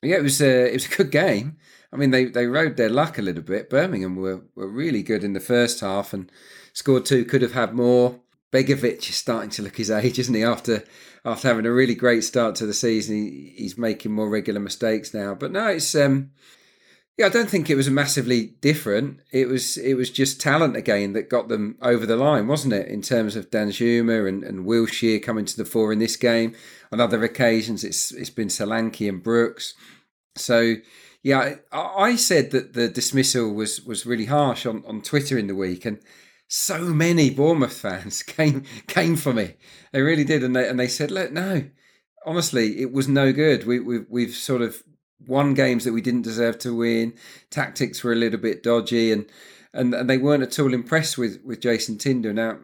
Yeah, 0.02 0.16
it 0.16 0.22
was 0.22 0.40
a 0.40 0.70
it 0.70 0.74
was 0.74 0.86
a 0.86 0.96
good 0.96 1.10
game. 1.10 1.56
I 1.92 1.96
mean, 1.96 2.10
they, 2.10 2.24
they 2.24 2.46
rode 2.46 2.76
their 2.76 2.88
luck 2.88 3.18
a 3.18 3.22
little 3.22 3.42
bit. 3.42 3.68
Birmingham 3.68 4.16
were, 4.16 4.42
were 4.54 4.68
really 4.68 5.02
good 5.02 5.22
in 5.22 5.34
the 5.34 5.40
first 5.40 5.80
half 5.80 6.12
and 6.12 6.30
scored 6.72 7.04
two. 7.04 7.24
Could 7.24 7.42
have 7.42 7.52
had 7.52 7.74
more. 7.74 8.20
Begovic 8.52 9.08
is 9.08 9.16
starting 9.16 9.50
to 9.50 9.62
look 9.62 9.76
his 9.76 9.90
age, 9.90 10.18
isn't 10.18 10.34
he? 10.34 10.42
After 10.42 10.84
after 11.24 11.48
having 11.48 11.66
a 11.66 11.72
really 11.72 11.94
great 11.94 12.24
start 12.24 12.54
to 12.56 12.66
the 12.66 12.74
season, 12.74 13.16
he, 13.16 13.54
he's 13.56 13.78
making 13.78 14.12
more 14.12 14.28
regular 14.28 14.60
mistakes 14.60 15.14
now. 15.14 15.34
But 15.34 15.52
no, 15.52 15.68
it's 15.68 15.94
um, 15.94 16.32
yeah, 17.18 17.26
I 17.26 17.30
don't 17.30 17.48
think 17.48 17.68
it 17.68 17.76
was 17.76 17.88
massively 17.90 18.46
different. 18.60 19.20
It 19.32 19.48
was 19.48 19.76
it 19.76 19.94
was 19.94 20.10
just 20.10 20.40
talent 20.40 20.76
again 20.76 21.12
that 21.12 21.28
got 21.30 21.48
them 21.48 21.76
over 21.80 22.04
the 22.06 22.16
line, 22.16 22.46
wasn't 22.46 22.74
it? 22.74 22.88
In 22.88 23.02
terms 23.02 23.36
of 23.36 23.50
Danjuma 23.50 24.28
and, 24.28 24.42
and 24.42 24.66
Wilshere 24.66 25.22
coming 25.22 25.44
to 25.44 25.56
the 25.56 25.64
fore 25.64 25.92
in 25.92 25.98
this 25.98 26.16
game. 26.16 26.54
On 26.90 27.00
other 27.00 27.22
occasions, 27.24 27.84
it's 27.84 28.12
it's 28.12 28.30
been 28.30 28.48
Solanke 28.48 29.08
and 29.08 29.22
Brooks. 29.22 29.74
So 30.36 30.76
yeah, 31.22 31.56
I, 31.70 32.16
said 32.16 32.50
that 32.50 32.72
the 32.72 32.88
dismissal 32.88 33.52
was 33.52 33.80
was 33.82 34.04
really 34.06 34.24
harsh 34.24 34.66
on, 34.66 34.82
on 34.86 35.02
Twitter 35.02 35.38
in 35.38 35.46
the 35.46 35.54
week, 35.54 35.84
and 35.84 36.00
so 36.48 36.80
many 36.80 37.30
Bournemouth 37.30 37.76
fans 37.76 38.22
came 38.24 38.64
came 38.86 39.16
for 39.16 39.32
me. 39.32 39.54
They 39.92 40.02
really 40.02 40.24
did, 40.24 40.42
and 40.42 40.56
they 40.56 40.68
and 40.68 40.80
they 40.80 40.88
said, 40.88 41.10
"Look, 41.10 41.32
no, 41.32 41.64
honestly, 42.26 42.80
it 42.80 42.92
was 42.92 43.08
no 43.08 43.32
good. 43.32 43.66
We 43.66 43.78
we 43.78 44.00
we've 44.08 44.34
sort 44.34 44.62
of 44.62 44.82
won 45.26 45.54
games 45.54 45.84
that 45.84 45.92
we 45.92 46.00
didn't 46.00 46.22
deserve 46.22 46.58
to 46.58 46.74
win. 46.74 47.14
Tactics 47.50 48.02
were 48.02 48.12
a 48.12 48.16
little 48.16 48.40
bit 48.40 48.62
dodgy, 48.62 49.12
and 49.12 49.26
and, 49.72 49.94
and 49.94 50.10
they 50.10 50.18
weren't 50.18 50.42
at 50.42 50.58
all 50.58 50.74
impressed 50.74 51.16
with 51.16 51.40
with 51.44 51.60
Jason 51.60 51.98
Tindall. 51.98 52.32
Now, 52.32 52.58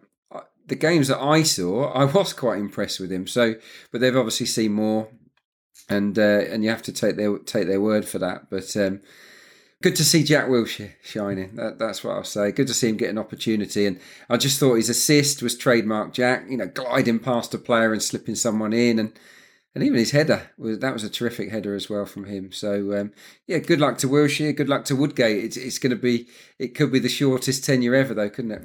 the 0.66 0.74
games 0.76 1.08
that 1.08 1.20
I 1.20 1.42
saw, 1.42 1.92
I 1.92 2.04
was 2.04 2.32
quite 2.32 2.58
impressed 2.58 3.00
with 3.00 3.10
him. 3.10 3.26
So, 3.26 3.54
but 3.90 4.00
they've 4.00 4.16
obviously 4.16 4.46
seen 4.46 4.72
more, 4.72 5.08
and 5.88 6.18
uh, 6.18 6.22
and 6.50 6.64
you 6.64 6.70
have 6.70 6.82
to 6.82 6.92
take 6.92 7.16
their 7.16 7.38
take 7.38 7.66
their 7.66 7.80
word 7.80 8.06
for 8.06 8.18
that. 8.18 8.50
But 8.50 8.76
um, 8.76 9.00
good 9.82 9.96
to 9.96 10.04
see 10.04 10.22
Jack 10.22 10.48
Wilshere 10.48 10.94
shining. 11.02 11.56
That, 11.56 11.78
that's 11.78 12.04
what 12.04 12.16
I'll 12.16 12.24
say. 12.24 12.52
Good 12.52 12.66
to 12.68 12.74
see 12.74 12.88
him 12.88 12.96
get 12.96 13.10
an 13.10 13.18
opportunity. 13.18 13.86
And 13.86 14.00
I 14.28 14.36
just 14.36 14.58
thought 14.60 14.74
his 14.74 14.90
assist 14.90 15.42
was 15.42 15.56
trademark 15.56 16.12
Jack. 16.12 16.44
You 16.48 16.58
know, 16.58 16.68
gliding 16.68 17.20
past 17.20 17.54
a 17.54 17.58
player 17.58 17.92
and 17.92 18.02
slipping 18.02 18.34
someone 18.34 18.72
in, 18.72 18.98
and 18.98 19.12
and 19.74 19.84
even 19.84 19.98
his 19.98 20.10
header 20.10 20.50
was 20.58 20.78
that 20.80 20.92
was 20.92 21.04
a 21.04 21.10
terrific 21.10 21.50
header 21.50 21.74
as 21.74 21.88
well 21.88 22.06
from 22.06 22.24
him. 22.24 22.52
So 22.52 22.98
um, 22.98 23.12
yeah, 23.46 23.58
good 23.58 23.80
luck 23.80 23.98
to 23.98 24.08
Wilshere. 24.08 24.56
Good 24.56 24.68
luck 24.68 24.84
to 24.86 24.96
Woodgate. 24.96 25.44
It's 25.44 25.56
it's 25.56 25.78
going 25.78 25.90
to 25.90 25.96
be 25.96 26.28
it 26.58 26.74
could 26.74 26.92
be 26.92 26.98
the 26.98 27.08
shortest 27.08 27.64
tenure 27.64 27.94
ever 27.94 28.14
though, 28.14 28.30
couldn't 28.30 28.52
it? 28.52 28.62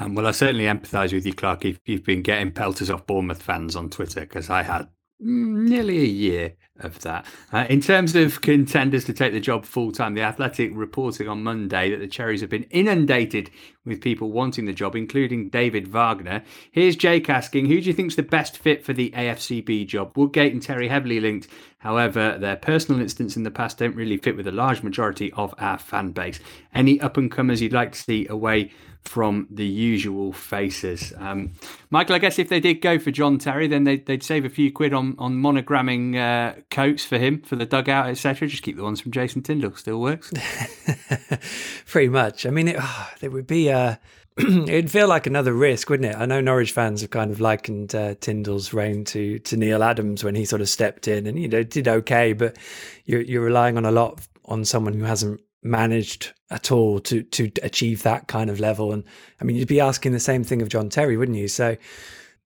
Um, 0.00 0.14
well, 0.14 0.26
I 0.26 0.30
certainly 0.30 0.64
empathise 0.64 1.12
with 1.12 1.26
you, 1.26 1.34
Clark. 1.34 1.66
If 1.66 1.78
you've 1.84 2.04
been 2.04 2.22
getting 2.22 2.50
pelters 2.50 2.88
off 2.88 3.06
Bournemouth 3.06 3.42
fans 3.42 3.76
on 3.76 3.90
Twitter, 3.90 4.20
because 4.20 4.48
I 4.48 4.62
had 4.62 4.88
nearly 5.22 5.98
a 5.98 6.06
year 6.06 6.54
of 6.80 7.00
that. 7.00 7.24
Uh, 7.52 7.66
in 7.68 7.80
terms 7.80 8.16
of 8.16 8.40
contenders 8.40 9.04
to 9.04 9.12
take 9.12 9.32
the 9.32 9.40
job 9.40 9.64
full 9.64 9.92
time, 9.92 10.14
the 10.14 10.22
Athletic 10.22 10.70
reporting 10.74 11.28
on 11.28 11.42
Monday 11.42 11.90
that 11.90 11.98
the 11.98 12.08
Cherries 12.08 12.40
have 12.40 12.50
been 12.50 12.64
inundated 12.64 13.50
with 13.84 14.00
people 14.00 14.32
wanting 14.32 14.64
the 14.64 14.72
job, 14.72 14.96
including 14.96 15.48
David 15.48 15.88
Wagner. 15.88 16.42
Here's 16.70 16.96
Jake 16.96 17.28
asking, 17.28 17.66
who 17.66 17.80
do 17.80 17.86
you 17.86 17.92
think's 17.92 18.16
the 18.16 18.22
best 18.22 18.58
fit 18.58 18.84
for 18.84 18.92
the 18.92 19.10
AFCB 19.10 19.86
job? 19.86 20.16
Woodgate 20.16 20.52
and 20.52 20.62
Terry 20.62 20.88
heavily 20.88 21.20
linked. 21.20 21.48
However, 21.78 22.36
their 22.38 22.56
personal 22.56 23.00
instance 23.00 23.36
in 23.36 23.42
the 23.42 23.50
past 23.50 23.78
don't 23.78 23.96
really 23.96 24.16
fit 24.16 24.36
with 24.36 24.46
a 24.46 24.52
large 24.52 24.82
majority 24.82 25.32
of 25.32 25.54
our 25.58 25.78
fan 25.78 26.12
base. 26.12 26.40
Any 26.74 27.00
up 27.00 27.16
and 27.16 27.30
comers 27.30 27.60
you'd 27.60 27.72
like 27.72 27.92
to 27.92 27.98
see 27.98 28.26
away 28.28 28.72
from 29.04 29.46
the 29.50 29.66
usual 29.66 30.32
faces. 30.32 31.12
Um, 31.18 31.52
Michael, 31.90 32.14
I 32.14 32.18
guess 32.18 32.38
if 32.38 32.48
they 32.48 32.60
did 32.60 32.80
go 32.80 32.98
for 32.98 33.10
John 33.10 33.38
Terry, 33.38 33.66
then 33.66 33.84
they'd, 33.84 34.06
they'd 34.06 34.22
save 34.22 34.44
a 34.44 34.48
few 34.48 34.72
quid 34.72 34.94
on 34.94 35.16
on 35.18 35.34
monogramming 35.34 36.16
uh, 36.16 36.60
coats 36.70 37.04
for 37.04 37.18
him 37.18 37.42
for 37.42 37.56
the 37.56 37.66
dugout, 37.66 38.08
etc. 38.08 38.48
Just 38.48 38.62
keep 38.62 38.76
the 38.76 38.82
ones 38.82 39.00
from 39.00 39.12
Jason 39.12 39.42
Tindall. 39.42 39.76
Still 39.76 40.00
works. 40.00 40.32
Pretty 41.86 42.08
much. 42.08 42.46
I 42.46 42.50
mean, 42.50 42.68
it, 42.68 42.76
oh, 42.78 43.10
it 43.20 43.32
would 43.32 43.46
be. 43.46 43.70
Uh, 43.70 43.96
it'd 44.38 44.90
feel 44.90 45.08
like 45.08 45.26
another 45.26 45.52
risk, 45.52 45.90
wouldn't 45.90 46.14
it? 46.14 46.16
I 46.16 46.24
know 46.24 46.40
Norwich 46.40 46.72
fans 46.72 47.02
have 47.02 47.10
kind 47.10 47.30
of 47.30 47.38
likened 47.38 47.94
uh, 47.94 48.14
Tindall's 48.14 48.72
reign 48.72 49.04
to 49.06 49.38
to 49.40 49.56
Neil 49.56 49.82
Adams 49.82 50.24
when 50.24 50.34
he 50.34 50.44
sort 50.46 50.62
of 50.62 50.68
stepped 50.68 51.06
in 51.06 51.26
and 51.26 51.38
you 51.38 51.48
know 51.48 51.62
did 51.62 51.86
okay, 51.86 52.32
but 52.32 52.56
you're 53.04 53.20
you're 53.20 53.44
relying 53.44 53.76
on 53.76 53.84
a 53.84 53.90
lot 53.90 54.26
on 54.46 54.64
someone 54.64 54.94
who 54.94 55.04
hasn't 55.04 55.40
managed 55.62 56.32
at 56.50 56.72
all 56.72 57.00
to 57.00 57.22
to 57.22 57.50
achieve 57.62 58.02
that 58.02 58.28
kind 58.28 58.50
of 58.50 58.60
level. 58.60 58.92
And 58.92 59.04
I 59.40 59.44
mean, 59.44 59.56
you'd 59.56 59.68
be 59.68 59.80
asking 59.80 60.12
the 60.12 60.20
same 60.20 60.44
thing 60.44 60.62
of 60.62 60.68
John 60.68 60.88
Terry, 60.88 61.16
wouldn't 61.16 61.38
you? 61.38 61.48
So 61.48 61.76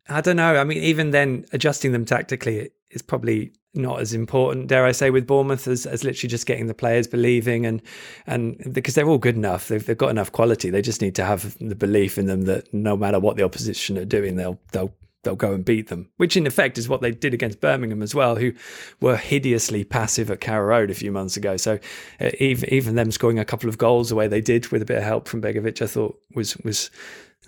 I 0.09 0.21
don't 0.21 0.37
know. 0.37 0.57
I 0.57 0.65
mean, 0.65 0.79
even 0.79 1.11
then, 1.11 1.47
adjusting 1.53 1.93
them 1.93 2.05
tactically 2.05 2.71
is 2.91 3.03
probably 3.03 3.53
not 3.75 4.01
as 4.01 4.15
important, 4.15 4.69
dare 4.69 4.87
I 4.87 4.93
say, 4.93 5.11
with 5.11 5.27
Bournemouth 5.27 5.69
as, 5.69 5.85
as 5.85 6.03
literally 6.03 6.31
just 6.31 6.47
getting 6.47 6.67
the 6.67 6.75
players 6.75 7.07
believing 7.07 7.67
and 7.67 7.83
and 8.27 8.73
because 8.73 8.95
they're 8.95 9.09
all 9.09 9.19
good 9.19 9.37
enough, 9.37 9.69
they've, 9.69 9.85
they've 9.85 9.99
got 9.99 10.11
enough 10.11 10.33
quality. 10.33 10.71
They 10.71 10.83
just 10.83 11.03
need 11.03 11.15
to 11.17 11.25
have 11.25 11.57
the 11.59 11.75
belief 11.75 12.17
in 12.17 12.27
them 12.27 12.43
that 12.43 12.73
no 12.73 12.97
matter 12.97 13.21
what 13.21 13.37
the 13.37 13.43
opposition 13.43 13.99
are 13.99 14.05
doing, 14.05 14.37
they'll 14.37 14.59
they'll 14.73 14.95
they'll 15.27 15.37
go 15.37 15.53
and 15.53 15.65
beat 15.65 15.89
them, 15.89 16.09
which 16.17 16.37
in 16.37 16.47
effect 16.47 16.79
is 16.79 16.89
what 16.89 17.03
they 17.03 17.11
did 17.11 17.35
against 17.35 17.61
Birmingham 17.61 18.01
as 18.03 18.15
well, 18.15 18.37
who 18.37 18.53
were 19.01 19.17
hideously 19.17 19.85
passive 19.85 20.31
at 20.31 20.41
Carrow 20.41 20.67
Road 20.67 20.91
a 20.91 20.95
few 20.95 21.13
months 21.13 21.37
ago. 21.37 21.59
So 21.59 21.79
uh, 22.21 22.31
even, 22.41 22.73
even 22.73 22.95
them 22.95 23.11
scoring 23.11 23.39
a 23.39 23.45
couple 23.45 23.69
of 23.69 23.77
goals 23.77 24.09
the 24.09 24.15
way 24.15 24.29
they 24.29 24.41
did 24.41 24.69
with 24.69 24.81
a 24.81 24.87
bit 24.87 24.97
of 24.97 25.05
help 25.05 25.29
from 25.29 25.43
Begovic, 25.43 25.83
I 25.83 25.87
thought 25.87 26.19
was 26.35 26.57
was 26.59 26.91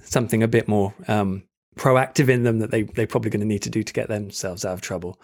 something 0.03 0.43
a 0.43 0.49
bit 0.49 0.69
more 0.69 0.93
um, 1.09 1.45
proactive 1.77 2.29
in 2.29 2.43
them 2.43 2.59
that 2.59 2.71
they 2.71 2.83
they're 2.83 3.07
probably 3.07 3.31
going 3.31 3.41
to 3.41 3.47
need 3.47 3.63
to 3.63 3.71
do 3.71 3.83
to 3.83 3.93
get 3.93 4.09
themselves 4.09 4.65
out 4.65 4.75
of 4.75 4.81
trouble. 4.81 5.21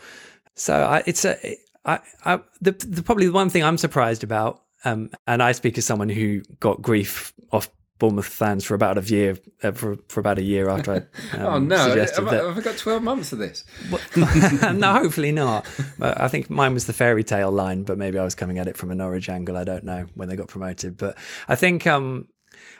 So 0.55 0.75
I, 0.75 1.03
it's 1.07 1.25
a 1.25 1.59
I, 1.85 1.99
I 2.25 2.41
the, 2.61 2.73
the 2.73 3.03
probably 3.03 3.27
the 3.27 3.33
one 3.33 3.51
thing 3.51 3.65
I'm 3.65 3.79
surprised 3.79 4.25
about, 4.25 4.63
um, 4.85 5.11
and 5.27 5.43
I 5.43 5.53
speak 5.53 5.77
as 5.79 5.85
someone 5.85 6.09
who 6.09 6.41
got 6.61 6.81
grief 6.81 7.33
off 7.53 7.69
Bournemouth 8.05 8.27
fans 8.27 8.65
for 8.65 8.75
about 8.75 8.99
a 8.99 9.01
year 9.01 9.39
uh, 9.63 9.73
for, 9.73 9.97
for 10.09 10.21
about 10.21 10.39
a 10.39 10.43
year 10.43 10.69
after 10.69 10.93
I 10.93 11.39
oh, 11.39 11.47
um, 11.47 11.55
oh 11.55 11.59
no 11.59 11.89
suggested 11.89 12.23
have, 12.23 12.31
that. 12.31 12.45
I, 12.45 12.49
have 12.49 12.59
I 12.59 12.61
got 12.61 12.77
12 12.77 13.03
months 13.03 13.33
of 13.33 13.39
this 13.39 13.65
no, 14.17 14.93
hopefully 14.93 15.33
not. 15.33 15.67
But 15.99 16.21
I 16.21 16.29
think 16.29 16.51
mine 16.51 16.75
was 16.75 16.85
the 16.85 16.93
fairy 16.93 17.25
tale 17.25 17.51
line, 17.51 17.85
but 17.85 17.97
maybe 17.97 18.19
I 18.19 18.25
was 18.25 18.35
coming 18.35 18.59
at 18.59 18.69
it 18.69 18.77
from 18.77 18.91
a 18.91 18.95
Norwich 18.95 19.31
angle. 19.31 19.57
I 19.57 19.65
don't 19.65 19.85
know 19.85 20.05
when 20.15 20.29
they 20.29 20.37
got 20.37 20.49
promoted, 20.49 20.99
but 20.99 21.17
I 21.49 21.55
think 21.55 21.87
um, 21.87 22.29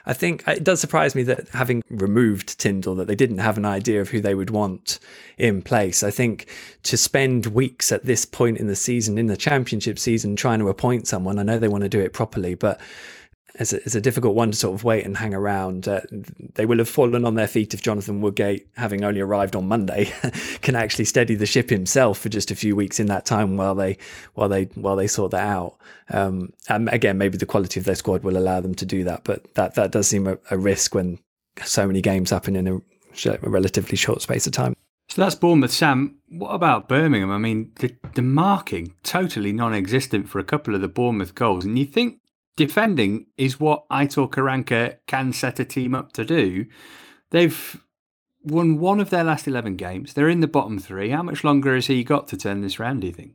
I 0.05 0.13
think 0.13 0.43
it 0.47 0.63
does 0.63 0.79
surprise 0.79 1.15
me 1.15 1.23
that 1.23 1.49
having 1.49 1.81
removed 1.89 2.59
Tindall, 2.59 2.95
that 2.95 3.07
they 3.07 3.15
didn't 3.15 3.39
have 3.39 3.57
an 3.57 3.65
idea 3.65 4.01
of 4.01 4.09
who 4.09 4.21
they 4.21 4.35
would 4.35 4.51
want 4.51 4.99
in 5.37 5.61
place. 5.61 6.03
I 6.03 6.11
think 6.11 6.47
to 6.83 6.97
spend 6.97 7.47
weeks 7.47 7.91
at 7.91 8.05
this 8.05 8.25
point 8.25 8.57
in 8.57 8.67
the 8.67 8.75
season, 8.75 9.17
in 9.17 9.27
the 9.27 9.37
championship 9.37 9.97
season, 9.97 10.35
trying 10.35 10.59
to 10.59 10.69
appoint 10.69 11.07
someone, 11.07 11.39
I 11.39 11.43
know 11.43 11.57
they 11.57 11.67
want 11.67 11.83
to 11.83 11.89
do 11.89 11.99
it 11.99 12.13
properly, 12.13 12.53
but 12.53 12.79
it's 13.59 13.73
a, 13.73 13.77
it's 13.77 13.95
a 13.95 14.01
difficult 14.01 14.35
one 14.35 14.51
to 14.51 14.57
sort 14.57 14.73
of 14.73 14.83
wait 14.83 15.05
and 15.05 15.17
hang 15.17 15.33
around. 15.33 15.87
Uh, 15.87 16.01
they 16.55 16.65
will 16.65 16.77
have 16.77 16.89
fallen 16.89 17.25
on 17.25 17.35
their 17.35 17.47
feet 17.47 17.73
if 17.73 17.81
Jonathan 17.81 18.21
Woodgate, 18.21 18.67
having 18.75 19.03
only 19.03 19.21
arrived 19.21 19.55
on 19.55 19.67
Monday, 19.67 20.11
can 20.61 20.75
actually 20.75 21.05
steady 21.05 21.35
the 21.35 21.45
ship 21.45 21.69
himself 21.69 22.19
for 22.19 22.29
just 22.29 22.51
a 22.51 22.55
few 22.55 22.75
weeks 22.75 22.99
in 22.99 23.07
that 23.07 23.25
time 23.25 23.57
while 23.57 23.75
they 23.75 23.97
while 24.33 24.49
they 24.49 24.65
while 24.75 24.95
they 24.95 25.07
sort 25.07 25.31
that 25.31 25.45
out. 25.45 25.77
Um, 26.09 26.53
and 26.69 26.89
again, 26.89 27.17
maybe 27.17 27.37
the 27.37 27.45
quality 27.45 27.79
of 27.79 27.85
their 27.85 27.95
squad 27.95 28.23
will 28.23 28.37
allow 28.37 28.59
them 28.59 28.75
to 28.75 28.85
do 28.85 29.03
that, 29.05 29.23
but 29.23 29.53
that 29.55 29.75
that 29.75 29.91
does 29.91 30.07
seem 30.07 30.27
a, 30.27 30.37
a 30.51 30.57
risk 30.57 30.93
when 30.93 31.19
so 31.63 31.87
many 31.87 32.01
games 32.01 32.31
happen 32.31 32.55
in 32.55 32.67
a, 32.67 32.75
a 32.75 33.49
relatively 33.49 33.95
short 33.95 34.21
space 34.21 34.45
of 34.45 34.53
time. 34.53 34.75
So 35.07 35.21
that's 35.21 35.35
Bournemouth. 35.35 35.71
Sam, 35.71 36.15
what 36.29 36.49
about 36.49 36.89
Birmingham? 36.89 37.31
I 37.31 37.37
mean, 37.37 37.71
the, 37.75 37.95
the 38.15 38.23
marking 38.23 38.95
totally 39.03 39.53
non-existent 39.53 40.27
for 40.27 40.39
a 40.39 40.43
couple 40.43 40.73
of 40.73 40.81
the 40.81 40.87
Bournemouth 40.87 41.35
goals, 41.35 41.63
and 41.63 41.77
you 41.77 41.85
think 41.85 42.19
defending 42.55 43.27
is 43.37 43.59
what 43.59 43.87
Aitor 43.89 44.29
Karanka 44.29 44.97
can 45.07 45.33
set 45.33 45.59
a 45.59 45.65
team 45.65 45.93
up 45.93 46.13
to 46.13 46.25
do. 46.25 46.65
They've 47.31 47.81
won 48.43 48.79
one 48.79 48.99
of 48.99 49.09
their 49.09 49.23
last 49.23 49.47
11 49.47 49.75
games. 49.75 50.13
They're 50.13 50.29
in 50.29 50.39
the 50.39 50.47
bottom 50.47 50.79
three. 50.79 51.09
How 51.09 51.23
much 51.23 51.43
longer 51.43 51.75
has 51.75 51.87
he 51.87 52.03
got 52.03 52.27
to 52.29 52.37
turn 52.37 52.61
this 52.61 52.79
round, 52.79 53.01
do 53.01 53.07
you 53.07 53.13
think? 53.13 53.33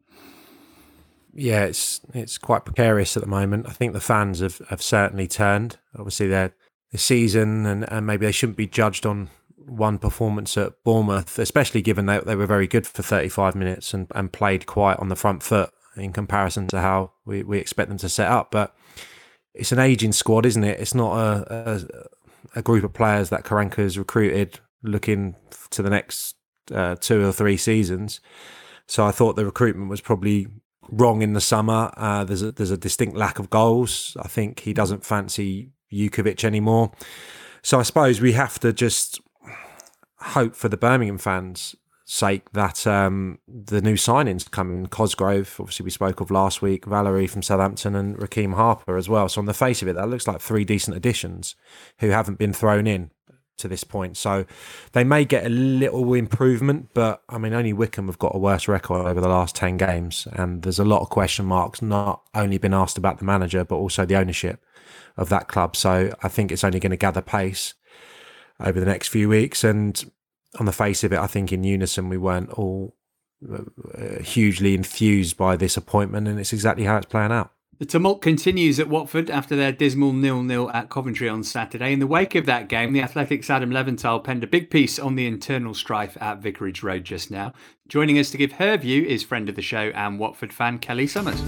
Yeah, 1.33 1.65
it's 1.65 2.01
it's 2.13 2.39
quite 2.39 2.65
precarious 2.65 3.17
at 3.17 3.23
the 3.23 3.29
moment. 3.29 3.69
I 3.69 3.73
think 3.73 3.93
the 3.93 4.01
fans 4.01 4.41
have, 4.41 4.59
have 4.69 4.83
certainly 4.83 5.29
turned. 5.29 5.79
Obviously, 5.97 6.27
their 6.27 6.55
the 6.91 6.99
season 6.99 7.67
and, 7.67 7.91
and 7.91 8.05
maybe 8.05 8.27
they 8.27 8.33
shouldn't 8.33 8.57
be 8.57 8.67
judged 8.67 9.07
on 9.07 9.31
one 9.57 9.99
performance 9.99 10.57
at 10.57 10.83
Bournemouth, 10.83 11.39
especially 11.39 11.83
given 11.83 12.07
that 12.07 12.27
they 12.27 12.35
were 12.35 12.47
very 12.47 12.67
good 12.67 12.87
for 12.87 13.03
35 13.03 13.55
minutes 13.55 13.95
and, 13.95 14.09
and 14.15 14.33
played 14.33 14.67
quite 14.67 14.99
on 14.99 15.09
the 15.09 15.15
front 15.15 15.43
foot 15.45 15.71
in 15.97 16.13
comparison 16.13 16.67
to 16.69 16.81
how 16.81 17.13
we, 17.25 17.43
we 17.43 17.59
expect 17.59 17.89
them 17.89 17.99
to 17.99 18.09
set 18.09 18.29
up. 18.29 18.51
But 18.51 18.75
it's 19.55 19.73
an 19.73 19.79
aging 19.79 20.13
squad, 20.13 20.47
isn't 20.47 20.65
it? 20.65 20.81
It's 20.81 20.95
not 20.95 21.17
a, 21.17 21.55
a, 22.55 22.59
a 22.59 22.63
group 22.63 22.85
of 22.85 22.93
players 22.93 23.31
that 23.31 23.45
Karanka 23.45 23.77
has 23.77 23.99
recruited 23.99 24.61
looking 24.83 25.37
to 25.71 25.83
the 25.83 25.91
next 25.91 26.37
uh, 26.73 26.97
two 26.97 27.27
or 27.27 27.33
three 27.33 27.57
seasons. 27.57 28.21
So 28.87 29.05
I 29.05 29.11
thought 29.11 29.37
the 29.37 29.45
recruitment 29.45 29.91
was 29.91 30.01
probably 30.01 30.49
wrong 30.91 31.23
in 31.23 31.33
the 31.33 31.41
summer. 31.41 31.93
Uh, 31.97 32.25
there's 32.25 32.43
a, 32.43 32.53
there's 32.53 32.71
a 32.71 32.77
distinct 32.77 33.17
lack 33.17 33.39
of 33.39 33.51
goals. 33.51 34.17
I 34.21 34.29
think 34.29 34.61
he 34.61 34.73
doesn't 34.73 35.05
fancy 35.05 35.71
Jutkiewicz 35.93 36.45
anymore. 36.45 36.93
So 37.63 37.79
I 37.79 37.83
suppose 37.83 38.21
we 38.21 38.33
have 38.33 38.59
to 38.61 38.73
just 38.73 39.21
hope 40.19 40.55
for 40.55 40.69
the 40.69 40.77
Birmingham 40.77 41.19
fans 41.19 41.75
sake 42.11 42.51
that 42.53 42.89
um, 42.89 43.39
the 43.47 43.81
new 43.81 43.95
signings 43.95 44.51
coming 44.51 44.87
Cosgrove, 44.87 45.57
obviously 45.61 45.85
we 45.85 45.91
spoke 45.91 46.21
of 46.21 46.29
last 46.29 46.61
week, 46.61 46.85
Valery 46.85 47.29
from 47.29 47.41
Southampton 47.41 47.95
and 47.95 48.17
Rekeem 48.19 48.55
Harper 48.55 48.97
as 48.97 49.09
well. 49.09 49.29
So 49.29 49.41
on 49.41 49.47
the 49.47 49.55
face 49.55 49.81
of 49.81 49.87
it, 49.87 49.95
that 49.95 50.09
looks 50.09 50.27
like 50.27 50.41
three 50.41 50.65
decent 50.65 50.97
additions 50.97 51.55
who 52.01 52.09
haven't 52.09 52.37
been 52.37 52.53
thrown 52.53 52.89
in 52.89 53.13
to 53.59 53.69
this 53.69 53.85
point. 53.85 54.17
So 54.17 54.45
they 54.91 55.05
may 55.05 55.25
get 55.25 55.47
a 55.47 55.49
little 55.49 56.13
improvement, 56.15 56.89
but 56.95 57.23
I 57.29 57.39
mean, 57.39 57.55
only 57.55 57.73
Wycombe 57.73 58.09
have 58.09 58.19
got 58.19 58.35
a 58.35 58.39
worse 58.39 58.67
record 58.67 59.07
over 59.07 59.21
the 59.21 59.29
last 59.29 59.55
10 59.55 59.77
games. 59.77 60.27
And 60.33 60.63
there's 60.63 60.81
a 60.81 60.85
lot 60.85 61.03
of 61.03 61.11
question 61.11 61.47
marks, 61.47 61.81
not 61.81 62.23
only 62.35 62.59
been 62.59 62.75
asked 62.75 62.99
about 62.99 63.19
the 63.19 63.25
manager, 63.25 63.65
but 63.65 63.77
also 63.77 64.05
the 64.05 64.17
ownership 64.17 64.65
of 65.17 65.29
that 65.29 65.47
club. 65.47 65.77
So 65.77 66.13
I 66.25 66.29
think 66.29 66.51
it's 66.51 66.65
only 66.65 66.81
going 66.81 66.91
to 66.91 66.97
gather 66.97 67.23
pace 67.23 67.75
over 68.59 68.81
the 68.81 68.87
next 68.87 69.09
few 69.09 69.29
weeks. 69.29 69.63
And 69.63 70.11
on 70.59 70.67
the 70.67 70.73
face 70.73 71.05
of 71.05 71.13
it, 71.13 71.19
I 71.19 71.27
think 71.27 71.53
in 71.53 71.65
unison 71.65 72.09
we 72.09 72.19
weren't 72.19 72.51
all 72.51 72.97
uh, 73.51 74.21
hugely 74.23 74.75
enthused 74.75 75.37
by 75.37 75.57
this 75.57 75.77
appointment, 75.77 76.29
and 76.29 76.39
it's 76.39 76.53
exactly 76.53 76.85
how 76.85 76.97
it's 76.97 77.07
playing 77.07 77.33
out. 77.33 77.53
The 77.79 77.87
tumult 77.87 78.21
continues 78.21 78.79
at 78.79 78.91
Watford 78.91 79.31
after 79.31 79.57
their 79.57 79.73
dismal 79.73 80.13
nil-nil 80.13 80.71
at 80.73 80.91
Coventry 80.91 81.31
on 81.31 81.43
Saturday. 81.43 81.95
In 81.95 81.99
the 81.99 82.07
wake 82.07 82.35
of 82.35 82.45
that 82.45 82.69
game, 82.69 82.93
the 82.93 83.01
Athletic's 83.01 83.49
Adam 83.49 83.71
Leventhal 83.71 84.23
penned 84.23 84.45
a 84.45 84.47
big 84.47 84.69
piece 84.69 84.99
on 84.99 85.15
the 85.15 85.27
internal 85.27 85.73
strife 85.73 86.19
at 86.21 86.43
Vicarage 86.43 86.83
Road 86.83 87.05
just 87.05 87.31
now. 87.31 87.55
Joining 87.89 88.19
us 88.19 88.31
to 88.33 88.37
give 88.37 88.53
her 88.53 88.77
view 88.77 89.03
is 89.05 89.23
friend 89.23 89.49
of 89.49 89.55
the 89.55 89.63
show 89.63 89.93
and 89.95 90.19
Watford 90.19 90.53
fan 90.53 90.79
Kelly 90.79 91.07
Summers. 91.07 91.41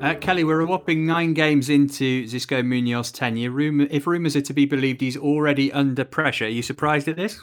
Uh, 0.00 0.14
Kelly, 0.14 0.44
we're 0.44 0.60
a 0.60 0.66
whopping 0.66 1.04
nine 1.04 1.34
games 1.34 1.68
into 1.68 2.24
Xisco 2.24 2.64
Munoz's 2.64 3.12
tenure. 3.12 3.50
Rumour, 3.50 3.86
if 3.90 4.06
rumours 4.06 4.34
are 4.34 4.40
to 4.40 4.54
be 4.54 4.64
believed, 4.64 5.02
he's 5.02 5.16
already 5.16 5.70
under 5.72 6.04
pressure. 6.04 6.46
Are 6.46 6.48
you 6.48 6.62
surprised 6.62 7.06
at 7.06 7.16
this? 7.16 7.38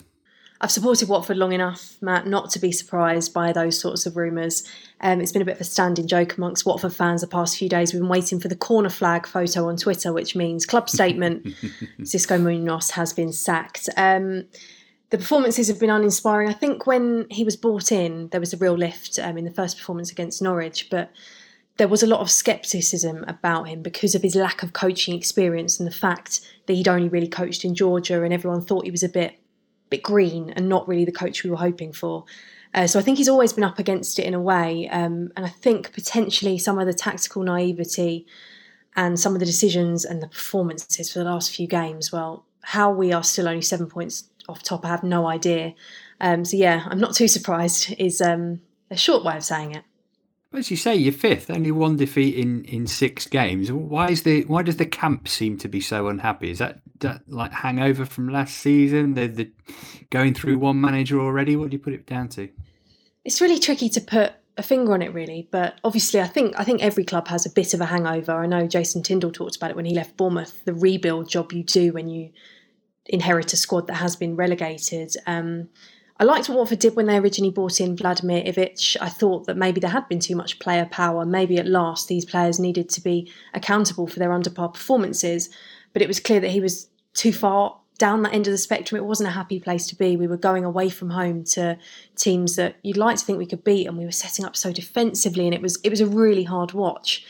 I've 0.60 0.72
supported 0.72 1.08
Watford 1.08 1.38
long 1.38 1.54
enough, 1.54 1.98
Matt, 2.02 2.26
not 2.26 2.50
to 2.52 2.60
be 2.60 2.72
surprised 2.72 3.32
by 3.32 3.54
those 3.54 3.80
sorts 3.80 4.08
of 4.08 4.18
rumours. 4.18 4.68
Um, 5.02 5.22
it's 5.22 5.32
been 5.32 5.44
a 5.44 5.46
bit 5.46 5.56
of 5.56 5.62
a 5.62 5.66
standing 5.66 6.08
joke 6.08 6.36
amongst 6.36 6.66
Watford 6.66 6.96
fans 6.96 7.22
the 7.22 7.28
past 7.28 7.60
few 7.60 7.70
days. 7.70 7.94
We've 7.94 8.02
been 8.02 8.10
waiting 8.10 8.40
for 8.40 8.48
the 8.48 8.56
corner 8.56 8.90
flag 8.90 9.28
photo 9.28 9.70
on 9.70 9.78
Twitter, 9.78 10.12
which 10.12 10.36
means 10.36 10.66
club 10.66 10.90
statement 10.98 11.46
Xisco 12.00 12.42
Munoz 12.42 12.90
has 12.92 13.14
been 13.14 13.34
sacked. 13.34 13.88
Um, 13.98 14.46
the 15.12 15.20
performances 15.20 15.68
have 15.68 15.80
been 15.80 15.92
uninspiring. 15.92 16.50
I 16.50 16.54
think 16.54 16.88
when 16.88 17.28
he 17.30 17.44
was 17.44 17.56
brought 17.56 17.92
in, 17.92 18.30
there 18.30 18.40
was 18.40 18.52
a 18.52 18.58
real 18.58 18.76
lift 18.76 19.20
um, 19.20 19.38
in 19.38 19.46
the 19.46 19.52
first 19.52 19.78
performance 19.78 20.12
against 20.12 20.42
Norwich, 20.42 20.90
but 20.90 21.12
there 21.78 21.88
was 21.88 22.04
a 22.04 22.08
lot 22.08 22.22
of 22.22 22.30
skepticism 22.30 23.24
about 23.28 23.68
him 23.68 23.82
because 23.82 24.16
of 24.16 24.24
his 24.24 24.36
lack 24.36 24.64
of 24.64 24.74
coaching 24.74 25.16
experience 25.16 25.80
and 25.80 25.88
the 25.88 25.96
fact 25.96 26.42
that 26.66 26.74
he'd 26.74 26.88
only 26.88 27.08
really 27.08 27.28
coached 27.28 27.64
in 27.64 27.76
Georgia 27.76 28.24
and 28.24 28.34
everyone 28.34 28.62
thought 28.62 28.86
he 28.86 28.92
was 28.92 29.04
a 29.04 29.10
bit 29.10 29.40
bit 29.90 30.04
green 30.04 30.50
and 30.50 30.68
not 30.68 30.86
really 30.88 31.06
the 31.06 31.12
coach 31.12 31.44
we 31.44 31.50
were 31.50 31.56
hoping 31.56 31.94
for. 31.94 32.26
Uh, 32.74 32.86
so 32.86 33.00
I 33.00 33.02
think 33.02 33.18
he's 33.18 33.30
always 33.30 33.54
been 33.54 33.64
up 33.64 33.80
against 33.80 34.20
it 34.20 34.26
in 34.26 34.34
a 34.34 34.42
way, 34.42 34.90
um, 34.90 35.32
and 35.38 35.46
I 35.46 35.50
think 35.50 35.94
potentially 35.94 36.58
some 36.58 36.78
of 36.78 36.86
the 36.86 36.94
tactical 36.94 37.42
naivety 37.42 38.28
and 38.96 39.18
some 39.18 39.34
of 39.34 39.40
the 39.40 39.46
decisions 39.46 40.04
and 40.04 40.22
the 40.22 40.28
performances 40.28 41.12
for 41.12 41.20
the 41.20 41.26
last 41.26 41.56
few 41.56 41.68
games. 41.68 42.12
Well, 42.12 42.46
how 42.62 42.92
we 42.92 43.14
are 43.14 43.24
still 43.24 43.48
only 43.48 43.62
seven 43.62 43.88
points 43.88 44.26
off 44.50 44.64
top, 44.64 44.84
I 44.84 44.90
have 44.90 45.04
no 45.04 45.28
idea. 45.28 45.74
Um, 46.20 46.44
so 46.44 46.58
yeah, 46.58 46.84
I'm 46.88 47.00
not 47.00 47.16
too 47.16 47.28
surprised. 47.28 47.96
Is 47.98 48.22
um, 48.22 48.62
a 48.92 48.98
short 48.98 49.24
way 49.24 49.38
of 49.38 49.46
saying 49.46 49.76
it. 49.76 49.84
As 50.54 50.72
you 50.72 50.78
say, 50.78 50.96
you're 50.96 51.14
fifth, 51.14 51.50
only 51.50 51.72
one 51.72 51.98
defeat 51.98 52.36
in, 52.36 52.64
in 52.66 52.88
six 52.88 53.28
games. 53.28 53.72
Why 53.72 54.10
is 54.10 54.24
the 54.24 54.44
why 54.46 54.64
does 54.64 54.78
the 54.78 54.86
camp 54.86 55.28
seem 55.28 55.58
to 55.58 55.68
be 55.68 55.82
so 55.82 56.08
unhappy? 56.08 56.52
Is 56.52 56.60
that, 56.60 56.80
that 57.00 57.22
like 57.28 57.52
hangover 57.52 58.06
from 58.06 58.30
last 58.30 58.58
season? 58.58 59.14
They're, 59.14 59.28
they're 59.28 59.48
going 60.10 60.34
through 60.34 60.58
one 60.58 60.80
manager 60.80 61.20
already. 61.20 61.56
What 61.56 61.70
do 61.70 61.76
you 61.76 61.84
put 61.84 61.94
it 61.94 62.08
down 62.08 62.30
to? 62.30 62.50
It's 63.26 63.42
really 63.42 63.60
tricky 63.60 63.90
to 63.90 64.00
put 64.02 64.34
a 64.58 64.64
finger 64.64 64.94
on 64.94 65.02
it, 65.02 65.14
really. 65.14 65.48
But 65.52 65.80
obviously, 65.84 66.22
I 66.22 66.28
think 66.28 66.58
I 66.58 66.64
think 66.64 66.82
every 66.82 67.04
club 67.04 67.28
has 67.28 67.46
a 67.46 67.50
bit 67.50 67.74
of 67.74 67.82
a 67.82 67.86
hangover. 67.86 68.32
I 68.32 68.48
know 68.48 68.68
Jason 68.68 69.04
Tindall 69.04 69.32
talked 69.32 69.58
about 69.58 69.72
it 69.72 69.76
when 69.76 69.86
he 69.86 69.94
left 69.94 70.18
Bournemouth. 70.18 70.64
The 70.64 70.74
rebuild 70.74 71.30
job 71.30 71.52
you 71.52 71.64
do 71.64 71.92
when 71.92 72.08
you 72.08 72.32
inherit 73.06 73.54
a 73.54 73.58
squad 73.58 73.88
that 73.88 73.96
has 73.96 74.16
been 74.16 74.36
relegated. 74.36 75.14
Um, 75.26 75.70
I 76.20 76.24
liked 76.24 76.50
what 76.50 76.58
Watford 76.58 76.80
did 76.80 76.96
when 76.96 77.06
they 77.06 77.18
originally 77.18 77.52
brought 77.52 77.80
in 77.80 77.96
Vladimir 77.96 78.44
Ivic. 78.44 78.98
I 79.00 79.10
thought 79.10 79.46
that 79.46 79.58
maybe 79.58 79.80
there 79.80 79.92
had 79.92 80.08
been 80.08 80.20
too 80.20 80.36
much 80.36 80.58
player 80.58 80.88
power. 80.90 81.26
Maybe 81.26 81.58
at 81.58 81.68
last 81.68 82.08
these 82.08 82.26
players 82.26 82.60
needed 82.60 82.90
to 82.90 83.02
be 83.02 83.32
accountable 83.54 84.08
for 84.08 84.18
their 84.18 84.32
underpar 84.32 84.74
performances. 84.74 85.50
But 85.94 86.02
it 86.02 86.08
was 86.08 86.20
clear 86.20 86.40
that 86.40 86.50
he 86.50 86.60
was 86.60 86.88
too 87.14 87.32
far 87.32 87.78
down 88.00 88.24
that 88.24 88.34
end 88.34 88.48
of 88.48 88.52
the 88.52 88.58
spectrum. 88.58 89.00
It 89.00 89.06
wasn't 89.06 89.30
a 89.30 89.34
happy 89.34 89.60
place 89.60 89.88
to 89.88 89.96
be. 89.96 90.18
We 90.18 90.28
were 90.28 90.38
going 90.38 90.66
away 90.66 90.90
from 90.90 91.12
home 91.12 91.44
to 91.46 91.78
teams 92.16 92.56
that 92.56 92.78
you'd 92.84 92.98
like 92.98 93.18
to 93.18 93.26
think 93.26 93.38
we 93.38 93.46
could 93.46 93.64
beat, 93.64 93.88
and 93.88 93.98
we 93.98 94.06
were 94.06 94.12
setting 94.12 94.46
up 94.46 94.56
so 94.56 94.72
defensively, 94.72 95.46
and 95.46 95.54
it 95.54 95.62
was 95.62 95.80
it 95.84 95.90
was 95.90 96.02
a 96.02 96.08
really 96.08 96.44
hard 96.44 96.74
watch. 96.74 97.26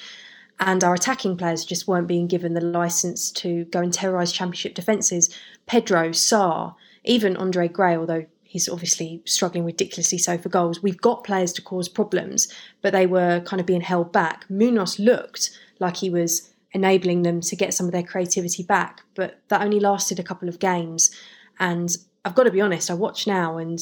And 0.59 0.83
our 0.83 0.95
attacking 0.95 1.37
players 1.37 1.65
just 1.65 1.87
weren't 1.87 2.07
being 2.07 2.27
given 2.27 2.53
the 2.53 2.61
license 2.61 3.31
to 3.31 3.65
go 3.65 3.79
and 3.79 3.93
terrorise 3.93 4.31
championship 4.31 4.73
defences. 4.73 5.29
Pedro, 5.67 6.09
Sarr, 6.09 6.73
even 7.03 7.37
Andre 7.37 7.67
Gray, 7.67 7.95
although 7.95 8.25
he's 8.47 8.69
obviously 8.69 9.21
struggling 9.25 9.65
ridiculously 9.65 10.17
so 10.17 10.37
for 10.37 10.49
goals. 10.49 10.81
We've 10.81 11.01
got 11.01 11.23
players 11.23 11.51
to 11.53 11.61
cause 11.61 11.89
problems, 11.89 12.47
but 12.81 12.93
they 12.93 13.05
were 13.05 13.41
kind 13.41 13.59
of 13.59 13.65
being 13.65 13.81
held 13.81 14.11
back. 14.11 14.45
Munoz 14.49 14.99
looked 14.99 15.51
like 15.79 15.97
he 15.97 16.09
was 16.09 16.49
enabling 16.71 17.23
them 17.23 17.41
to 17.41 17.55
get 17.55 17.73
some 17.73 17.85
of 17.85 17.91
their 17.91 18.03
creativity 18.03 18.63
back. 18.63 19.01
But 19.15 19.39
that 19.49 19.61
only 19.61 19.79
lasted 19.79 20.19
a 20.19 20.23
couple 20.23 20.49
of 20.49 20.59
games. 20.59 21.11
And 21.59 21.95
I've 22.23 22.35
got 22.35 22.43
to 22.43 22.51
be 22.51 22.61
honest, 22.61 22.89
I 22.89 22.93
watch 22.93 23.27
now 23.27 23.57
and 23.57 23.79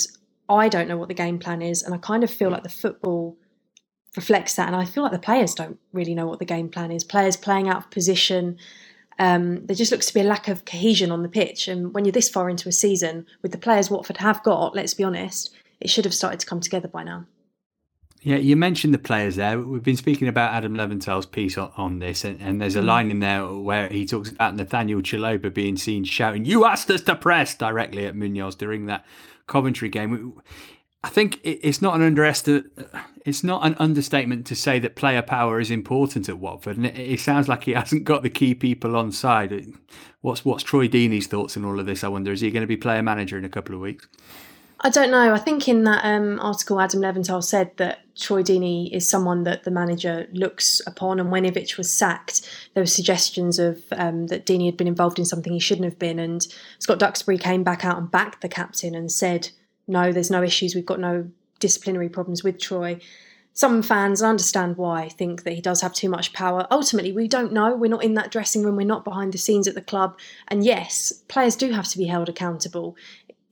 I 0.50 0.70
don't 0.70 0.88
know 0.88 0.98
what 0.98 1.08
the 1.08 1.14
game 1.14 1.40
plan 1.40 1.62
is. 1.62 1.84
And 1.84 1.94
I 1.94 1.98
kind 1.98 2.24
of 2.24 2.32
feel 2.32 2.50
like 2.50 2.64
the 2.64 2.70
football 2.70 3.38
reflects 4.16 4.56
that. 4.56 4.68
And 4.68 4.76
I 4.76 4.86
feel 4.86 5.04
like 5.04 5.12
the 5.12 5.20
players 5.20 5.54
don't 5.54 5.80
really 5.94 6.16
know 6.16 6.26
what 6.26 6.40
the 6.40 6.46
game 6.46 6.70
plan 6.70 6.92
is. 6.92 7.04
Players 7.04 7.38
playing 7.38 7.68
out 7.68 7.78
of 7.78 7.92
position. 7.92 8.58
Um, 9.18 9.66
there 9.66 9.76
just 9.76 9.92
looks 9.92 10.08
to 10.08 10.14
be 10.14 10.22
a 10.22 10.26
lack 10.26 10.48
of 10.48 10.66
cohesion 10.66 11.12
on 11.12 11.24
the 11.24 11.30
pitch. 11.30 11.68
And 11.68 11.94
when 11.94 12.06
you're 12.06 12.12
this 12.12 12.30
far 12.30 12.50
into 12.50 12.70
a 12.70 12.74
season, 12.74 13.26
with 13.42 13.52
the 13.52 13.58
players 13.58 13.90
Watford 13.90 14.18
have 14.18 14.44
got, 14.44 14.76
let's 14.76 14.94
be 14.94 15.04
honest, 15.04 15.54
it 15.80 15.90
should 15.90 16.06
have 16.06 16.14
started 16.14 16.40
to 16.42 16.46
come 16.46 16.60
together 16.60 16.88
by 16.88 17.04
now. 17.04 17.26
Yeah, 18.26 18.38
you 18.38 18.56
mentioned 18.56 18.92
the 18.92 18.98
players 18.98 19.36
there. 19.36 19.62
We've 19.62 19.84
been 19.84 19.98
speaking 19.98 20.28
about 20.28 20.52
Adam 20.52 20.74
Leventhal's 20.74 21.28
piece 21.28 21.60
on, 21.60 21.72
on 21.78 22.00
this, 22.00 22.24
and, 22.24 22.42
and, 22.42 22.60
there's 22.60 22.76
a 22.76 22.82
mm. 22.82 22.86
line 22.86 23.12
in 23.12 23.20
there 23.20 23.46
where 23.46 23.88
he 23.88 24.04
talks 24.08 24.32
about 24.32 24.56
Nathaniel 24.56 25.02
Chalobah 25.02 25.54
being 25.54 25.78
seen 25.78 26.04
shouting, 26.06 26.44
You 26.44 26.66
asked 26.66 26.90
us 26.90 27.02
to 27.02 27.16
press 27.16 27.54
directly 27.54 28.08
at 28.08 28.16
Munoz 28.16 28.56
during 28.56 28.88
that 28.88 29.06
Coventry 29.46 29.90
game. 29.90 30.42
I 31.06 31.10
think 31.10 31.40
it's 31.44 31.84
not 31.84 31.94
an 31.94 32.02
underestimate. 32.02 32.66
It's 33.26 33.44
not 33.44 33.64
an 33.64 33.76
understatement 33.78 34.48
to 34.48 34.56
say 34.56 34.80
that 34.80 34.96
player 34.96 35.22
power 35.22 35.60
is 35.60 35.70
important 35.70 36.28
at 36.30 36.40
Watford, 36.40 36.78
and 36.78 36.88
it, 36.88 37.20
sounds 37.20 37.48
like 37.48 37.66
he 37.66 37.74
hasn't 37.74 38.06
got 38.06 38.24
the 38.24 38.30
key 38.32 38.56
people 38.56 38.98
on 38.98 39.12
side. 39.12 39.72
What's 40.22 40.44
what's 40.44 40.64
Troy 40.64 40.88
Deeney's 40.88 41.28
thoughts 41.28 41.58
on 41.58 41.64
all 41.64 41.80
of 41.80 41.86
this? 41.86 42.04
I 42.04 42.08
wonder. 42.08 42.32
Is 42.32 42.42
he 42.42 42.50
going 42.50 42.62
to 42.62 42.68
be 42.68 42.76
player 42.76 43.04
manager 43.04 43.38
in 43.38 43.46
a 43.46 43.50
couple 43.50 43.76
of 43.76 43.82
weeks? 43.82 44.08
I 44.80 44.90
don't 44.90 45.12
know. 45.12 45.32
I 45.32 45.38
think 45.38 45.68
in 45.68 45.84
that 45.84 46.04
um, 46.04 46.40
article, 46.40 46.82
Adam 46.82 47.02
Leventhal 47.02 47.44
said 47.44 47.78
that 47.78 48.00
Troy 48.16 48.42
Deeney 48.42 48.92
is 48.92 49.08
someone 49.08 49.44
that 49.44 49.64
the 49.64 49.72
manager 49.72 50.28
looks 50.34 50.82
upon. 50.88 51.20
And 51.20 51.32
when 51.32 51.46
Ivic 51.46 51.78
was 51.78 51.94
sacked, 51.94 52.50
there 52.74 52.82
were 52.82 52.88
suggestions 52.88 53.60
of 53.60 53.84
um, 53.92 54.26
that 54.28 54.48
Deeney 54.48 54.66
had 54.66 54.76
been 54.76 54.88
involved 54.88 55.20
in 55.20 55.26
something 55.26 55.54
he 55.54 55.60
shouldn't 55.60 55.86
have 55.86 56.00
been. 56.00 56.18
And 56.18 56.46
Scott 56.80 56.98
Duxbury 56.98 57.38
came 57.38 57.64
back 57.64 57.86
out 57.86 58.00
and 58.00 58.10
backed 58.10 58.42
the 58.42 58.50
captain 58.50 58.96
and 58.96 59.12
said, 59.12 59.52
"No, 59.88 60.12
there's 60.12 60.32
no 60.32 60.44
issues. 60.44 60.76
We've 60.76 60.86
got 60.86 61.00
no 61.00 61.30
disciplinary 61.60 62.10
problems 62.10 62.44
with 62.44 62.60
Troy." 62.60 63.00
Some 63.54 63.82
fans, 63.82 64.22
I 64.22 64.30
understand 64.30 64.76
why, 64.76 65.08
think 65.08 65.44
that 65.44 65.54
he 65.54 65.62
does 65.62 65.80
have 65.80 65.94
too 65.94 66.10
much 66.10 66.34
power. 66.34 66.68
Ultimately, 66.70 67.14
we 67.14 67.30
don't 67.30 67.54
know. 67.54 67.74
We're 67.74 67.90
not 67.90 68.04
in 68.04 68.16
that 68.16 68.30
dressing 68.30 68.64
room. 68.64 68.76
We're 68.76 68.86
not 68.86 69.06
behind 69.06 69.32
the 69.32 69.38
scenes 69.38 69.66
at 69.66 69.76
the 69.76 69.82
club. 69.82 70.20
And 70.50 70.66
yes, 70.66 71.14
players 71.30 71.56
do 71.56 71.72
have 71.72 71.88
to 71.88 71.98
be 71.98 72.04
held 72.04 72.28
accountable 72.28 72.98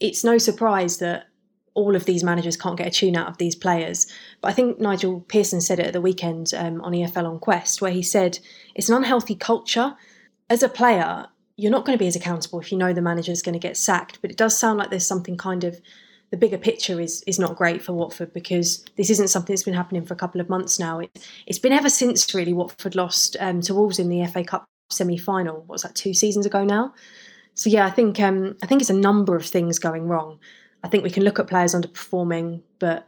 it's 0.03 0.23
no 0.23 0.37
surprise 0.37 0.97
that 0.97 1.27
all 1.75 1.95
of 1.95 2.05
these 2.05 2.23
managers 2.23 2.57
can't 2.57 2.77
get 2.77 2.87
a 2.87 2.91
tune 2.91 3.15
out 3.15 3.29
of 3.29 3.37
these 3.37 3.55
players. 3.55 4.05
But 4.41 4.49
I 4.49 4.53
think 4.53 4.79
Nigel 4.79 5.21
Pearson 5.21 5.61
said 5.61 5.79
it 5.79 5.87
at 5.87 5.93
the 5.93 6.01
weekend 6.01 6.53
um, 6.55 6.81
on 6.81 6.91
EFL 6.91 7.25
on 7.25 7.39
Quest, 7.39 7.81
where 7.81 7.91
he 7.91 8.03
said 8.03 8.37
it's 8.75 8.89
an 8.89 8.97
unhealthy 8.97 9.33
culture. 9.33 9.95
As 10.49 10.61
a 10.61 10.69
player, 10.69 11.27
you're 11.55 11.71
not 11.71 11.85
going 11.85 11.97
to 11.97 12.03
be 12.03 12.07
as 12.07 12.17
accountable 12.17 12.59
if 12.59 12.71
you 12.71 12.77
know 12.77 12.93
the 12.93 13.01
manager 13.01 13.31
is 13.31 13.41
going 13.41 13.53
to 13.53 13.59
get 13.59 13.77
sacked. 13.77 14.19
But 14.21 14.29
it 14.29 14.37
does 14.37 14.57
sound 14.57 14.77
like 14.77 14.89
there's 14.89 15.07
something 15.07 15.37
kind 15.37 15.63
of 15.63 15.79
the 16.33 16.37
bigger 16.37 16.57
picture 16.57 16.99
is 16.99 17.21
is 17.27 17.37
not 17.37 17.55
great 17.55 17.79
for 17.83 17.93
Watford 17.93 18.33
because 18.33 18.83
this 18.97 19.11
isn't 19.11 19.27
something 19.27 19.53
that's 19.53 19.61
been 19.61 19.75
happening 19.75 20.03
for 20.03 20.15
a 20.15 20.17
couple 20.17 20.41
of 20.41 20.49
months 20.49 20.79
now. 20.79 20.97
It, 20.97 21.29
has 21.45 21.59
been 21.59 21.71
ever 21.71 21.89
since 21.89 22.33
really 22.33 22.53
Watford 22.53 22.95
lost 22.95 23.37
um, 23.39 23.61
to 23.61 23.75
Wolves 23.75 23.99
in 23.99 24.09
the 24.09 24.25
FA 24.25 24.43
Cup 24.43 24.65
semi 24.89 25.15
final. 25.15 25.57
What 25.57 25.69
was 25.69 25.83
that 25.83 25.93
two 25.93 26.15
seasons 26.15 26.47
ago 26.47 26.63
now? 26.63 26.95
So 27.53 27.69
yeah, 27.69 27.85
I 27.85 27.91
think 27.91 28.19
um, 28.19 28.57
I 28.63 28.65
think 28.65 28.81
it's 28.81 28.89
a 28.89 28.95
number 28.95 29.35
of 29.35 29.45
things 29.45 29.77
going 29.77 30.07
wrong. 30.07 30.39
I 30.83 30.87
think 30.87 31.03
we 31.03 31.11
can 31.11 31.23
look 31.23 31.37
at 31.37 31.45
players 31.45 31.75
underperforming, 31.75 32.63
but 32.79 33.07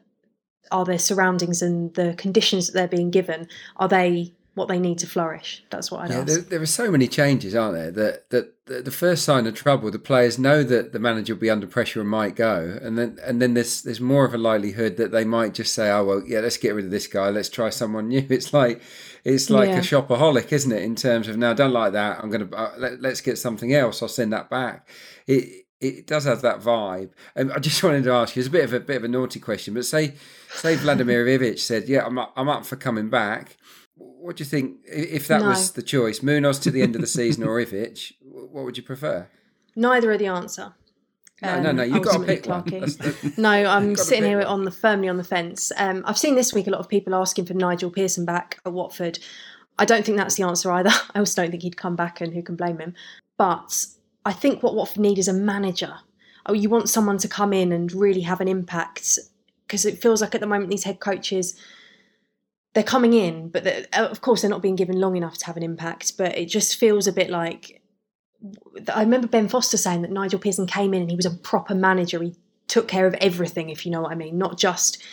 are 0.69 0.85
their 0.85 0.99
surroundings 0.99 1.63
and 1.63 1.91
the 1.95 2.13
conditions 2.19 2.67
that 2.67 2.73
they're 2.73 2.87
being 2.87 3.09
given 3.09 3.47
are 3.77 3.87
they 3.87 4.35
what 4.53 4.67
they 4.67 4.77
need 4.77 4.99
to 4.99 5.07
flourish? 5.07 5.63
That's 5.71 5.89
what 5.89 6.01
I'd 6.01 6.11
yeah, 6.11 6.17
ask. 6.19 6.27
There, 6.27 6.41
there, 6.41 6.61
are 6.61 6.67
so 6.67 6.91
many 6.91 7.07
changes, 7.07 7.55
aren't 7.55 7.73
there? 7.73 7.91
That, 7.91 8.29
that 8.29 8.54
that 8.67 8.83
the 8.83 8.91
first 8.91 9.23
sign 9.23 9.45
of 9.45 9.53
trouble, 9.53 9.91
the 9.91 9.99
players 9.99 10.39
know 10.39 10.63
that 10.63 10.91
the 10.91 10.97
manager 10.97 11.35
will 11.35 11.41
be 11.41 11.49
under 11.49 11.67
pressure 11.67 12.01
and 12.01 12.09
might 12.09 12.35
go, 12.35 12.79
and 12.81 12.97
then 12.97 13.19
and 13.23 13.41
then 13.41 13.53
there's 13.53 13.83
there's 13.83 14.01
more 14.01 14.25
of 14.25 14.33
a 14.33 14.39
likelihood 14.39 14.97
that 14.97 15.11
they 15.11 15.23
might 15.23 15.53
just 15.53 15.73
say, 15.73 15.91
"Oh 15.91 16.03
well, 16.03 16.23
yeah, 16.25 16.39
let's 16.39 16.57
get 16.57 16.73
rid 16.73 16.85
of 16.85 16.91
this 16.91 17.07
guy. 17.07 17.29
Let's 17.29 17.49
try 17.49 17.69
someone 17.69 18.07
new." 18.07 18.25
It's 18.35 18.53
like 18.53 18.81
it's 19.23 19.49
like 19.49 19.69
yeah. 19.69 19.77
a 19.77 19.81
shopaholic, 19.81 20.51
isn't 20.51 20.71
it? 20.71 20.81
In 20.81 20.95
terms 20.95 21.27
of 21.27 21.37
now, 21.37 21.53
don't 21.53 21.73
like 21.73 21.93
that. 21.93 22.19
I'm 22.21 22.29
gonna 22.29 22.49
uh, 22.53 22.73
let, 22.77 23.01
let's 23.01 23.21
get 23.21 23.37
something 23.37 23.73
else. 23.73 24.01
I'll 24.01 24.09
send 24.09 24.33
that 24.33 24.49
back. 24.49 24.87
It 25.27 25.65
it 25.79 26.07
does 26.07 26.23
have 26.25 26.41
that 26.41 26.59
vibe. 26.59 27.11
Um, 27.35 27.51
I 27.55 27.59
just 27.59 27.83
wanted 27.83 28.03
to 28.05 28.11
ask 28.11 28.35
you, 28.35 28.39
it's 28.39 28.47
a 28.47 28.51
bit 28.51 28.63
of 28.63 28.73
a 28.73 28.79
bit 28.79 28.97
of 28.97 29.03
a 29.03 29.07
naughty 29.07 29.39
question, 29.39 29.75
but 29.75 29.85
say 29.85 30.15
say 30.49 30.75
Vladimir 30.75 31.25
Ivic 31.37 31.59
said, 31.59 31.87
"Yeah, 31.87 32.05
I'm 32.05 32.17
up, 32.17 32.33
I'm 32.35 32.49
up 32.49 32.65
for 32.65 32.77
coming 32.77 33.09
back." 33.09 33.57
What 33.97 34.37
do 34.37 34.41
you 34.43 34.49
think 34.49 34.79
if 34.85 35.27
that 35.27 35.41
no. 35.41 35.49
was 35.49 35.71
the 35.71 35.83
choice, 35.83 36.23
Munoz 36.23 36.59
to 36.59 36.71
the 36.71 36.81
end 36.81 36.95
of 36.95 37.01
the 37.01 37.07
season 37.07 37.43
or 37.43 37.61
Ivic? 37.61 38.11
What 38.35 38.65
would 38.65 38.77
you 38.77 38.83
prefer? 38.83 39.27
Neither 39.75 40.11
are 40.11 40.17
the 40.17 40.27
answer. 40.27 40.73
No, 41.41 41.55
um, 41.55 41.63
no, 41.63 41.71
no. 41.71 41.83
You've 41.83 42.03
got 42.03 42.19
to 42.19 42.25
pick 42.25 42.45
one. 42.45 42.63
no, 43.37 43.49
I'm 43.49 43.95
sitting 43.95 44.23
here 44.23 44.37
one. 44.39 44.47
on 44.47 44.63
the 44.63 44.71
firmly 44.71 45.09
on 45.09 45.17
the 45.17 45.23
fence. 45.23 45.71
Um, 45.77 46.03
I've 46.05 46.17
seen 46.17 46.35
this 46.35 46.53
week 46.53 46.67
a 46.67 46.69
lot 46.69 46.79
of 46.79 46.87
people 46.87 47.13
asking 47.13 47.45
for 47.45 47.53
Nigel 47.53 47.91
Pearson 47.91 48.25
back 48.25 48.59
at 48.65 48.71
Watford. 48.71 49.19
I 49.77 49.85
don't 49.85 50.05
think 50.05 50.17
that's 50.17 50.35
the 50.35 50.43
answer 50.43 50.71
either. 50.71 50.91
I 51.15 51.19
also 51.19 51.41
don't 51.41 51.51
think 51.51 51.63
he'd 51.63 51.77
come 51.77 51.95
back, 51.95 52.21
and 52.21 52.33
who 52.33 52.41
can 52.41 52.55
blame 52.55 52.79
him? 52.79 52.93
But 53.37 53.85
I 54.25 54.31
think 54.31 54.63
what 54.63 54.75
Watford 54.75 55.01
need 55.01 55.19
is 55.19 55.27
a 55.27 55.33
manager. 55.33 55.95
Oh, 56.45 56.53
you 56.53 56.69
want 56.69 56.89
someone 56.89 57.17
to 57.17 57.27
come 57.27 57.51
in 57.51 57.71
and 57.71 57.91
really 57.91 58.21
have 58.21 58.39
an 58.39 58.47
impact 58.47 59.19
because 59.67 59.85
it 59.85 60.01
feels 60.01 60.21
like 60.21 60.35
at 60.35 60.41
the 60.41 60.47
moment 60.47 60.69
these 60.69 60.83
head 60.83 60.99
coaches 60.99 61.59
they're 62.75 62.83
coming 62.83 63.13
in, 63.13 63.49
but 63.49 63.65
of 63.95 64.21
course 64.21 64.41
they're 64.41 64.49
not 64.49 64.61
being 64.61 64.75
given 64.75 64.99
long 64.99 65.15
enough 65.15 65.37
to 65.39 65.45
have 65.45 65.57
an 65.57 65.63
impact. 65.63 66.17
But 66.17 66.37
it 66.37 66.45
just 66.45 66.75
feels 66.75 67.07
a 67.07 67.13
bit 67.13 67.29
like 67.29 67.81
I 68.93 69.01
remember 69.01 69.27
Ben 69.27 69.47
Foster 69.47 69.77
saying 69.77 70.01
that 70.01 70.11
Nigel 70.11 70.39
Pearson 70.39 70.67
came 70.67 70.93
in 70.93 71.01
and 71.01 71.09
he 71.09 71.15
was 71.15 71.25
a 71.25 71.31
proper 71.31 71.75
manager. 71.75 72.21
He 72.21 72.35
took 72.67 72.87
care 72.87 73.07
of 73.07 73.13
everything, 73.15 73.69
if 73.69 73.85
you 73.85 73.91
know 73.91 74.01
what 74.01 74.11
I 74.11 74.15
mean, 74.15 74.37
not 74.37 74.57
just 74.57 75.03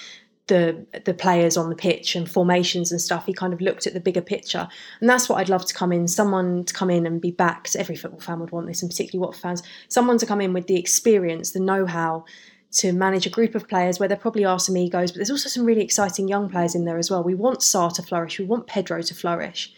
the 0.49 0.87
the 1.05 1.15
players 1.15 1.57
on 1.57 1.71
the 1.71 1.77
pitch 1.77 2.17
and 2.17 2.29
formations 2.31 2.91
and 2.91 3.01
stuff. 3.01 3.27
He 3.27 3.33
kind 3.33 3.53
of 3.53 3.61
looked 3.61 3.87
at 3.87 3.95
the 3.95 4.01
bigger 4.01 4.21
picture, 4.21 4.69
and 5.01 5.09
that's 5.09 5.29
what 5.29 5.37
I'd 5.39 5.49
love 5.49 5.67
to 5.67 5.75
come 5.75 5.93
in. 5.93 6.09
Someone 6.09 6.65
to 6.65 6.75
come 6.75 6.91
in 6.91 7.07
and 7.07 7.21
be 7.21 7.31
backed. 7.31 7.77
Every 7.77 7.97
football 7.97 8.21
fan 8.21 8.41
would 8.41 8.51
want 8.51 8.67
this, 8.67 8.83
and 8.83 8.91
particularly 8.91 9.27
what 9.27 9.37
fans. 9.37 9.63
Someone 9.89 10.19
to 10.19 10.27
come 10.27 10.41
in 10.41 10.53
with 10.53 10.67
the 10.67 10.79
experience, 10.79 11.53
the 11.53 11.61
know-how 11.61 12.25
to 12.73 12.93
manage 12.93 13.27
a 13.27 13.31
group 13.31 13.55
of 13.55 13.69
players 13.69 14.01
where 14.01 14.09
there 14.09 14.17
probably 14.17 14.45
are 14.45 14.59
some 14.59 14.77
egos, 14.77 15.13
but 15.13 15.19
there's 15.19 15.31
also 15.31 15.49
some 15.49 15.65
really 15.65 15.83
exciting 15.83 16.27
young 16.27 16.49
players 16.49 16.75
in 16.75 16.87
there 16.87 16.99
as 16.99 17.11
well. 17.11 17.23
We 17.23 17.35
want 17.35 17.61
Sarr 17.61 17.95
to 17.95 18.03
flourish. 18.03 18.39
We 18.39 18.47
want 18.47 18.67
Pedro 18.67 19.03
to 19.03 19.15
flourish. 19.15 19.73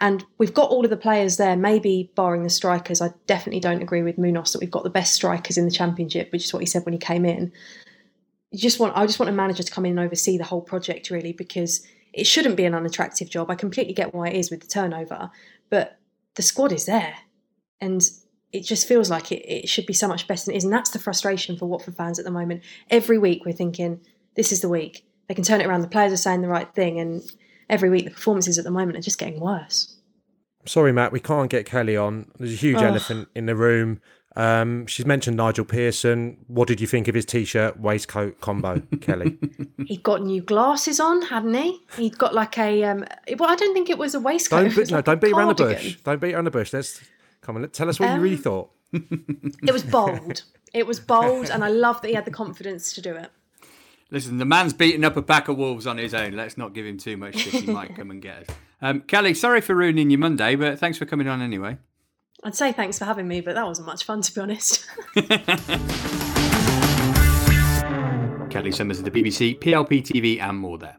And 0.00 0.24
we've 0.38 0.54
got 0.54 0.70
all 0.70 0.84
of 0.84 0.90
the 0.90 0.96
players 0.96 1.36
there, 1.36 1.56
maybe 1.56 2.10
barring 2.14 2.42
the 2.42 2.50
strikers. 2.50 3.02
I 3.02 3.10
definitely 3.26 3.60
don't 3.60 3.82
agree 3.82 4.02
with 4.02 4.16
Munoz 4.16 4.52
that 4.52 4.60
we've 4.60 4.70
got 4.70 4.82
the 4.82 4.90
best 4.90 5.12
strikers 5.12 5.58
in 5.58 5.66
the 5.66 5.70
championship, 5.70 6.32
which 6.32 6.46
is 6.46 6.52
what 6.52 6.60
he 6.60 6.66
said 6.66 6.84
when 6.86 6.94
he 6.94 6.98
came 6.98 7.26
in. 7.26 7.52
You 8.50 8.58
just 8.58 8.80
want 8.80 8.96
I 8.96 9.06
just 9.06 9.20
want 9.20 9.28
a 9.28 9.34
manager 9.34 9.62
to 9.62 9.70
come 9.70 9.84
in 9.84 9.92
and 9.92 10.00
oversee 10.00 10.38
the 10.38 10.44
whole 10.44 10.62
project 10.62 11.10
really, 11.10 11.32
because 11.32 11.86
it 12.12 12.26
shouldn't 12.26 12.56
be 12.56 12.64
an 12.64 12.74
unattractive 12.74 13.28
job. 13.28 13.50
I 13.50 13.54
completely 13.54 13.92
get 13.92 14.14
why 14.14 14.28
it 14.28 14.36
is 14.36 14.50
with 14.50 14.60
the 14.60 14.66
turnover, 14.66 15.30
but 15.68 15.98
the 16.34 16.42
squad 16.42 16.72
is 16.72 16.86
there. 16.86 17.14
And 17.80 18.02
it 18.52 18.64
just 18.64 18.88
feels 18.88 19.10
like 19.10 19.30
it, 19.30 19.44
it 19.46 19.68
should 19.68 19.86
be 19.86 19.92
so 19.92 20.08
much 20.08 20.26
better 20.26 20.46
than 20.46 20.54
it 20.54 20.58
is. 20.58 20.64
And 20.64 20.72
that's 20.72 20.90
the 20.90 20.98
frustration 20.98 21.56
for 21.56 21.66
Watford 21.66 21.96
fans 21.96 22.18
at 22.18 22.24
the 22.24 22.30
moment. 22.30 22.62
Every 22.88 23.18
week 23.18 23.44
we're 23.44 23.52
thinking, 23.52 24.00
this 24.34 24.50
is 24.50 24.60
the 24.60 24.68
week. 24.68 25.06
They 25.28 25.34
can 25.34 25.44
turn 25.44 25.60
it 25.60 25.66
around. 25.66 25.82
The 25.82 25.88
players 25.88 26.12
are 26.12 26.16
saying 26.16 26.42
the 26.42 26.48
right 26.48 26.72
thing. 26.74 26.98
And 26.98 27.22
every 27.70 27.88
week 27.88 28.04
the 28.04 28.10
performances 28.10 28.58
at 28.58 28.64
the 28.64 28.70
moment 28.70 28.98
are 28.98 29.02
just 29.02 29.18
getting 29.18 29.40
worse. 29.40 29.96
Sorry, 30.66 30.92
Matt, 30.92 31.12
we 31.12 31.20
can't 31.20 31.50
get 31.50 31.64
Kelly 31.64 31.96
on. 31.96 32.30
There's 32.38 32.52
a 32.52 32.56
huge 32.56 32.76
oh. 32.76 32.84
elephant 32.84 33.28
in 33.34 33.46
the 33.46 33.56
room. 33.56 34.00
Um, 34.36 34.86
she's 34.86 35.06
mentioned 35.06 35.36
Nigel 35.36 35.64
Pearson. 35.64 36.36
What 36.46 36.68
did 36.68 36.80
you 36.80 36.86
think 36.86 37.08
of 37.08 37.14
his 37.14 37.24
t-shirt 37.24 37.80
waistcoat 37.80 38.40
combo, 38.40 38.80
Kelly? 39.00 39.38
He'd 39.86 40.02
got 40.02 40.22
new 40.22 40.42
glasses 40.42 41.00
on, 41.00 41.22
hadn't 41.22 41.54
he? 41.54 41.80
He'd 41.96 42.18
got 42.18 42.34
like 42.34 42.56
a 42.58 42.84
um, 42.84 43.04
well, 43.38 43.50
I 43.50 43.56
don't 43.56 43.74
think 43.74 43.90
it 43.90 43.98
was 43.98 44.14
a 44.14 44.20
waistcoat. 44.20 44.72
Don't, 44.72 44.90
no, 44.90 44.96
like 44.96 45.04
don't 45.04 45.20
beat 45.20 45.32
around 45.32 45.58
the 45.58 45.64
bush. 45.64 45.96
Don't 46.04 46.20
beat 46.20 46.34
around 46.34 46.44
the 46.44 46.50
bush. 46.50 46.72
Let's 46.72 47.00
come 47.40 47.56
on. 47.56 47.68
Tell 47.70 47.88
us 47.88 47.98
what 47.98 48.10
um, 48.10 48.16
you 48.16 48.22
really 48.22 48.36
um, 48.36 48.42
thought. 48.42 48.70
it 48.92 49.72
was 49.72 49.82
bold. 49.82 50.42
It 50.72 50.86
was 50.86 51.00
bold, 51.00 51.50
and 51.50 51.64
I 51.64 51.68
love 51.68 52.00
that 52.00 52.06
he 52.06 52.14
had 52.14 52.24
the 52.24 52.30
confidence 52.30 52.92
to 52.92 53.02
do 53.02 53.16
it. 53.16 53.28
Listen, 54.12 54.38
the 54.38 54.44
man's 54.44 54.72
beating 54.72 55.04
up 55.04 55.16
a 55.16 55.22
pack 55.22 55.48
of 55.48 55.56
wolves 55.56 55.86
on 55.86 55.96
his 55.96 56.14
own. 56.14 56.32
Let's 56.32 56.58
not 56.58 56.74
give 56.74 56.84
him 56.84 56.98
too 56.98 57.16
much 57.16 57.36
shit. 57.36 57.64
He 57.64 57.72
might 57.72 57.94
come 57.96 58.10
and 58.10 58.20
get 58.20 58.48
us. 58.48 58.56
Um, 58.82 59.02
Kelly, 59.02 59.34
sorry 59.34 59.60
for 59.60 59.76
ruining 59.76 60.10
your 60.10 60.18
Monday, 60.18 60.56
but 60.56 60.78
thanks 60.78 60.98
for 60.98 61.06
coming 61.06 61.28
on 61.28 61.40
anyway. 61.40 61.78
I'd 62.42 62.56
say 62.56 62.72
thanks 62.72 62.98
for 62.98 63.04
having 63.04 63.28
me, 63.28 63.40
but 63.40 63.54
that 63.54 63.66
wasn't 63.66 63.86
much 63.86 64.04
fun, 64.04 64.22
to 64.22 64.34
be 64.34 64.40
honest. 64.40 64.86
Kelly 68.50 68.72
Summers 68.72 68.98
of 68.98 69.04
the 69.04 69.12
BBC, 69.12 69.60
PLP 69.60 70.02
TV, 70.02 70.40
and 70.40 70.58
more 70.58 70.78
there. 70.78 70.96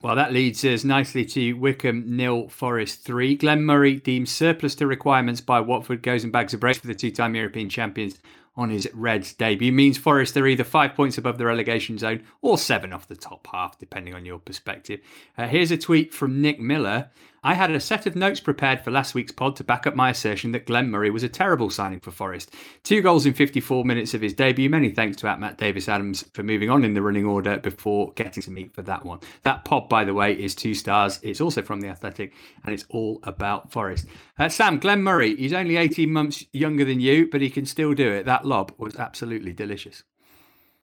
Well, 0.00 0.14
that 0.14 0.32
leads 0.32 0.64
us 0.64 0.84
nicely 0.84 1.24
to 1.26 1.54
Wycombe 1.54 2.04
nil, 2.06 2.48
Forest 2.48 3.04
three. 3.04 3.34
Glenn 3.34 3.64
Murray 3.64 3.96
deemed 3.96 4.28
surplus 4.28 4.76
to 4.76 4.86
requirements 4.86 5.40
by 5.40 5.60
Watford 5.60 6.02
goes 6.02 6.22
and 6.22 6.32
bags 6.32 6.54
a 6.54 6.58
brace 6.58 6.78
for 6.78 6.86
the 6.86 6.94
two-time 6.94 7.34
European 7.34 7.68
champions 7.68 8.18
on 8.58 8.70
his 8.70 8.88
Reds 8.92 9.32
debut 9.32 9.72
means 9.72 9.96
Forest 9.96 10.36
are 10.36 10.46
either 10.46 10.64
five 10.64 10.94
points 10.94 11.16
above 11.16 11.38
the 11.38 11.46
relegation 11.46 11.96
zone 11.96 12.24
or 12.42 12.58
seven 12.58 12.92
off 12.92 13.06
the 13.06 13.16
top 13.16 13.46
half, 13.52 13.78
depending 13.78 14.14
on 14.14 14.26
your 14.26 14.40
perspective. 14.40 15.00
Uh, 15.38 15.46
here's 15.46 15.70
a 15.70 15.78
tweet 15.78 16.12
from 16.12 16.42
Nick 16.42 16.58
Miller. 16.58 17.10
I 17.42 17.54
had 17.54 17.70
a 17.70 17.80
set 17.80 18.06
of 18.06 18.16
notes 18.16 18.40
prepared 18.40 18.80
for 18.80 18.90
last 18.90 19.14
week's 19.14 19.32
pod 19.32 19.56
to 19.56 19.64
back 19.64 19.86
up 19.86 19.94
my 19.94 20.10
assertion 20.10 20.52
that 20.52 20.66
Glenn 20.66 20.90
Murray 20.90 21.10
was 21.10 21.22
a 21.22 21.28
terrible 21.28 21.70
signing 21.70 22.00
for 22.00 22.10
Forest. 22.10 22.54
Two 22.82 23.00
goals 23.00 23.26
in 23.26 23.34
54 23.34 23.84
minutes 23.84 24.14
of 24.14 24.20
his 24.20 24.34
debut. 24.34 24.68
Many 24.68 24.90
thanks 24.90 25.16
to 25.18 25.28
at 25.28 25.40
Matt 25.40 25.58
Davis 25.58 25.88
Adams 25.88 26.24
for 26.32 26.42
moving 26.42 26.70
on 26.70 26.84
in 26.84 26.94
the 26.94 27.02
running 27.02 27.26
order 27.26 27.58
before 27.58 28.12
getting 28.12 28.42
to 28.42 28.50
meet 28.50 28.72
for 28.72 28.82
that 28.82 29.04
one. 29.04 29.20
That 29.42 29.64
pod, 29.64 29.88
by 29.88 30.04
the 30.04 30.14
way, 30.14 30.32
is 30.32 30.54
two 30.54 30.74
stars. 30.74 31.20
It's 31.22 31.40
also 31.40 31.62
from 31.62 31.80
The 31.80 31.88
Athletic 31.88 32.32
and 32.64 32.74
it's 32.74 32.86
all 32.88 33.20
about 33.22 33.70
Forest. 33.70 34.06
Uh, 34.38 34.48
Sam, 34.48 34.78
Glenn 34.78 35.02
Murray, 35.02 35.36
he's 35.36 35.52
only 35.52 35.76
18 35.76 36.12
months 36.12 36.44
younger 36.52 36.84
than 36.84 37.00
you, 37.00 37.28
but 37.30 37.40
he 37.40 37.50
can 37.50 37.66
still 37.66 37.94
do 37.94 38.10
it. 38.10 38.26
That 38.26 38.44
lob 38.44 38.72
was 38.78 38.96
absolutely 38.96 39.52
delicious. 39.52 40.02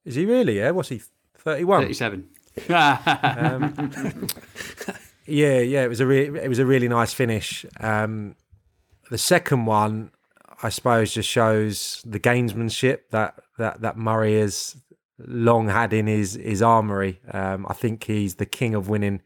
Is 0.06 0.16
he 0.16 0.26
really? 0.26 0.58
Yeah. 0.58 0.72
What's 0.72 0.90
he? 0.90 1.02
Thirty-one. 1.40 1.82
Thirty-seven. 1.82 2.30
um, 2.70 4.28
yeah, 5.26 5.60
yeah. 5.60 5.84
It 5.84 5.90
was 5.90 6.00
a 6.00 6.06
re- 6.06 6.40
it 6.40 6.50
was 6.50 6.60
a 6.60 6.66
really 6.66 6.88
nice 6.88 7.14
finish. 7.14 7.66
Um, 7.80 8.36
the 9.10 9.18
second 9.18 9.66
one, 9.66 10.12
I 10.62 10.70
suppose, 10.70 11.14
just 11.14 11.30
shows 11.30 12.02
the 12.06 12.20
gamesmanship 12.20 13.10
that 13.12 13.40
that 13.58 13.82
that 13.82 13.98
Murray 13.98 14.40
has 14.40 14.76
long 15.20 15.70
had 15.70 15.94
in 15.94 16.08
his 16.08 16.34
his 16.34 16.62
armory. 16.62 17.20
Um, 17.32 17.66
I 17.70 17.74
think 17.74 18.04
he's 18.04 18.36
the 18.36 18.46
king 18.46 18.76
of 18.76 18.90
winning 18.90 19.22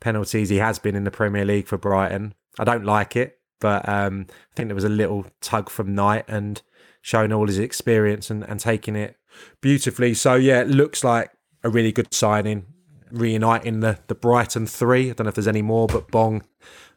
penalties. 0.00 0.48
He 0.48 0.56
has 0.56 0.78
been 0.78 0.94
in 0.94 1.04
the 1.04 1.10
Premier 1.10 1.44
League 1.44 1.66
for 1.66 1.78
Brighton. 1.78 2.34
I 2.58 2.64
don't 2.64 2.84
like 2.84 3.16
it, 3.16 3.38
but 3.60 3.88
um, 3.88 4.26
I 4.30 4.54
think 4.56 4.68
there 4.68 4.74
was 4.74 4.84
a 4.84 4.88
little 4.88 5.26
tug 5.40 5.70
from 5.70 5.94
Knight 5.94 6.24
and 6.28 6.60
showing 7.00 7.32
all 7.32 7.46
his 7.46 7.58
experience 7.58 8.30
and, 8.30 8.42
and 8.44 8.60
taking 8.60 8.96
it 8.96 9.16
beautifully. 9.60 10.14
So 10.14 10.34
yeah, 10.34 10.60
it 10.60 10.68
looks 10.68 11.04
like 11.04 11.30
a 11.62 11.68
really 11.68 11.92
good 11.92 12.12
signing, 12.12 12.66
reuniting 13.10 13.80
the 13.80 13.98
the 14.06 14.14
Brighton 14.14 14.66
three. 14.66 15.10
I 15.10 15.12
don't 15.12 15.24
know 15.24 15.28
if 15.28 15.34
there's 15.34 15.48
any 15.48 15.62
more, 15.62 15.86
but 15.86 16.10
Bong, 16.10 16.42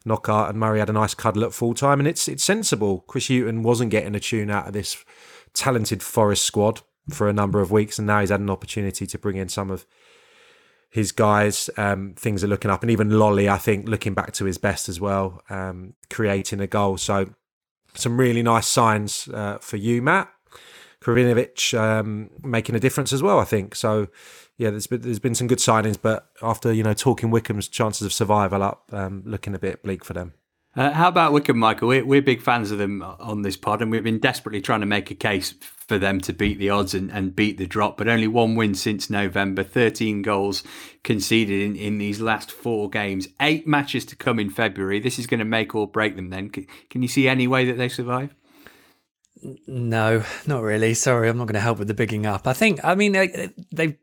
Knockaert, 0.06 0.50
and 0.50 0.60
Murray 0.60 0.80
had 0.80 0.89
a 0.89 0.93
nice 0.93 1.13
cuddle 1.13 1.43
at 1.43 1.54
full 1.54 1.74
time, 1.74 2.00
and 2.00 2.08
it's 2.08 2.28
it's 2.28 2.43
sensible. 2.43 3.02
Chris 3.08 3.28
Hughton 3.28 3.63
wasn't 3.63 3.91
getting 3.91 4.15
a 4.15 4.19
tune 4.19 4.50
out 4.50 4.67
of 4.67 4.74
this 4.74 5.04
talented 5.54 6.02
Forest 6.02 6.43
squad 6.43 6.82
for 7.10 7.28
a 7.28 7.34
number 7.34 7.62
of 7.62 7.71
weeks, 7.71 7.97
and 7.97 8.08
now 8.08 8.19
he's 8.19 8.30
had 8.30 8.39
an 8.39 8.50
opportunity 8.50 9.06
to 9.06 9.17
bring 9.17 9.38
in 9.38 9.50
some 9.50 9.71
of 9.71 9.86
his 10.89 11.12
guys. 11.12 11.69
Um, 11.78 12.13
things 12.15 12.43
are 12.43 12.47
looking 12.47 12.71
up, 12.71 12.82
and 12.82 12.91
even 12.91 13.10
Lolley, 13.10 13.50
I 13.50 13.58
think, 13.58 13.88
looking 13.88 14.13
back 14.13 14.34
to 14.34 14.45
his 14.45 14.58
best 14.58 14.89
as 14.89 15.00
well, 15.00 15.41
um, 15.50 15.93
creating 16.10 16.60
a 16.60 16.67
goal. 16.67 16.97
So 16.97 17.34
some 17.93 18.17
really 18.17 18.43
nice 18.43 18.67
signs 18.67 19.28
uh, 19.28 19.58
for 19.60 19.78
you, 19.78 20.02
Matt. 20.02 20.30
Krovinovic 21.02 21.78
um, 21.78 22.30
making 22.43 22.76
a 22.76 22.80
difference 22.80 23.12
as 23.12 23.24
well, 23.24 23.39
I 23.39 23.43
think. 23.43 23.76
So, 23.76 24.08
yeah, 24.62 24.69
there's 24.69 24.86
been, 24.86 25.02
there's 25.02 25.17
been 25.17 25.34
some 25.34 25.47
good 25.47 25.58
signings, 25.58 25.97
but 26.00 26.30
after 26.43 26.71
you 26.71 26.84
know 26.84 26.93
talking 26.93 27.32
Wycombe's 27.32 27.67
chances 27.67 28.06
of 28.06 28.13
survival 28.13 28.62
up, 28.62 28.84
um, 28.91 29.24
looking 29.26 29.56
a 29.56 29.60
bit 29.60 29.82
bleak 29.82 30.06
for 30.06 30.13
them. 30.13 30.34
Uh, 30.76 30.91
how 30.91 31.08
about 31.08 31.34
Wickham, 31.34 31.58
Michael? 31.58 31.88
We're, 31.88 32.06
we're 32.06 32.21
big 32.21 32.43
fans 32.43 32.69
of 32.69 32.78
them 32.78 33.02
on 33.02 33.41
this 33.41 33.58
pod, 33.58 33.82
and 33.82 33.89
we've 33.89 34.04
been 34.04 34.19
desperately 34.19 34.62
trying 34.62 34.82
to 34.82 34.86
make 34.86 35.10
a 35.10 35.15
case 35.15 35.52
for 35.52 35.97
them 35.97 36.21
to 36.21 36.32
beat 36.32 36.60
the 36.60 36.69
odds 36.69 36.93
and, 36.93 37.12
and 37.12 37.36
beat 37.36 37.58
the 37.58 37.65
drop, 37.65 37.97
but 37.97 38.08
only 38.08 38.28
one 38.28 38.54
win 38.54 38.76
since 38.76 39.10
November, 39.10 39.63
13 39.63 40.21
goals 40.21 40.63
conceded 41.04 41.60
in, 41.60 41.76
in 41.76 41.97
these 41.97 42.21
last 42.21 42.52
four 42.52 42.88
games, 42.88 43.28
eight 43.41 43.65
matches 43.65 44.06
to 44.06 44.15
come 44.15 44.38
in 44.38 44.52
February. 44.52 45.00
This 45.00 45.17
is 45.17 45.26
going 45.26 45.39
to 45.39 45.45
make 45.45 45.74
or 45.74 45.88
break 45.88 46.15
them 46.15 46.30
then. 46.30 46.52
Can, 46.52 46.67
can 46.91 47.02
you 47.02 47.08
see 47.08 47.28
any 47.28 47.47
way 47.47 47.65
that 47.65 47.78
they 47.78 47.89
survive? 47.89 48.36
No, 49.65 50.24
not 50.45 50.62
really. 50.62 50.93
Sorry, 50.93 51.30
I'm 51.30 51.38
not 51.39 51.47
going 51.47 51.56
to 51.56 51.62
help 51.62 51.80
with 51.80 51.88
the 51.88 51.95
bigging 51.95 52.28
up. 52.28 52.45
I 52.45 52.54
think, 52.54 52.80
I 52.84 52.93
mean, 52.93 53.13
they've. 53.71 53.97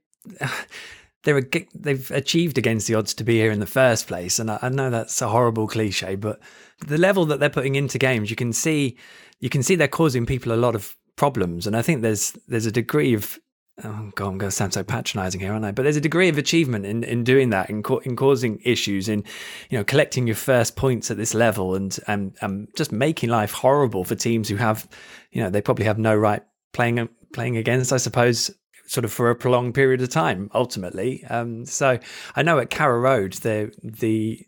They're, 1.24 1.42
they've 1.74 2.10
achieved 2.12 2.58
against 2.58 2.86
the 2.86 2.94
odds 2.94 3.12
to 3.14 3.24
be 3.24 3.34
here 3.34 3.50
in 3.50 3.58
the 3.58 3.66
first 3.66 4.06
place, 4.06 4.38
and 4.38 4.52
I, 4.52 4.60
I 4.62 4.68
know 4.68 4.88
that's 4.88 5.20
a 5.20 5.28
horrible 5.28 5.66
cliche, 5.66 6.14
but 6.14 6.38
the 6.86 6.96
level 6.96 7.26
that 7.26 7.40
they're 7.40 7.50
putting 7.50 7.74
into 7.74 7.98
games, 7.98 8.30
you 8.30 8.36
can 8.36 8.52
see, 8.52 8.96
you 9.40 9.50
can 9.50 9.64
see 9.64 9.74
they're 9.74 9.88
causing 9.88 10.26
people 10.26 10.52
a 10.52 10.54
lot 10.54 10.76
of 10.76 10.96
problems, 11.16 11.66
and 11.66 11.76
I 11.76 11.82
think 11.82 12.02
there's 12.02 12.38
there's 12.46 12.66
a 12.66 12.72
degree 12.72 13.14
of 13.14 13.38
oh 13.84 14.10
god, 14.14 14.28
I'm 14.28 14.38
going 14.38 14.50
to 14.50 14.50
sound 14.50 14.72
so 14.72 14.82
patronising 14.82 15.40
here, 15.40 15.52
aren't 15.52 15.64
I? 15.64 15.72
But 15.72 15.82
there's 15.82 15.96
a 15.96 16.00
degree 16.00 16.28
of 16.28 16.38
achievement 16.38 16.86
in, 16.86 17.04
in 17.04 17.24
doing 17.24 17.50
that, 17.50 17.70
in, 17.70 17.82
in 18.04 18.16
causing 18.16 18.60
issues, 18.64 19.08
in 19.08 19.24
you 19.70 19.78
know 19.78 19.84
collecting 19.84 20.26
your 20.26 20.36
first 20.36 20.76
points 20.76 21.10
at 21.10 21.16
this 21.16 21.34
level, 21.34 21.74
and 21.74 21.98
and 22.06 22.36
and 22.40 22.68
just 22.76 22.92
making 22.92 23.30
life 23.30 23.52
horrible 23.52 24.04
for 24.04 24.14
teams 24.14 24.48
who 24.48 24.56
have, 24.56 24.88
you 25.32 25.42
know, 25.42 25.50
they 25.50 25.60
probably 25.60 25.84
have 25.84 25.98
no 25.98 26.16
right 26.16 26.42
playing 26.72 27.08
playing 27.32 27.56
against, 27.56 27.92
I 27.92 27.98
suppose, 27.98 28.50
sort 28.88 29.04
of 29.04 29.12
for 29.12 29.30
a 29.30 29.36
prolonged 29.36 29.74
period 29.74 30.02
of 30.02 30.08
time. 30.08 30.50
Ultimately, 30.54 31.24
um, 31.24 31.64
so 31.64 31.98
I 32.34 32.42
know 32.42 32.58
at 32.58 32.70
Carrow 32.70 32.98
Road, 32.98 33.34
the 33.34 33.72
the 33.82 34.46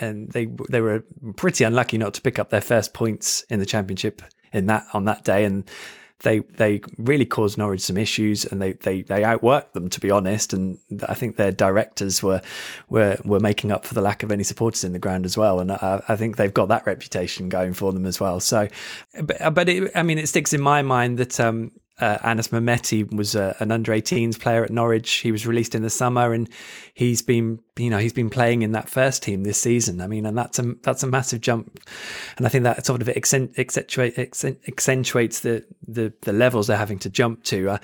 and 0.00 0.30
they 0.30 0.46
they 0.68 0.80
were 0.80 1.04
pretty 1.36 1.64
unlucky 1.64 1.98
not 1.98 2.14
to 2.14 2.22
pick 2.22 2.38
up 2.38 2.50
their 2.50 2.60
first 2.60 2.94
points 2.94 3.42
in 3.50 3.58
the 3.58 3.66
championship 3.66 4.22
in 4.52 4.66
that 4.66 4.86
on 4.94 5.04
that 5.04 5.24
day, 5.24 5.44
and 5.44 5.68
they 6.22 6.40
they 6.40 6.80
really 6.98 7.24
caused 7.24 7.58
Norwich 7.58 7.80
some 7.80 7.96
issues, 7.96 8.44
and 8.44 8.60
they 8.60 8.72
they 8.74 9.02
they 9.02 9.22
outworked 9.22 9.72
them 9.72 9.88
to 9.90 10.00
be 10.00 10.10
honest. 10.10 10.52
And 10.52 10.78
I 11.08 11.14
think 11.14 11.36
their 11.36 11.52
directors 11.52 12.22
were 12.22 12.42
were 12.88 13.16
were 13.24 13.40
making 13.40 13.72
up 13.72 13.86
for 13.86 13.94
the 13.94 14.02
lack 14.02 14.22
of 14.22 14.30
any 14.30 14.44
supporters 14.44 14.84
in 14.84 14.92
the 14.92 14.98
ground 14.98 15.24
as 15.24 15.36
well. 15.36 15.60
And 15.60 15.72
I, 15.72 16.02
I 16.08 16.16
think 16.16 16.36
they've 16.36 16.52
got 16.52 16.68
that 16.68 16.86
reputation 16.86 17.48
going 17.48 17.74
for 17.74 17.92
them 17.92 18.06
as 18.06 18.20
well. 18.20 18.40
So, 18.40 18.68
but, 19.22 19.54
but 19.54 19.68
it, 19.68 19.90
I 19.94 20.02
mean, 20.02 20.18
it 20.18 20.28
sticks 20.28 20.52
in 20.52 20.60
my 20.60 20.82
mind 20.82 21.18
that 21.18 21.40
um, 21.40 21.72
uh, 22.00 22.18
Anis 22.22 22.48
Mehmeti 22.48 23.12
was 23.14 23.36
uh, 23.36 23.54
an 23.60 23.70
under 23.70 23.92
18s 23.92 24.38
player 24.38 24.64
at 24.64 24.70
Norwich. 24.70 25.10
He 25.10 25.32
was 25.32 25.46
released 25.46 25.74
in 25.74 25.82
the 25.82 25.90
summer, 25.90 26.32
and 26.32 26.48
he's 26.94 27.22
been, 27.22 27.60
you 27.76 27.90
know, 27.90 27.98
he's 27.98 28.12
been 28.12 28.30
playing 28.30 28.62
in 28.62 28.72
that 28.72 28.88
first 28.88 29.22
team 29.22 29.44
this 29.44 29.60
season. 29.60 30.00
I 30.00 30.06
mean, 30.06 30.26
and 30.26 30.36
that's 30.36 30.58
a 30.58 30.74
that's 30.82 31.02
a 31.02 31.06
massive 31.06 31.40
jump, 31.40 31.80
and 32.36 32.46
I 32.46 32.48
think 32.48 32.64
that 32.64 32.86
sort 32.86 33.02
of 33.02 33.08
accentuate, 33.08 34.18
accentuates 34.18 35.40
the, 35.40 35.64
the 35.86 36.12
the 36.22 36.32
levels 36.32 36.66
they're 36.66 36.76
having 36.76 36.98
to 37.00 37.10
jump 37.10 37.44
to. 37.44 37.70
Uh, 37.70 37.78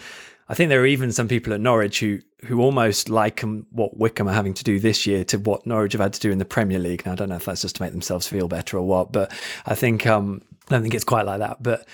I 0.48 0.54
think 0.54 0.68
there 0.68 0.80
are 0.80 0.86
even 0.86 1.10
some 1.10 1.28
people 1.28 1.52
at 1.52 1.60
Norwich 1.60 2.00
who 2.00 2.20
who 2.44 2.60
almost 2.60 3.08
liken 3.08 3.66
what 3.70 3.96
Wycombe 3.96 4.28
are 4.28 4.34
having 4.34 4.54
to 4.54 4.64
do 4.64 4.78
this 4.78 5.06
year 5.06 5.24
to 5.24 5.38
what 5.38 5.66
Norwich 5.66 5.92
have 5.92 6.00
had 6.00 6.12
to 6.12 6.20
do 6.20 6.30
in 6.30 6.38
the 6.38 6.44
Premier 6.44 6.78
League. 6.78 7.04
Now, 7.04 7.12
I 7.12 7.14
don't 7.16 7.30
know 7.30 7.36
if 7.36 7.46
that's 7.46 7.62
just 7.62 7.76
to 7.76 7.82
make 7.82 7.92
themselves 7.92 8.28
feel 8.28 8.46
better 8.46 8.76
or 8.76 8.86
what, 8.86 9.10
but 9.10 9.32
I 9.64 9.74
think 9.74 10.06
um, 10.06 10.42
I 10.68 10.74
don't 10.74 10.82
think 10.82 10.94
it's 10.94 11.04
quite 11.04 11.26
like 11.26 11.40
that. 11.40 11.62
But 11.62 11.86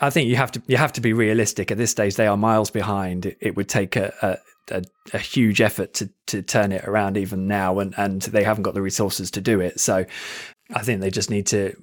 I 0.00 0.10
think 0.10 0.28
you 0.28 0.36
have 0.36 0.52
to 0.52 0.62
you 0.66 0.76
have 0.76 0.92
to 0.94 1.00
be 1.00 1.12
realistic. 1.12 1.70
At 1.70 1.78
this 1.78 1.90
stage, 1.90 2.16
they 2.16 2.26
are 2.26 2.36
miles 2.36 2.70
behind. 2.70 3.36
It, 3.40 3.56
would 3.56 3.68
take 3.68 3.96
a, 3.96 4.12
a, 4.22 4.76
a, 4.76 4.82
a, 5.12 5.18
huge 5.18 5.60
effort 5.60 5.94
to 5.94 6.10
to 6.26 6.42
turn 6.42 6.72
it 6.72 6.84
around 6.84 7.16
even 7.16 7.46
now, 7.46 7.78
and 7.78 7.94
and 7.96 8.22
they 8.22 8.42
haven't 8.42 8.64
got 8.64 8.74
the 8.74 8.82
resources 8.82 9.30
to 9.32 9.40
do 9.40 9.60
it. 9.60 9.78
So, 9.78 10.04
I 10.74 10.82
think 10.82 11.00
they 11.00 11.10
just 11.10 11.30
need 11.30 11.46
to 11.48 11.76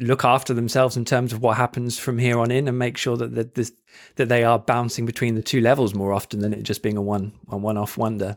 look 0.00 0.24
after 0.24 0.54
themselves 0.54 0.96
in 0.96 1.04
terms 1.04 1.32
of 1.32 1.40
what 1.40 1.56
happens 1.56 1.98
from 1.98 2.18
here 2.18 2.38
on 2.38 2.50
in, 2.50 2.68
and 2.68 2.78
make 2.78 2.98
sure 2.98 3.16
that 3.16 3.34
that 3.34 3.54
this, 3.54 3.72
that 4.16 4.28
they 4.28 4.44
are 4.44 4.58
bouncing 4.58 5.06
between 5.06 5.34
the 5.34 5.42
two 5.42 5.60
levels 5.60 5.94
more 5.94 6.12
often 6.12 6.40
than 6.40 6.52
it 6.52 6.62
just 6.64 6.82
being 6.82 6.96
a 6.96 7.02
one 7.02 7.32
a 7.48 7.56
one 7.56 7.78
off 7.78 7.96
wonder. 7.96 8.36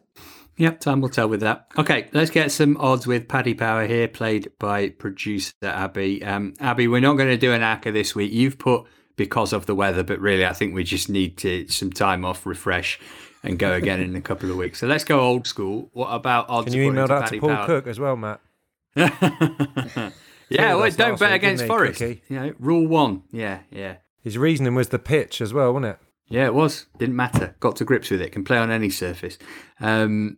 Yep, 0.58 0.80
time 0.80 1.02
will 1.02 1.10
tell 1.10 1.28
with 1.28 1.42
that. 1.42 1.68
Okay, 1.78 2.08
let's 2.14 2.32
get 2.32 2.50
some 2.50 2.78
odds 2.78 3.06
with 3.06 3.28
Paddy 3.28 3.54
Power 3.54 3.86
here, 3.86 4.08
played 4.08 4.52
by 4.58 4.90
producer 4.90 5.52
Abby. 5.62 6.24
Um, 6.24 6.54
Abby, 6.62 6.88
we're 6.88 7.02
not 7.02 7.16
going 7.16 7.30
to 7.30 7.38
do 7.38 7.52
an 7.52 7.62
ACCA 7.62 7.92
this 7.92 8.16
week. 8.16 8.32
You've 8.32 8.58
put 8.58 8.86
because 9.16 9.54
of 9.54 9.66
the 9.66 9.76
weather, 9.76 10.04
but 10.04 10.20
really, 10.20 10.46
I 10.46 10.54
think 10.54 10.74
we 10.74 10.84
just 10.84 11.10
need 11.10 11.38
to 11.38 11.68
some 11.68 11.92
time 11.92 12.26
off, 12.26 12.46
refresh, 12.46 13.00
and 13.44 13.58
go 13.60 13.74
again 13.74 14.02
in 14.02 14.16
a 14.16 14.22
couple 14.22 14.50
of 14.52 14.58
weeks. 14.58 14.80
So 14.80 14.88
let's 14.88 15.04
go 15.04 15.20
old 15.20 15.48
school. 15.48 15.90
What 15.94 16.10
about 16.10 16.50
odds? 16.50 16.66
Can 16.66 16.74
you 16.74 16.84
email 16.84 17.08
that 17.08 17.30
to 17.30 17.40
Paul 17.40 17.50
Power? 17.50 17.66
Cook 17.66 17.88
as 17.88 18.00
well, 18.00 18.16
Matt? 18.16 18.42
yeah, 18.96 20.76
well, 20.76 20.90
don't 20.92 21.20
bet 21.20 21.34
against 21.34 21.66
Forest. 21.66 22.02
You 22.02 22.20
know, 22.30 22.54
rule 22.60 22.88
one. 22.88 23.24
Yeah, 23.32 23.60
yeah. 23.72 23.98
His 24.22 24.38
reasoning 24.38 24.74
was 24.74 24.90
the 24.90 25.00
pitch 25.00 25.42
as 25.42 25.54
well, 25.54 25.72
wasn't 25.74 25.94
it? 25.94 26.00
Yeah, 26.28 26.46
it 26.46 26.54
was. 26.54 26.88
Didn't 26.98 27.16
matter. 27.16 27.56
Got 27.60 27.76
to 27.78 27.86
grips 27.86 28.10
with 28.10 28.22
it. 28.22 28.32
Can 28.32 28.44
play 28.44 28.58
on 28.58 28.72
any 28.72 28.90
surface. 28.90 29.38
Um, 29.80 30.38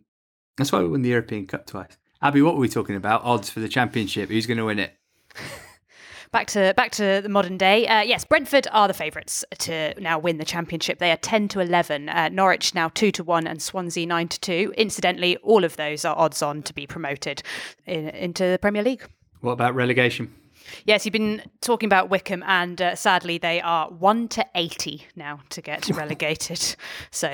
that's 0.56 0.72
why 0.72 0.80
we 0.80 0.88
won 0.88 1.02
the 1.02 1.08
European 1.08 1.46
Cup 1.46 1.66
twice. 1.66 1.96
Abby, 2.20 2.42
what 2.42 2.54
were 2.54 2.60
we 2.60 2.68
talking 2.68 2.96
about? 2.96 3.22
Odds 3.24 3.48
for 3.48 3.60
the 3.60 3.68
championship. 3.68 4.28
Who's 4.28 4.46
going 4.46 4.58
to 4.58 4.64
win 4.64 4.80
it? 4.80 4.94
Back 6.32 6.46
to 6.48 6.74
back 6.76 6.92
to 6.92 7.20
the 7.22 7.28
modern 7.28 7.58
day. 7.58 7.86
Uh, 7.86 8.02
yes, 8.02 8.24
Brentford 8.24 8.66
are 8.72 8.88
the 8.88 8.94
favourites 8.94 9.44
to 9.58 9.94
now 10.00 10.18
win 10.18 10.38
the 10.38 10.44
championship. 10.44 10.98
They 10.98 11.10
are 11.10 11.16
ten 11.16 11.48
to 11.48 11.60
eleven. 11.60 12.08
Uh, 12.08 12.28
Norwich 12.28 12.74
now 12.74 12.88
two 12.88 13.10
to 13.12 13.24
one, 13.24 13.46
and 13.46 13.62
Swansea 13.62 14.06
nine 14.06 14.28
to 14.28 14.40
two. 14.40 14.72
Incidentally, 14.76 15.36
all 15.38 15.64
of 15.64 15.76
those 15.76 16.04
are 16.04 16.16
odds 16.16 16.42
on 16.42 16.62
to 16.62 16.74
be 16.74 16.86
promoted 16.86 17.42
in, 17.86 18.08
into 18.10 18.44
the 18.44 18.58
Premier 18.58 18.82
League. 18.82 19.04
What 19.40 19.52
about 19.52 19.74
relegation? 19.74 20.34
Yes, 20.84 21.04
you've 21.04 21.12
been 21.12 21.42
talking 21.60 21.86
about 21.86 22.08
Wycombe, 22.10 22.44
and 22.46 22.80
uh, 22.80 22.94
sadly, 22.94 23.38
they 23.38 23.60
are 23.60 23.90
1 23.90 24.28
to 24.28 24.46
80 24.54 25.06
now 25.16 25.40
to 25.50 25.60
get 25.62 25.88
relegated. 25.94 26.76
so 27.10 27.30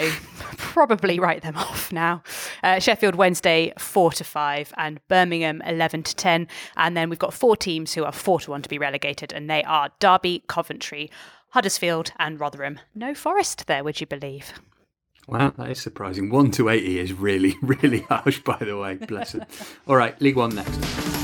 probably 0.57 1.19
write 1.19 1.43
them 1.43 1.57
off 1.57 1.93
now. 1.93 2.23
Uh, 2.63 2.79
Sheffield 2.79 3.15
Wednesday 3.15 3.73
4 3.79 4.13
to 4.13 4.25
5, 4.25 4.75
and 4.77 5.01
Birmingham 5.09 5.63
11 5.63 6.03
to 6.05 6.17
10. 6.17 6.49
And 6.77 6.97
then 6.97 7.11
we've 7.11 7.19
got 7.19 7.35
four 7.35 7.57
teams 7.57 7.95
who 7.95 8.05
are 8.05 8.13
4 8.13 8.41
to 8.41 8.51
1 8.51 8.63
to 8.63 8.69
be 8.69 8.79
relegated, 8.79 9.33
and 9.33 9.49
they 9.49 9.63
are 9.65 9.91
Derby, 10.01 10.45
Coventry, 10.47 11.11
Huddersfield, 11.51 12.13
and 12.19 12.41
Rotherham. 12.41 12.81
No 12.95 13.15
Forest 13.15 13.67
there, 13.67 13.85
would 13.85 14.01
you 14.01 14.07
believe? 14.07 14.53
Wow, 15.27 15.55
that 15.57 15.71
is 15.71 15.81
surprising. 15.81 16.29
1 16.31 16.51
to 16.53 16.69
80 16.69 16.99
is 16.99 17.13
really, 17.13 17.57
really 17.63 18.01
harsh, 18.01 18.41
by 18.41 18.59
the 18.59 18.77
way. 18.77 18.97
Bless 18.97 19.35
it. 19.35 19.45
All 19.87 19.97
right, 19.97 20.21
League 20.21 20.37
One 20.37 20.55
next. 20.55 21.24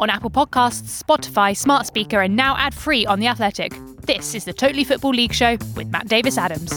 On 0.00 0.08
Apple 0.10 0.30
Podcasts, 0.30 1.02
Spotify, 1.02 1.56
Smart 1.56 1.84
Speaker, 1.84 2.20
and 2.20 2.36
now 2.36 2.56
ad 2.56 2.72
free 2.72 3.04
on 3.04 3.18
The 3.18 3.26
Athletic. 3.26 3.74
This 4.02 4.36
is 4.36 4.44
the 4.44 4.52
Totally 4.52 4.84
Football 4.84 5.10
League 5.10 5.32
show 5.32 5.56
with 5.74 5.88
Matt 5.88 6.06
Davis 6.06 6.38
Adams. 6.38 6.70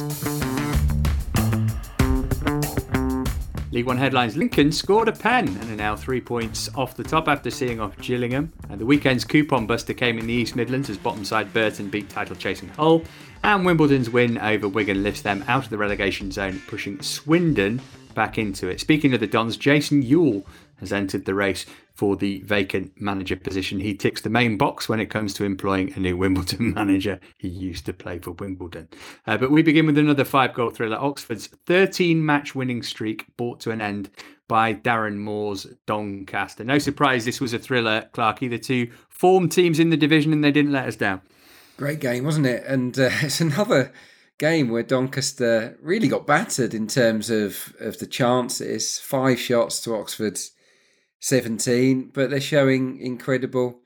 League 3.72 3.86
One 3.86 3.98
headlines 3.98 4.36
Lincoln 4.36 4.72
scored 4.72 5.08
a 5.08 5.12
pen 5.12 5.48
and 5.48 5.70
are 5.70 5.76
now 5.76 5.96
three 5.96 6.20
points 6.20 6.68
off 6.76 6.98
the 6.98 7.04
top 7.04 7.28
after 7.28 7.52
seeing 7.52 7.80
off 7.80 7.96
Gillingham. 8.00 8.52
And 8.70 8.82
the 8.82 8.88
weekend's 8.88 9.24
coupon 9.24 9.68
buster 9.68 9.94
came 9.94 10.18
in 10.18 10.26
the 10.26 10.34
East 10.34 10.56
Midlands 10.56 10.90
as 10.90 10.98
bottom 10.98 11.24
side 11.24 11.54
Burton 11.54 11.90
beat 11.90 12.10
title 12.10 12.36
chasing 12.36 12.70
Hull. 12.70 13.04
And 13.44 13.64
Wimbledon's 13.64 14.10
win 14.10 14.40
over 14.40 14.68
Wigan 14.68 15.04
lifts 15.04 15.22
them 15.22 15.46
out 15.48 15.66
of 15.66 15.70
the 15.70 15.78
relegation 15.78 16.32
zone, 16.32 16.60
pushing 16.68 17.00
Swindon 17.04 17.82
back 18.16 18.40
into 18.40 18.68
it. 18.68 18.80
Speaking 18.80 19.14
of 19.14 19.20
the 19.20 19.28
Dons, 19.28 19.58
Jason 19.58 20.02
Euell 20.02 20.44
has 20.80 20.92
entered 20.92 21.26
the 21.26 21.36
race 21.36 21.68
for 22.02 22.16
the 22.16 22.42
vacant 22.42 23.00
manager 23.00 23.36
position. 23.36 23.80
He 23.80 23.94
ticks 23.94 24.22
the 24.22 24.30
main 24.32 24.58
box 24.58 24.90
when 24.90 25.00
it 25.00 25.12
comes 25.12 25.36
to 25.36 25.44
employing 25.44 25.94
a 25.96 26.00
new 26.00 26.18
Wimbledon 26.18 26.74
manager. 26.74 27.20
He 27.38 27.48
used 27.48 27.86
to 27.86 27.94
play 27.94 28.18
for 28.18 28.32
Wimbledon. 28.32 28.90
Uh, 29.28 29.38
but 29.38 29.52
we 29.52 29.62
begin 29.62 29.86
with 29.86 30.00
another 30.00 30.24
five 30.26 30.56
goal 30.56 30.72
thriller. 30.72 30.98
Oxford's 30.98 31.46
13 31.68 32.26
match 32.26 32.56
winning 32.56 32.82
streak 32.82 33.28
brought 33.38 33.60
to 33.60 33.70
an 33.70 33.82
end 33.82 34.10
by 34.48 34.74
Darren 34.74 35.18
Moore's 35.18 35.68
Doncaster. 35.86 36.64
No 36.64 36.80
surprise 36.80 37.24
this 37.24 37.40
was 37.40 37.54
a 37.54 37.60
thriller, 37.60 38.10
Clarky. 38.16 38.50
The 38.50 38.58
two 38.58 38.90
formed 39.08 39.52
teams 39.52 39.80
in 39.80 39.92
the 39.92 39.96
division 39.96 40.34
and 40.34 40.44
they 40.44 40.52
didn't 40.52 40.72
let 40.72 40.88
us 40.88 40.96
down. 40.96 41.22
Great 41.78 42.00
game, 42.00 42.24
wasn't 42.24 42.48
it? 42.48 42.64
And 42.66 42.98
uh, 42.98 43.12
it's 43.22 43.42
another 43.42 43.94
game 44.40 44.70
where 44.70 44.82
Doncaster 44.82 45.78
really 45.80 46.08
got 46.08 46.26
battered 46.26 46.74
in 46.74 46.88
terms 46.88 47.30
of, 47.30 47.76
of 47.80 48.00
the 48.00 48.08
chances. 48.08 48.98
Five 48.98 49.40
shots 49.40 49.80
to 49.82 49.94
Oxford's 49.94 50.54
17, 51.22 52.12
but 52.14 52.30
they're 52.30 52.42
showing 52.42 53.00
incredible 53.00 53.80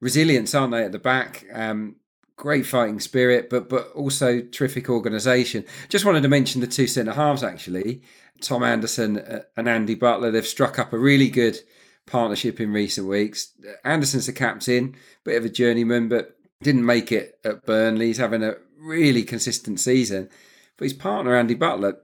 resilience, 0.00 0.54
aren't 0.54 0.72
they, 0.72 0.84
at 0.84 0.92
the 0.92 0.98
back? 0.98 1.44
Um, 1.52 1.96
great 2.36 2.66
fighting 2.66 3.00
spirit, 3.00 3.50
but 3.50 3.68
but 3.68 3.90
also 3.94 4.40
terrific 4.40 4.88
organisation. 4.88 5.64
Just 5.88 6.04
wanted 6.04 6.22
to 6.22 6.28
mention 6.28 6.60
the 6.60 6.66
two 6.66 6.86
centre 6.86 7.12
halves 7.12 7.42
actually, 7.42 8.02
Tom 8.40 8.62
Anderson 8.62 9.42
and 9.56 9.68
Andy 9.68 9.94
Butler. 9.94 10.30
They've 10.30 10.46
struck 10.46 10.78
up 10.78 10.92
a 10.92 10.98
really 10.98 11.28
good 11.28 11.58
partnership 12.06 12.60
in 12.60 12.72
recent 12.72 13.08
weeks. 13.08 13.52
Anderson's 13.84 14.26
the 14.26 14.32
captain, 14.32 14.94
bit 15.24 15.36
of 15.36 15.44
a 15.44 15.48
journeyman, 15.48 16.08
but 16.08 16.36
didn't 16.62 16.86
make 16.86 17.10
it 17.10 17.38
at 17.44 17.64
Burnley. 17.64 18.08
He's 18.08 18.18
having 18.18 18.42
a 18.42 18.56
really 18.78 19.22
consistent 19.22 19.80
season. 19.80 20.28
But 20.76 20.84
his 20.84 20.92
partner 20.92 21.34
Andy 21.34 21.54
Butler, 21.54 21.98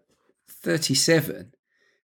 37, 0.49 1.53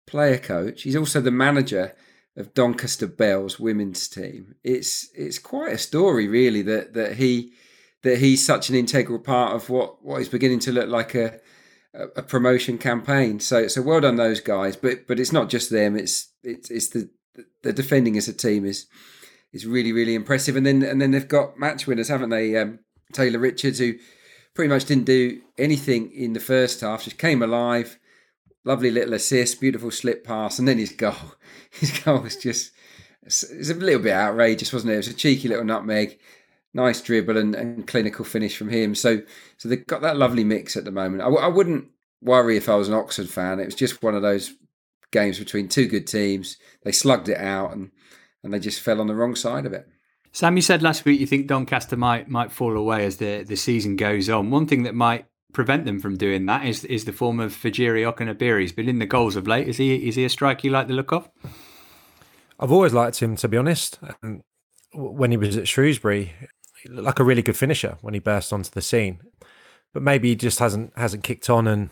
player 0.08 0.38
coach. 0.38 0.84
He's 0.84 0.96
also 0.96 1.22
the 1.22 1.32
manager 1.32 1.94
of 2.36 2.54
Doncaster 2.54 3.08
Belles 3.08 3.60
women's 3.60 4.08
team. 4.08 4.56
It's 4.64 5.10
it's 5.14 5.40
quite 5.40 5.74
a 5.74 5.78
story, 5.78 6.28
really, 6.28 6.62
that 6.64 6.94
that 6.94 7.16
he 7.18 7.54
that 8.02 8.20
he's 8.20 8.46
such 8.46 8.70
an 8.70 8.76
integral 8.76 9.20
part 9.20 9.54
of 9.54 9.70
what 9.70 10.04
what 10.04 10.22
is 10.22 10.30
beginning 10.30 10.60
to 10.60 10.72
look 10.72 10.90
like 10.90 11.16
a 11.16 11.40
a 11.94 12.24
promotion 12.24 12.78
campaign. 12.78 13.40
So 13.40 13.68
so 13.68 13.82
well 13.82 14.02
done 14.02 14.16
those 14.16 14.40
guys. 14.40 14.76
But 14.76 15.08
but 15.08 15.20
it's 15.20 15.32
not 15.32 15.50
just 15.50 15.70
them. 15.70 15.96
It's 15.96 16.30
it's 16.44 16.72
it's 16.72 16.90
the 16.90 17.10
the 17.62 17.74
defending 17.74 18.18
as 18.18 18.28
a 18.28 18.34
team 18.34 18.66
is 18.66 18.88
is 19.52 19.66
really 19.66 19.92
really 19.92 20.16
impressive. 20.16 20.56
And 20.56 20.66
then 20.66 20.82
and 20.84 21.02
then 21.02 21.12
they've 21.12 21.28
got 21.28 21.60
match 21.60 21.86
winners, 21.86 22.10
haven't 22.10 22.30
they? 22.30 22.58
Um, 22.58 22.80
Taylor 23.12 23.40
Richards, 23.40 23.78
who 23.78 23.94
pretty 24.56 24.70
much 24.70 24.86
didn't 24.86 25.06
do 25.06 25.42
anything 25.58 26.12
in 26.12 26.34
the 26.34 26.40
first 26.40 26.82
half, 26.82 27.04
just 27.04 27.20
came 27.20 27.44
alive 27.44 28.00
lovely 28.64 28.92
little 28.92 29.14
assist, 29.14 29.60
beautiful 29.60 29.92
slip 29.92 30.24
pass, 30.24 30.60
and 30.60 30.68
then 30.68 30.78
his 30.78 30.92
goal. 30.92 31.16
His 31.80 31.90
goal 32.02 32.20
was 32.20 32.36
just 32.36 32.72
it's 33.24 33.44
a 33.44 33.74
little 33.74 34.02
bit 34.02 34.14
outrageous, 34.14 34.72
wasn't 34.72 34.92
it? 34.92 34.96
It 34.96 34.98
was 34.98 35.08
a 35.08 35.14
cheeky 35.16 35.48
little 35.48 35.64
nutmeg, 35.64 36.20
nice 36.74 37.02
dribble 37.02 37.36
and, 37.36 37.56
and 37.56 37.88
clinical 37.88 38.24
finish 38.24 38.56
from 38.56 38.70
him. 38.70 38.94
So 38.94 39.22
so 39.58 39.68
they've 39.68 39.88
got 39.88 40.02
that 40.02 40.18
lovely 40.18 40.44
mix 40.44 40.78
at 40.78 40.86
the 40.86 40.92
moment. 40.92 41.24
I, 41.24 41.28
I 41.30 41.48
wouldn't 41.48 41.88
worry 42.22 42.58
if 42.58 42.70
I 42.70 42.76
was 42.76 42.90
an 42.90 42.94
Oxford 42.94 43.28
fan. 43.28 43.60
It 43.60 43.66
was 43.66 43.76
just 43.76 44.04
one 44.04 44.14
of 44.14 44.22
those 44.22 44.54
games 45.12 45.40
between 45.40 45.68
two 45.68 45.88
good 45.88 46.06
teams. 46.06 46.58
They 46.84 46.92
slugged 46.92 47.30
it 47.30 47.40
out 47.40 47.74
and 47.74 47.92
and 48.44 48.54
they 48.54 48.60
just 48.60 48.82
fell 48.82 49.00
on 49.02 49.08
the 49.08 49.16
wrong 49.16 49.36
side 49.36 49.66
of 49.66 49.74
it. 49.74 49.88
Sam, 50.32 50.56
you 50.56 50.62
said 50.62 50.84
last 50.84 51.06
week 51.06 51.20
you 51.20 51.28
think 51.28 51.48
Doncaster 51.48 51.98
might 51.98 52.28
might 52.28 52.52
fall 52.52 52.76
away 52.76 53.06
as 53.06 53.18
the, 53.18 53.44
the 53.44 53.56
season 53.56 53.96
goes 53.96 54.30
on. 54.30 54.52
One 54.52 54.68
thing 54.68 54.84
that 54.84 54.96
might 54.96 55.26
prevent 55.54 55.86
them 55.86 56.00
from 56.00 56.18
doing 56.18 56.46
that 56.48 56.66
is 56.66 56.84
is 56.86 57.06
the 57.06 57.14
form 57.14 57.40
of 57.40 57.54
Fejiri 57.54 58.12
Okenabirhie. 58.12 58.62
He's 58.62 58.72
been 58.72 58.90
in 58.90 59.00
the 59.00 59.06
goals 59.06 59.36
of 59.36 59.48
late. 59.48 59.68
Is 59.68 59.78
he 59.78 60.08
is 60.08 60.16
he 60.16 60.26
a 60.26 60.30
strike 60.30 60.64
you 60.64 60.72
like 60.72 60.88
the 60.88 60.94
look 60.94 61.12
of? 61.12 61.30
I've 62.60 62.72
always 62.72 62.94
liked 62.94 63.22
him, 63.22 63.36
to 63.38 63.48
be 63.48 63.58
honest. 63.58 64.00
When 64.94 65.32
he 65.32 65.38
was 65.38 65.58
at 65.58 65.68
Shrewsbury, 65.68 66.34
he 66.82 66.90
looked 66.90 67.06
like 67.06 67.20
a 67.20 67.24
really 67.24 67.42
good 67.42 67.58
finisher 67.58 67.98
when 68.02 68.14
he 68.14 68.20
burst 68.20 68.54
onto 68.54 68.70
the 68.70 68.82
scene. 68.82 69.20
But 69.94 70.04
maybe 70.04 70.30
he 70.30 70.36
just 70.36 70.60
hasn't 70.60 70.98
hasn't 70.98 71.24
kicked 71.24 71.50
on 71.50 71.68
and 71.68 71.90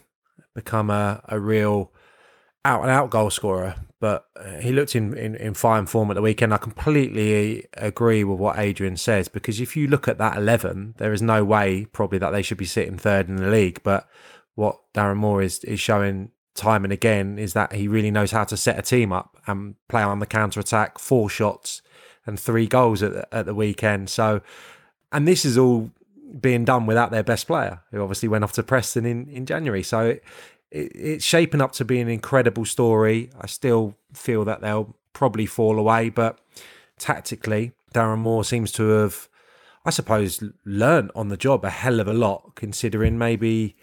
become 0.55 0.89
a, 0.89 1.21
a 1.25 1.39
real 1.39 1.91
out 2.65 2.81
and 2.81 2.91
out 2.91 3.09
goal 3.09 3.29
scorer 3.29 3.75
but 4.01 4.25
uh, 4.35 4.57
he 4.57 4.71
looked 4.71 4.95
in, 4.95 5.15
in, 5.15 5.35
in 5.35 5.53
fine 5.53 5.85
form 5.85 6.09
at 6.09 6.15
the 6.15 6.23
weekend. 6.23 6.55
I 6.55 6.57
completely 6.57 7.67
agree 7.73 8.23
with 8.23 8.39
what 8.39 8.57
Adrian 8.57 8.97
says 8.97 9.27
because 9.27 9.61
if 9.61 9.77
you 9.77 9.87
look 9.87 10.07
at 10.07 10.17
that 10.17 10.37
11, 10.37 10.95
there 10.97 11.13
is 11.13 11.21
no 11.21 11.45
way 11.45 11.85
probably 11.85 12.17
that 12.17 12.31
they 12.31 12.41
should 12.41 12.57
be 12.57 12.65
sitting 12.65 12.97
third 12.97 13.29
in 13.29 13.35
the 13.35 13.47
league. 13.47 13.79
But 13.83 14.09
what 14.55 14.79
Darren 14.95 15.17
Moore 15.17 15.43
is, 15.43 15.63
is 15.63 15.79
showing 15.79 16.31
time 16.55 16.83
and 16.83 16.91
again 16.91 17.37
is 17.37 17.53
that 17.53 17.73
he 17.73 17.87
really 17.87 18.09
knows 18.09 18.31
how 18.31 18.43
to 18.45 18.57
set 18.57 18.79
a 18.79 18.81
team 18.81 19.13
up 19.13 19.37
and 19.45 19.75
play 19.87 20.01
on 20.01 20.17
the 20.17 20.25
counter 20.25 20.59
attack, 20.59 20.97
four 20.97 21.29
shots 21.29 21.83
and 22.25 22.39
three 22.39 22.65
goals 22.65 23.03
at 23.03 23.13
the, 23.13 23.35
at 23.35 23.45
the 23.45 23.53
weekend. 23.53 24.09
So, 24.09 24.41
and 25.11 25.27
this 25.27 25.45
is 25.45 25.59
all 25.59 25.91
being 26.39 26.65
done 26.65 26.87
without 26.87 27.11
their 27.11 27.23
best 27.23 27.45
player, 27.45 27.81
who 27.91 28.01
obviously 28.01 28.29
went 28.29 28.43
off 28.43 28.53
to 28.53 28.63
Preston 28.63 29.05
in, 29.05 29.27
in 29.29 29.45
January. 29.45 29.83
So 29.83 30.07
it, 30.07 30.23
it, 30.71 30.91
it's 30.95 31.25
shaping 31.25 31.61
up 31.61 31.73
to 31.73 31.85
be 31.85 31.99
an 31.99 32.09
incredible 32.09 32.65
story. 32.65 33.29
I 33.39 33.47
still 33.47 33.97
feel 34.13 34.45
that 34.45 34.61
they'll 34.61 34.95
probably 35.13 35.45
fall 35.45 35.77
away, 35.77 36.09
but 36.09 36.39
tactically, 36.97 37.73
Darren 37.93 38.19
Moore 38.19 38.43
seems 38.43 38.71
to 38.73 38.87
have, 38.89 39.27
I 39.85 39.89
suppose, 39.89 40.43
learned 40.65 41.11
on 41.15 41.27
the 41.27 41.37
job 41.37 41.65
a 41.65 41.69
hell 41.69 41.99
of 41.99 42.07
a 42.07 42.13
lot, 42.13 42.55
considering 42.55 43.17
maybe 43.17 43.75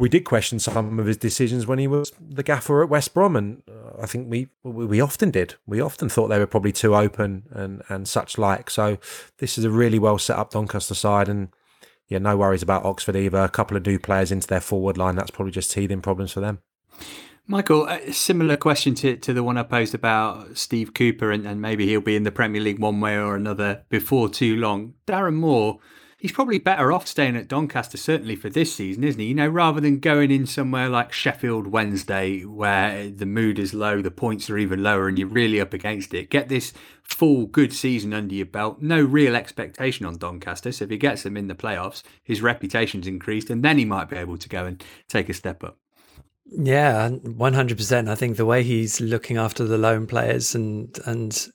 we 0.00 0.08
did 0.08 0.24
question 0.24 0.58
some 0.58 0.98
of 0.98 1.04
his 1.04 1.18
decisions 1.18 1.66
when 1.66 1.78
he 1.78 1.86
was 1.86 2.10
the 2.18 2.42
gaffer 2.42 2.82
at 2.82 2.88
West 2.88 3.12
Brom, 3.12 3.36
and 3.36 3.62
uh, 3.68 4.00
I 4.02 4.06
think 4.06 4.30
we 4.30 4.48
we 4.62 4.98
often 4.98 5.30
did. 5.30 5.56
We 5.66 5.78
often 5.78 6.08
thought 6.08 6.28
they 6.28 6.38
were 6.38 6.46
probably 6.46 6.72
too 6.72 6.96
open 6.96 7.44
and 7.50 7.82
and 7.90 8.08
such 8.08 8.38
like. 8.38 8.70
So 8.70 8.96
this 9.36 9.58
is 9.58 9.64
a 9.64 9.70
really 9.70 9.98
well 9.98 10.16
set 10.16 10.38
up 10.38 10.52
Doncaster 10.52 10.94
side, 10.94 11.28
and 11.28 11.50
yeah, 12.10 12.18
no 12.18 12.36
worries 12.36 12.62
about 12.62 12.84
Oxford 12.84 13.16
either. 13.16 13.38
A 13.38 13.48
couple 13.48 13.76
of 13.76 13.86
new 13.86 13.98
players 13.98 14.32
into 14.32 14.48
their 14.48 14.60
forward 14.60 14.98
line. 14.98 15.14
That's 15.14 15.30
probably 15.30 15.52
just 15.52 15.70
teething 15.70 16.02
problems 16.02 16.32
for 16.32 16.40
them. 16.40 16.58
Michael, 17.46 17.86
a 17.86 18.12
similar 18.12 18.56
question 18.56 18.94
to, 18.96 19.16
to 19.16 19.32
the 19.32 19.42
one 19.42 19.56
I 19.56 19.62
posed 19.62 19.94
about 19.94 20.58
Steve 20.58 20.92
Cooper, 20.92 21.30
and, 21.30 21.46
and 21.46 21.60
maybe 21.62 21.86
he'll 21.86 22.00
be 22.00 22.16
in 22.16 22.24
the 22.24 22.32
Premier 22.32 22.60
League 22.60 22.80
one 22.80 23.00
way 23.00 23.16
or 23.16 23.36
another 23.36 23.84
before 23.88 24.28
too 24.28 24.56
long. 24.56 24.94
Darren 25.06 25.34
Moore, 25.34 25.78
he's 26.20 26.32
probably 26.32 26.58
better 26.58 26.92
off 26.92 27.08
staying 27.08 27.36
at 27.36 27.48
Doncaster, 27.48 27.96
certainly 27.96 28.36
for 28.36 28.50
this 28.50 28.74
season, 28.74 29.02
isn't 29.02 29.20
he? 29.20 29.28
You 29.28 29.34
know, 29.34 29.48
rather 29.48 29.80
than 29.80 29.98
going 29.98 30.30
in 30.30 30.46
somewhere 30.46 30.88
like 30.88 31.12
Sheffield 31.12 31.66
Wednesday, 31.66 32.44
where 32.44 33.10
the 33.10 33.26
mood 33.26 33.58
is 33.58 33.74
low, 33.74 34.02
the 34.02 34.10
points 34.10 34.48
are 34.50 34.58
even 34.58 34.82
lower, 34.82 35.08
and 35.08 35.18
you're 35.18 35.26
really 35.26 35.60
up 35.60 35.72
against 35.72 36.14
it. 36.14 36.30
Get 36.30 36.48
this 36.48 36.72
full 37.02 37.46
good 37.46 37.72
season 37.72 38.12
under 38.12 38.34
your 38.34 38.46
belt. 38.46 38.80
No 38.80 39.02
real 39.02 39.34
expectation 39.34 40.06
on 40.06 40.18
Doncaster. 40.18 40.70
So 40.70 40.84
if 40.84 40.90
he 40.90 40.98
gets 40.98 41.22
them 41.22 41.36
in 41.36 41.48
the 41.48 41.54
playoffs, 41.54 42.02
his 42.22 42.42
reputation's 42.42 43.06
increased, 43.06 43.50
and 43.50 43.64
then 43.64 43.78
he 43.78 43.84
might 43.84 44.10
be 44.10 44.16
able 44.16 44.38
to 44.38 44.48
go 44.48 44.66
and 44.66 44.84
take 45.08 45.28
a 45.28 45.34
step 45.34 45.64
up. 45.64 45.78
Yeah, 46.52 47.10
one 47.10 47.54
hundred 47.54 47.78
percent. 47.78 48.08
I 48.08 48.16
think 48.16 48.36
the 48.36 48.44
way 48.44 48.64
he's 48.64 49.00
looking 49.00 49.36
after 49.36 49.64
the 49.64 49.78
loan 49.78 50.08
players 50.08 50.54
and 50.54 50.98
and 51.06 51.48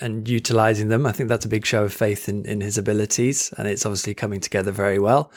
and 0.00 0.28
utilizing 0.28 0.88
them, 0.88 1.06
I 1.06 1.12
think 1.12 1.28
that's 1.28 1.44
a 1.44 1.48
big 1.48 1.64
show 1.64 1.84
of 1.84 1.92
faith 1.92 2.28
in, 2.28 2.44
in 2.46 2.60
his 2.60 2.76
abilities, 2.76 3.52
and 3.56 3.68
it's 3.68 3.86
obviously 3.86 4.14
coming 4.14 4.40
together 4.40 4.72
very 4.72 4.98
well. 4.98 5.30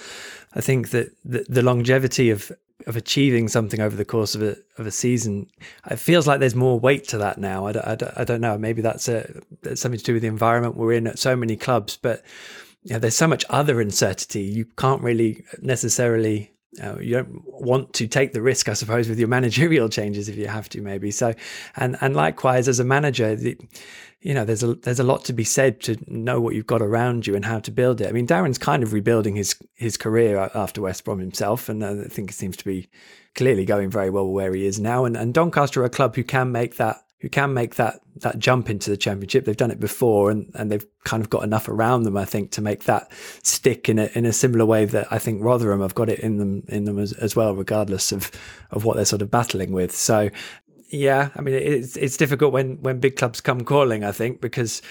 I 0.55 0.61
think 0.61 0.89
that 0.89 1.11
the, 1.23 1.45
the 1.47 1.61
longevity 1.61 2.31
of 2.31 2.51
of 2.87 2.95
achieving 2.95 3.47
something 3.47 3.79
over 3.79 3.95
the 3.95 4.05
course 4.05 4.33
of 4.33 4.41
a 4.41 4.57
of 4.79 4.87
a 4.87 4.91
season, 4.91 5.51
it 5.91 5.99
feels 5.99 6.25
like 6.25 6.39
there's 6.39 6.55
more 6.55 6.79
weight 6.79 7.07
to 7.09 7.19
that 7.19 7.37
now. 7.37 7.67
I 7.67 7.73
don't, 7.73 7.87
I 7.87 7.95
don't, 7.95 8.17
I 8.17 8.23
don't 8.23 8.41
know. 8.41 8.57
Maybe 8.57 8.81
that's, 8.81 9.07
a, 9.07 9.41
that's 9.61 9.81
something 9.81 9.99
to 9.99 10.03
do 10.03 10.13
with 10.13 10.23
the 10.23 10.27
environment 10.27 10.77
we're 10.77 10.93
in 10.93 11.07
at 11.07 11.19
so 11.19 11.35
many 11.35 11.55
clubs, 11.57 11.95
but 11.95 12.23
you 12.83 12.93
know, 12.93 12.99
there's 12.99 13.15
so 13.15 13.27
much 13.27 13.45
other 13.49 13.79
uncertainty. 13.81 14.41
You 14.41 14.65
can't 14.77 15.01
really 15.01 15.43
necessarily 15.61 16.51
uh, 16.83 16.97
you 16.99 17.15
don't 17.15 17.43
want 17.45 17.93
to 17.93 18.07
take 18.07 18.33
the 18.33 18.41
risk, 18.41 18.69
I 18.69 18.73
suppose, 18.73 19.07
with 19.09 19.19
your 19.19 19.27
managerial 19.37 19.89
changes 19.89 20.29
if 20.29 20.35
you 20.35 20.47
have 20.47 20.69
to, 20.69 20.81
maybe. 20.81 21.11
So, 21.11 21.33
and 21.75 21.97
and 22.01 22.15
likewise 22.15 22.67
as 22.67 22.79
a 22.79 22.83
manager, 22.83 23.35
the, 23.35 23.57
you 24.21 24.33
know, 24.33 24.45
there's 24.45 24.63
a 24.63 24.75
there's 24.75 24.99
a 24.99 25.03
lot 25.03 25.23
to 25.25 25.33
be 25.33 25.43
said 25.43 25.81
to 25.81 25.97
know 26.07 26.41
what 26.41 26.55
you've 26.55 26.67
got 26.67 26.81
around 26.81 27.27
you 27.27 27.35
and 27.35 27.45
how 27.45 27.59
to 27.59 27.71
build 27.71 28.01
it. 28.01 28.09
I 28.09 28.11
mean, 28.11 28.27
Darren's 28.27 28.57
kind 28.57 28.83
of 28.83 28.93
rebuilding 28.93 29.35
his 29.35 29.55
his 29.75 29.97
career 29.97 30.49
after 30.53 30.81
West 30.81 31.03
Brom 31.05 31.19
himself, 31.19 31.69
and 31.69 31.83
uh, 31.83 31.95
I 32.05 32.07
think 32.07 32.31
it 32.31 32.35
seems 32.35 32.57
to 32.57 32.65
be 32.65 32.89
clearly 33.35 33.65
going 33.65 33.89
very 33.89 34.09
well 34.09 34.27
where 34.27 34.53
he 34.53 34.65
is 34.65 34.79
now. 34.79 35.05
And 35.05 35.15
and 35.15 35.33
Doncaster 35.33 35.81
are 35.81 35.85
a 35.85 35.89
club 35.89 36.15
who 36.15 36.23
can 36.23 36.51
make 36.51 36.77
that 36.77 37.04
who 37.25 37.29
can 37.29 37.55
make 37.55 37.73
that 37.73 38.01
that 38.17 38.37
jump 38.37 38.69
into 38.69 38.91
the 38.91 38.97
championship. 38.97 39.45
They've 39.45 39.57
done 39.57 39.71
it 39.71 39.79
before, 39.79 40.29
and, 40.29 40.51
and 40.53 40.71
they've 40.71 40.85
kind 41.05 41.23
of 41.23 41.29
got 41.31 41.43
enough 41.43 41.67
around 41.67 42.03
them, 42.03 42.15
I 42.15 42.23
think, 42.23 42.51
to 42.51 42.61
make 42.61 42.83
that 42.83 43.11
stick 43.41 43.89
in 43.89 43.97
a 43.97 44.11
in 44.13 44.27
a 44.27 44.31
similar 44.31 44.63
way 44.63 44.85
that 44.85 45.07
I 45.11 45.17
think 45.17 45.43
Rotherham 45.43 45.81
have 45.81 45.95
got 45.95 46.07
it 46.07 46.19
in 46.19 46.37
them 46.37 46.61
in 46.67 46.83
them 46.83 46.99
as, 46.99 47.13
as 47.13 47.35
well, 47.35 47.55
regardless 47.55 48.11
of 48.11 48.29
of 48.69 48.85
what 48.85 48.95
they're 48.95 49.05
sort 49.05 49.23
of 49.23 49.31
battling 49.31 49.71
with. 49.71 49.91
So, 49.91 50.29
yeah, 50.89 51.29
I 51.35 51.41
mean, 51.41 51.55
it's 51.55 51.97
it's 51.97 52.15
difficult 52.15 52.53
when 52.53 52.77
when 52.83 52.99
big 52.99 53.15
clubs 53.15 53.41
come 53.41 53.61
calling, 53.61 54.03
I 54.03 54.11
think, 54.11 54.39
because 54.39 54.83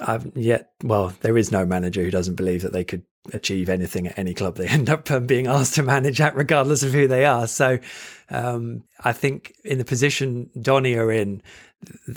I've 0.00 0.30
yet 0.36 0.72
well, 0.82 1.12
there 1.20 1.36
is 1.36 1.50
no 1.50 1.66
manager 1.66 2.02
who 2.02 2.10
doesn't 2.10 2.36
believe 2.36 2.62
that 2.62 2.72
they 2.72 2.84
could 2.84 3.02
achieve 3.32 3.68
anything 3.68 4.06
at 4.06 4.18
any 4.18 4.34
club 4.34 4.56
they 4.56 4.66
end 4.68 4.88
up 4.88 5.10
um, 5.10 5.26
being 5.26 5.46
asked 5.46 5.74
to 5.74 5.82
manage 5.82 6.20
at, 6.20 6.34
regardless 6.34 6.82
of 6.82 6.92
who 6.92 7.06
they 7.06 7.24
are. 7.24 7.46
So, 7.46 7.78
um, 8.30 8.84
I 9.00 9.12
think 9.12 9.54
in 9.64 9.78
the 9.78 9.84
position 9.84 10.50
Donny 10.60 10.94
are 10.94 11.10
in, 11.10 11.42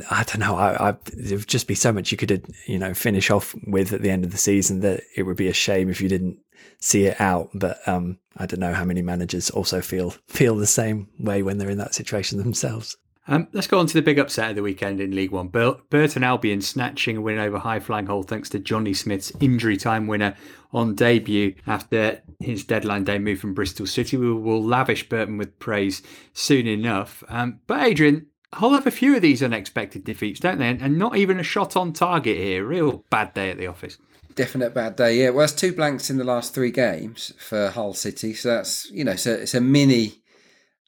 I 0.09 0.23
don't 0.23 0.39
know. 0.39 0.55
I, 0.55 0.89
I, 0.89 0.95
there'd 1.13 1.47
just 1.47 1.67
be 1.67 1.75
so 1.75 1.91
much 1.91 2.11
you 2.11 2.17
could, 2.17 2.45
you 2.67 2.79
know, 2.79 2.93
finish 2.93 3.31
off 3.31 3.55
with 3.65 3.93
at 3.93 4.01
the 4.01 4.11
end 4.11 4.23
of 4.23 4.31
the 4.31 4.37
season 4.37 4.81
that 4.81 5.01
it 5.15 5.23
would 5.23 5.37
be 5.37 5.47
a 5.47 5.53
shame 5.53 5.89
if 5.89 6.01
you 6.01 6.09
didn't 6.09 6.37
see 6.79 7.05
it 7.05 7.19
out. 7.19 7.49
But 7.53 7.85
um, 7.87 8.19
I 8.37 8.45
don't 8.45 8.59
know 8.59 8.73
how 8.73 8.85
many 8.85 9.01
managers 9.01 9.49
also 9.49 9.81
feel 9.81 10.11
feel 10.27 10.55
the 10.55 10.67
same 10.67 11.09
way 11.19 11.41
when 11.43 11.57
they're 11.57 11.69
in 11.69 11.79
that 11.79 11.95
situation 11.95 12.37
themselves. 12.37 12.95
Um, 13.27 13.47
let's 13.53 13.67
go 13.67 13.79
on 13.79 13.87
to 13.87 13.93
the 13.93 14.01
big 14.01 14.19
upset 14.19 14.49
of 14.49 14.55
the 14.55 14.61
weekend 14.61 14.99
in 14.99 15.15
League 15.15 15.31
One. 15.31 15.47
Burton 15.47 16.23
Albion 16.23 16.61
snatching 16.61 17.17
a 17.17 17.21
win 17.21 17.39
over 17.39 17.57
High 17.57 17.79
Flying 17.79 18.07
Hull 18.07 18.23
thanks 18.23 18.49
to 18.49 18.59
Johnny 18.59 18.93
Smith's 18.93 19.31
injury 19.39 19.77
time 19.77 20.07
winner 20.07 20.35
on 20.73 20.95
debut 20.95 21.55
after 21.65 22.21
his 22.39 22.65
deadline 22.65 23.05
day 23.05 23.19
move 23.19 23.39
from 23.39 23.53
Bristol 23.53 23.85
City. 23.85 24.17
We 24.17 24.33
will 24.33 24.61
lavish 24.61 25.07
Burton 25.07 25.37
with 25.37 25.57
praise 25.59 26.01
soon 26.33 26.67
enough. 26.67 27.23
Um, 27.29 27.59
but 27.65 27.81
Adrian, 27.81 28.27
Hull 28.53 28.73
have 28.73 28.87
a 28.87 28.91
few 28.91 29.15
of 29.15 29.21
these 29.21 29.41
unexpected 29.41 30.03
defeats, 30.03 30.39
don't 30.39 30.59
they? 30.59 30.67
And 30.67 30.99
not 30.99 31.15
even 31.15 31.39
a 31.39 31.43
shot 31.43 31.77
on 31.77 31.93
target 31.93 32.37
here. 32.37 32.65
Real 32.65 33.05
bad 33.09 33.33
day 33.33 33.49
at 33.49 33.57
the 33.57 33.67
office. 33.67 33.97
Definite 34.35 34.73
bad 34.73 34.95
day, 34.95 35.21
yeah. 35.21 35.29
Well, 35.29 35.45
it's 35.45 35.53
two 35.53 35.73
blanks 35.73 36.09
in 36.09 36.17
the 36.17 36.23
last 36.23 36.53
three 36.53 36.71
games 36.71 37.33
for 37.37 37.69
Hull 37.69 37.93
City. 37.93 38.33
So 38.33 38.49
that's, 38.49 38.89
you 38.91 39.03
know, 39.03 39.15
so 39.15 39.31
it's 39.33 39.53
a 39.53 39.61
mini 39.61 40.22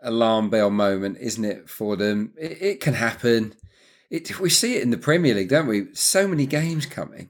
alarm 0.01 0.49
bell 0.49 0.69
moment, 0.69 1.17
isn't 1.19 1.45
it, 1.45 1.69
for 1.69 1.95
them? 1.95 2.33
It, 2.37 2.61
it 2.61 2.81
can 2.81 2.93
happen. 2.93 3.55
It, 4.09 4.39
we 4.39 4.49
see 4.49 4.75
it 4.75 4.83
in 4.83 4.91
the 4.91 4.97
Premier 4.97 5.33
League, 5.33 5.49
don't 5.49 5.67
we? 5.67 5.93
So 5.93 6.27
many 6.27 6.45
games 6.45 6.85
coming. 6.85 7.29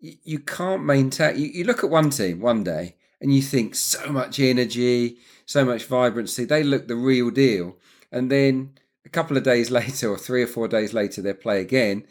You, 0.00 0.14
you 0.24 0.38
can't 0.38 0.84
maintain. 0.84 1.38
You, 1.38 1.46
you 1.46 1.64
look 1.64 1.84
at 1.84 1.90
one 1.90 2.10
team 2.10 2.40
one 2.40 2.64
day 2.64 2.96
and 3.20 3.34
you 3.34 3.42
think 3.42 3.74
so 3.74 4.10
much 4.10 4.40
energy, 4.40 5.18
so 5.46 5.64
much 5.64 5.84
vibrancy. 5.84 6.44
They 6.44 6.62
look 6.62 6.88
the 6.88 6.96
real 6.96 7.30
deal. 7.30 7.76
And 8.10 8.30
then 8.30 8.78
a 9.04 9.08
couple 9.08 9.36
of 9.36 9.42
days 9.42 9.70
later, 9.72 10.10
or 10.10 10.18
three 10.18 10.42
or 10.42 10.48
four 10.48 10.68
days 10.68 10.92
later, 10.92 11.22
they 11.22 11.32
play 11.32 11.60
again 11.60 12.06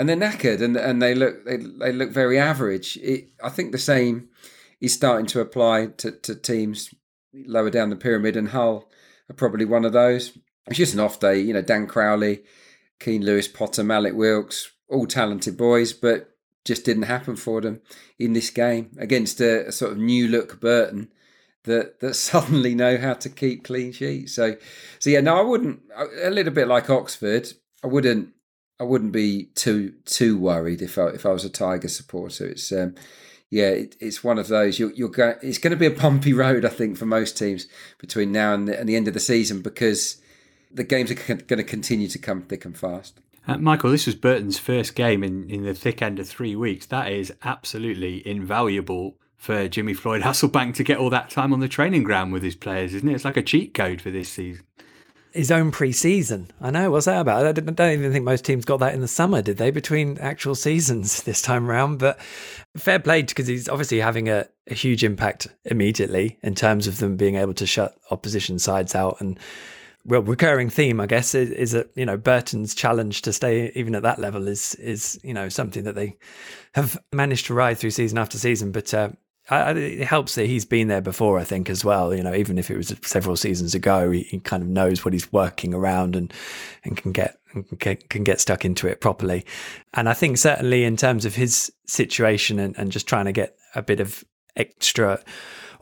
and 0.00 0.08
they're 0.08 0.16
knackered 0.16 0.62
and, 0.62 0.78
and 0.78 1.02
they 1.02 1.14
look 1.14 1.44
they, 1.44 1.58
they 1.58 1.92
look 1.92 2.10
very 2.10 2.38
average. 2.38 2.96
It, 3.02 3.28
I 3.44 3.50
think 3.50 3.70
the 3.70 3.78
same 3.78 4.30
is 4.80 4.94
starting 4.94 5.26
to 5.26 5.40
apply 5.40 5.88
to, 5.98 6.10
to 6.10 6.34
teams 6.34 6.94
lower 7.34 7.68
down 7.68 7.90
the 7.90 7.96
pyramid, 7.96 8.34
and 8.34 8.48
Hull 8.48 8.89
are 9.30 9.34
probably 9.34 9.64
one 9.64 9.84
of 9.84 9.92
those. 9.92 10.36
It's 10.66 10.76
just 10.76 10.94
an 10.94 11.00
off 11.00 11.20
day, 11.20 11.40
you 11.40 11.54
know. 11.54 11.62
Dan 11.62 11.86
Crowley, 11.86 12.42
Keane 12.98 13.24
Lewis, 13.24 13.48
Potter, 13.48 13.82
Mallik 13.82 14.14
Wilks, 14.14 14.70
all 14.88 15.06
talented 15.06 15.56
boys, 15.56 15.92
but 15.92 16.36
just 16.64 16.84
didn't 16.84 17.04
happen 17.04 17.36
for 17.36 17.60
them 17.60 17.80
in 18.18 18.34
this 18.34 18.50
game 18.50 18.90
against 18.98 19.40
a, 19.40 19.68
a 19.68 19.72
sort 19.72 19.92
of 19.92 19.98
new 19.98 20.28
look 20.28 20.60
Burton 20.60 21.08
that 21.64 22.00
that 22.00 22.14
suddenly 22.28 22.74
know 22.74 22.98
how 22.98 23.14
to 23.14 23.28
keep 23.28 23.64
clean 23.64 23.92
sheets. 23.92 24.34
So, 24.34 24.56
so 24.98 25.10
yeah, 25.10 25.20
no, 25.20 25.38
I 25.38 25.42
wouldn't. 25.42 25.80
A 26.22 26.30
little 26.30 26.52
bit 26.52 26.68
like 26.68 26.90
Oxford, 26.90 27.52
I 27.82 27.86
wouldn't. 27.86 28.30
I 28.78 28.84
wouldn't 28.84 29.12
be 29.12 29.50
too 29.54 29.94
too 30.06 30.38
worried 30.38 30.80
if 30.80 30.96
I 30.98 31.08
if 31.08 31.26
I 31.26 31.30
was 31.30 31.44
a 31.44 31.50
Tiger 31.50 31.88
supporter. 31.88 32.46
It's 32.46 32.72
um, 32.72 32.94
yeah, 33.50 33.68
it, 33.68 33.96
it's 33.98 34.22
one 34.22 34.38
of 34.38 34.48
those. 34.48 34.78
You're, 34.78 34.92
you're 34.92 35.08
going. 35.08 35.34
It's 35.42 35.58
going 35.58 35.72
to 35.72 35.76
be 35.76 35.86
a 35.86 35.90
bumpy 35.90 36.32
road, 36.32 36.64
I 36.64 36.68
think, 36.68 36.96
for 36.96 37.06
most 37.06 37.36
teams 37.36 37.66
between 37.98 38.30
now 38.30 38.54
and 38.54 38.68
the, 38.68 38.78
and 38.78 38.88
the 38.88 38.96
end 38.96 39.08
of 39.08 39.14
the 39.14 39.20
season 39.20 39.60
because 39.60 40.18
the 40.70 40.84
games 40.84 41.10
are 41.10 41.14
going 41.14 41.58
to 41.58 41.64
continue 41.64 42.06
to 42.08 42.18
come 42.18 42.42
thick 42.42 42.64
and 42.64 42.78
fast. 42.78 43.20
Uh, 43.48 43.58
Michael, 43.58 43.90
this 43.90 44.06
was 44.06 44.14
Burton's 44.14 44.58
first 44.58 44.94
game 44.94 45.24
in, 45.24 45.50
in 45.50 45.64
the 45.64 45.74
thick 45.74 46.00
end 46.00 46.20
of 46.20 46.28
three 46.28 46.54
weeks. 46.54 46.86
That 46.86 47.10
is 47.10 47.32
absolutely 47.42 48.26
invaluable 48.26 49.16
for 49.36 49.66
Jimmy 49.66 49.94
Floyd 49.94 50.22
Hasselbaink 50.22 50.74
to 50.74 50.84
get 50.84 50.98
all 50.98 51.10
that 51.10 51.30
time 51.30 51.52
on 51.52 51.60
the 51.60 51.66
training 51.66 52.04
ground 52.04 52.32
with 52.32 52.42
his 52.42 52.54
players, 52.54 52.94
isn't 52.94 53.08
it? 53.08 53.14
It's 53.14 53.24
like 53.24 53.38
a 53.38 53.42
cheat 53.42 53.74
code 53.74 54.00
for 54.00 54.10
this 54.10 54.28
season 54.28 54.64
his 55.32 55.50
own 55.50 55.70
pre-season. 55.70 56.50
I 56.60 56.70
know. 56.70 56.90
What's 56.90 57.06
that 57.06 57.20
about? 57.20 57.46
I 57.46 57.52
don't, 57.52 57.80
even 57.80 58.12
think 58.12 58.24
most 58.24 58.44
teams 58.44 58.64
got 58.64 58.80
that 58.80 58.94
in 58.94 59.00
the 59.00 59.08
summer, 59.08 59.42
did 59.42 59.56
they? 59.56 59.70
Between 59.70 60.18
actual 60.18 60.54
seasons 60.54 61.22
this 61.24 61.42
time 61.42 61.70
around. 61.70 61.98
But 61.98 62.20
fair 62.76 62.98
play 62.98 63.22
because 63.22 63.46
he's 63.46 63.68
obviously 63.68 64.00
having 64.00 64.28
a, 64.28 64.46
a, 64.68 64.74
huge 64.74 65.04
impact 65.04 65.48
immediately 65.64 66.38
in 66.42 66.54
terms 66.54 66.86
of 66.86 66.98
them 66.98 67.16
being 67.16 67.36
able 67.36 67.54
to 67.54 67.66
shut 67.66 67.96
opposition 68.10 68.58
sides 68.58 68.94
out. 68.94 69.20
And 69.20 69.38
well, 70.04 70.22
recurring 70.22 70.70
theme, 70.70 71.00
I 71.00 71.06
guess, 71.06 71.34
is, 71.34 71.50
is 71.50 71.72
that 71.72 71.90
you 71.94 72.06
know 72.06 72.16
Burton's 72.16 72.74
challenge 72.74 73.22
to 73.22 73.32
stay 73.32 73.70
even 73.74 73.94
at 73.94 74.02
that 74.02 74.18
level 74.18 74.48
is 74.48 74.74
is 74.76 75.20
you 75.22 75.34
know 75.34 75.48
something 75.48 75.84
that 75.84 75.94
they 75.94 76.16
have 76.74 76.98
managed 77.12 77.46
to 77.46 77.54
ride 77.54 77.78
through 77.78 77.90
season 77.90 78.18
after 78.18 78.38
season. 78.38 78.72
But 78.72 78.94
uh, 78.94 79.10
I, 79.48 79.72
it 79.72 80.06
helps 80.06 80.34
that 80.36 80.46
he's 80.46 80.64
been 80.64 80.88
there 80.88 81.00
before, 81.00 81.38
I 81.38 81.44
think, 81.44 81.70
as 81.70 81.84
well. 81.84 82.14
You 82.14 82.22
know, 82.22 82.34
even 82.34 82.58
if 82.58 82.70
it 82.70 82.76
was 82.76 82.94
several 83.02 83.36
seasons 83.36 83.74
ago, 83.74 84.10
he, 84.10 84.22
he 84.22 84.38
kind 84.38 84.62
of 84.62 84.68
knows 84.68 85.04
what 85.04 85.14
he's 85.14 85.32
working 85.32 85.74
around 85.74 86.14
and 86.14 86.32
and 86.84 86.96
can 86.96 87.12
get 87.12 87.38
can, 87.78 87.96
can 87.96 88.24
get 88.24 88.40
stuck 88.40 88.64
into 88.64 88.86
it 88.86 89.00
properly. 89.00 89.44
And 89.94 90.08
I 90.08 90.14
think 90.14 90.38
certainly 90.38 90.84
in 90.84 90.96
terms 90.96 91.24
of 91.24 91.34
his 91.34 91.72
situation 91.86 92.58
and, 92.58 92.78
and 92.78 92.92
just 92.92 93.08
trying 93.08 93.24
to 93.24 93.32
get 93.32 93.56
a 93.74 93.82
bit 93.82 94.00
of 94.00 94.24
extra 94.56 95.20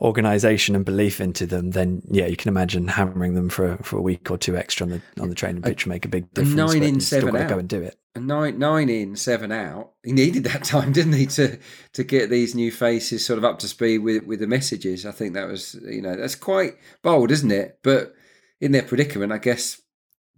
organization 0.01 0.75
and 0.75 0.85
belief 0.85 1.19
into 1.19 1.45
them, 1.45 1.71
then 1.71 2.01
yeah, 2.09 2.25
you 2.25 2.35
can 2.35 2.49
imagine 2.49 2.87
hammering 2.87 3.33
them 3.33 3.49
for 3.49 3.77
for 3.77 3.97
a 3.97 4.01
week 4.01 4.29
or 4.31 4.37
two 4.37 4.55
extra 4.55 4.85
on 4.85 4.91
the 4.91 5.01
on 5.21 5.29
the 5.29 5.35
training 5.35 5.61
pitch 5.61 5.85
would 5.85 5.89
make 5.89 6.05
a 6.05 6.09
big 6.09 6.33
difference. 6.33 6.55
Nine 6.55 6.83
in, 6.83 6.99
seven 6.99 7.35
out. 7.35 7.49
Go 7.49 7.59
and 7.59 7.69
do 7.69 7.81
it. 7.81 7.97
Nine 8.15 8.57
nine 8.57 8.89
in, 8.89 9.15
seven 9.15 9.51
out. 9.51 9.91
He 10.03 10.11
needed 10.11 10.43
that 10.45 10.63
time, 10.63 10.91
didn't 10.91 11.13
he, 11.13 11.25
to 11.27 11.57
to 11.93 12.03
get 12.03 12.29
these 12.29 12.55
new 12.55 12.71
faces 12.71 13.25
sort 13.25 13.37
of 13.37 13.45
up 13.45 13.59
to 13.59 13.67
speed 13.67 13.99
with 13.99 14.23
with 14.25 14.39
the 14.39 14.47
messages. 14.47 15.05
I 15.05 15.11
think 15.11 15.33
that 15.33 15.47
was 15.47 15.75
you 15.85 16.01
know 16.01 16.15
that's 16.15 16.35
quite 16.35 16.75
bold, 17.01 17.31
isn't 17.31 17.51
it? 17.51 17.79
But 17.83 18.13
in 18.61 18.71
their 18.71 18.83
predicament, 18.83 19.31
I 19.31 19.37
guess 19.37 19.81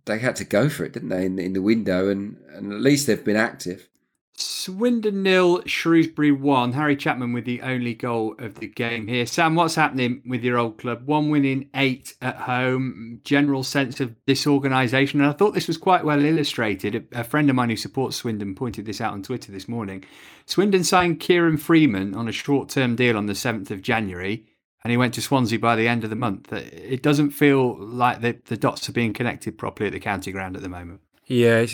they 0.06 0.20
had 0.20 0.36
to 0.38 0.44
go 0.44 0.70
for 0.70 0.84
it, 0.84 0.94
didn't 0.94 1.10
they, 1.10 1.26
in, 1.26 1.38
in 1.40 1.54
the 1.54 1.62
window, 1.62 2.10
and 2.10 2.38
and 2.54 2.74
at 2.74 2.82
least 2.82 3.08
they've 3.08 3.24
been 3.24 3.36
active. 3.36 3.88
Swindon 4.34 5.24
nil, 5.24 5.64
Shrewsbury 5.66 6.32
one. 6.32 6.74
Harry 6.74 6.96
Chapman 6.96 7.34
with 7.34 7.46
the 7.46 7.62
only 7.62 7.96
goal 7.96 8.36
of 8.38 8.60
the 8.60 8.68
game 8.68 9.08
here. 9.08 9.26
Sam, 9.26 9.56
what's 9.56 9.76
happening 9.76 10.22
with 10.26 10.44
your 10.44 10.58
old 10.58 10.78
club? 10.78 11.06
One 11.08 11.30
win 11.30 11.46
in 11.46 11.70
eight 11.76 12.16
at 12.22 12.36
home. 12.36 13.22
General 13.24 13.64
sense 13.64 14.00
of 14.00 14.16
disorganisation, 14.28 15.20
and 15.20 15.30
I 15.30 15.34
thought 15.34 15.54
this 15.54 15.68
was 15.68 15.78
quite 15.78 16.06
well 16.06 16.24
illustrated. 16.24 17.08
A 17.12 17.24
friend 17.24 17.50
of 17.50 17.56
mine 17.56 17.72
who 17.72 17.76
supports 17.76 18.18
Swindon 18.18 18.56
pointed 18.56 18.86
this 18.86 19.02
out 19.02 19.14
on 19.14 19.24
Twitter 19.24 19.52
this 19.52 19.68
morning. 19.68 20.04
Swindon 20.46 20.84
signed 20.84 21.20
Kieran 21.20 21.58
Freeman 21.58 22.14
on 22.14 22.28
a 22.28 22.32
short-term 22.32 22.96
deal 22.96 23.18
on 23.18 23.26
the 23.26 23.36
seventh 23.36 23.72
of 23.72 23.82
January, 23.82 24.46
and 24.84 24.92
he 24.92 24.98
went 24.98 25.14
to 25.16 25.22
Swansea 25.22 25.60
by 25.60 25.76
the 25.76 25.88
end 25.88 26.04
of 26.04 26.10
the 26.10 26.16
month. 26.16 26.54
Uh, 26.54 26.62
it 26.72 27.02
doesn't 27.02 27.32
feel 27.32 27.78
like 27.80 28.22
the, 28.22 28.38
the 28.46 28.58
dots 28.58 28.88
are 28.90 28.94
being 28.94 29.14
connected 29.14 29.58
properly 29.58 29.88
at 29.88 29.94
the 29.94 30.00
county 30.00 30.32
ground 30.32 30.56
at 30.56 30.62
the 30.62 30.70
moment. 30.70 31.02
Yeah, 31.26 31.66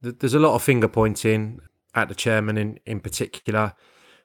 there's 0.00 0.34
a 0.34 0.40
lot 0.40 0.54
of 0.54 0.62
finger 0.62 0.88
pointing 0.88 1.60
at 1.94 2.08
the 2.08 2.14
chairman 2.14 2.56
in, 2.56 2.78
in 2.86 3.00
particular, 3.00 3.74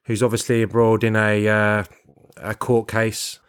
who's 0.03 0.24
obviously 0.24 0.61
abroad 0.61 1.03
in 1.03 1.15
a 1.15 1.47
uh, 1.47 1.84
a 2.38 2.55
court 2.55 2.88
case. 2.88 3.39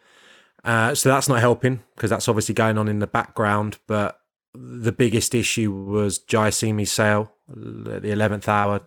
Uh, 0.64 0.94
so 0.94 1.08
that's 1.08 1.28
not 1.28 1.40
helping 1.40 1.82
because 1.94 2.10
that's 2.10 2.28
obviously 2.28 2.54
going 2.54 2.76
on 2.76 2.88
in 2.88 2.98
the 2.98 3.06
background. 3.06 3.78
But 3.86 4.20
the 4.54 4.92
biggest 4.92 5.34
issue 5.34 5.72
was 5.72 6.18
Jaiyesimi's 6.18 6.92
sale 6.92 7.32
at 7.50 8.02
the 8.02 8.10
eleventh 8.10 8.48
hour 8.48 8.80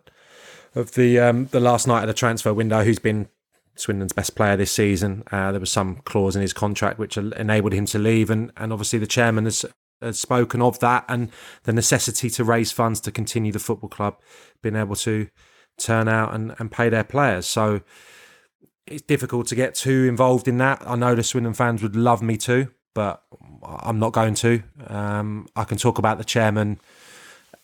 of 0.75 0.93
the 0.93 1.19
um, 1.19 1.47
the 1.47 1.59
last 1.59 1.87
night 1.87 2.01
of 2.01 2.07
the 2.07 2.13
transfer 2.13 2.53
window, 2.53 2.83
who's 2.83 2.99
been 2.99 3.27
Swindon's 3.75 4.13
best 4.13 4.35
player 4.35 4.55
this 4.55 4.71
season. 4.71 5.23
Uh, 5.31 5.51
there 5.51 5.59
was 5.59 5.71
some 5.71 5.97
clause 6.05 6.35
in 6.35 6.41
his 6.41 6.53
contract 6.53 6.99
which 6.99 7.17
enabled 7.17 7.73
him 7.73 7.85
to 7.87 7.99
leave, 7.99 8.29
and, 8.29 8.51
and 8.57 8.71
obviously 8.71 8.99
the 8.99 9.07
chairman 9.07 9.45
has, 9.45 9.65
has 10.03 10.19
spoken 10.19 10.61
of 10.61 10.79
that 10.79 11.05
and 11.07 11.31
the 11.63 11.73
necessity 11.73 12.29
to 12.31 12.43
raise 12.43 12.71
funds 12.71 12.99
to 13.01 13.11
continue 13.11 13.51
the 13.51 13.59
football 13.59 13.89
club 13.89 14.19
being 14.61 14.75
able 14.75 14.95
to 14.95 15.27
turn 15.77 16.07
out 16.07 16.33
and, 16.33 16.55
and 16.59 16.71
pay 16.71 16.89
their 16.89 17.03
players. 17.03 17.45
So 17.45 17.81
it's 18.85 19.01
difficult 19.01 19.47
to 19.47 19.55
get 19.55 19.75
too 19.75 20.05
involved 20.07 20.47
in 20.47 20.57
that. 20.57 20.81
I 20.85 20.95
know 20.95 21.15
the 21.15 21.23
Swindon 21.23 21.53
fans 21.53 21.81
would 21.81 21.95
love 21.95 22.21
me 22.21 22.37
to, 22.37 22.69
but 22.93 23.23
I'm 23.63 23.99
not 23.99 24.13
going 24.13 24.35
to. 24.35 24.63
Um, 24.87 25.47
I 25.55 25.63
can 25.63 25.77
talk 25.77 25.97
about 25.97 26.17
the 26.17 26.23
chairman 26.23 26.79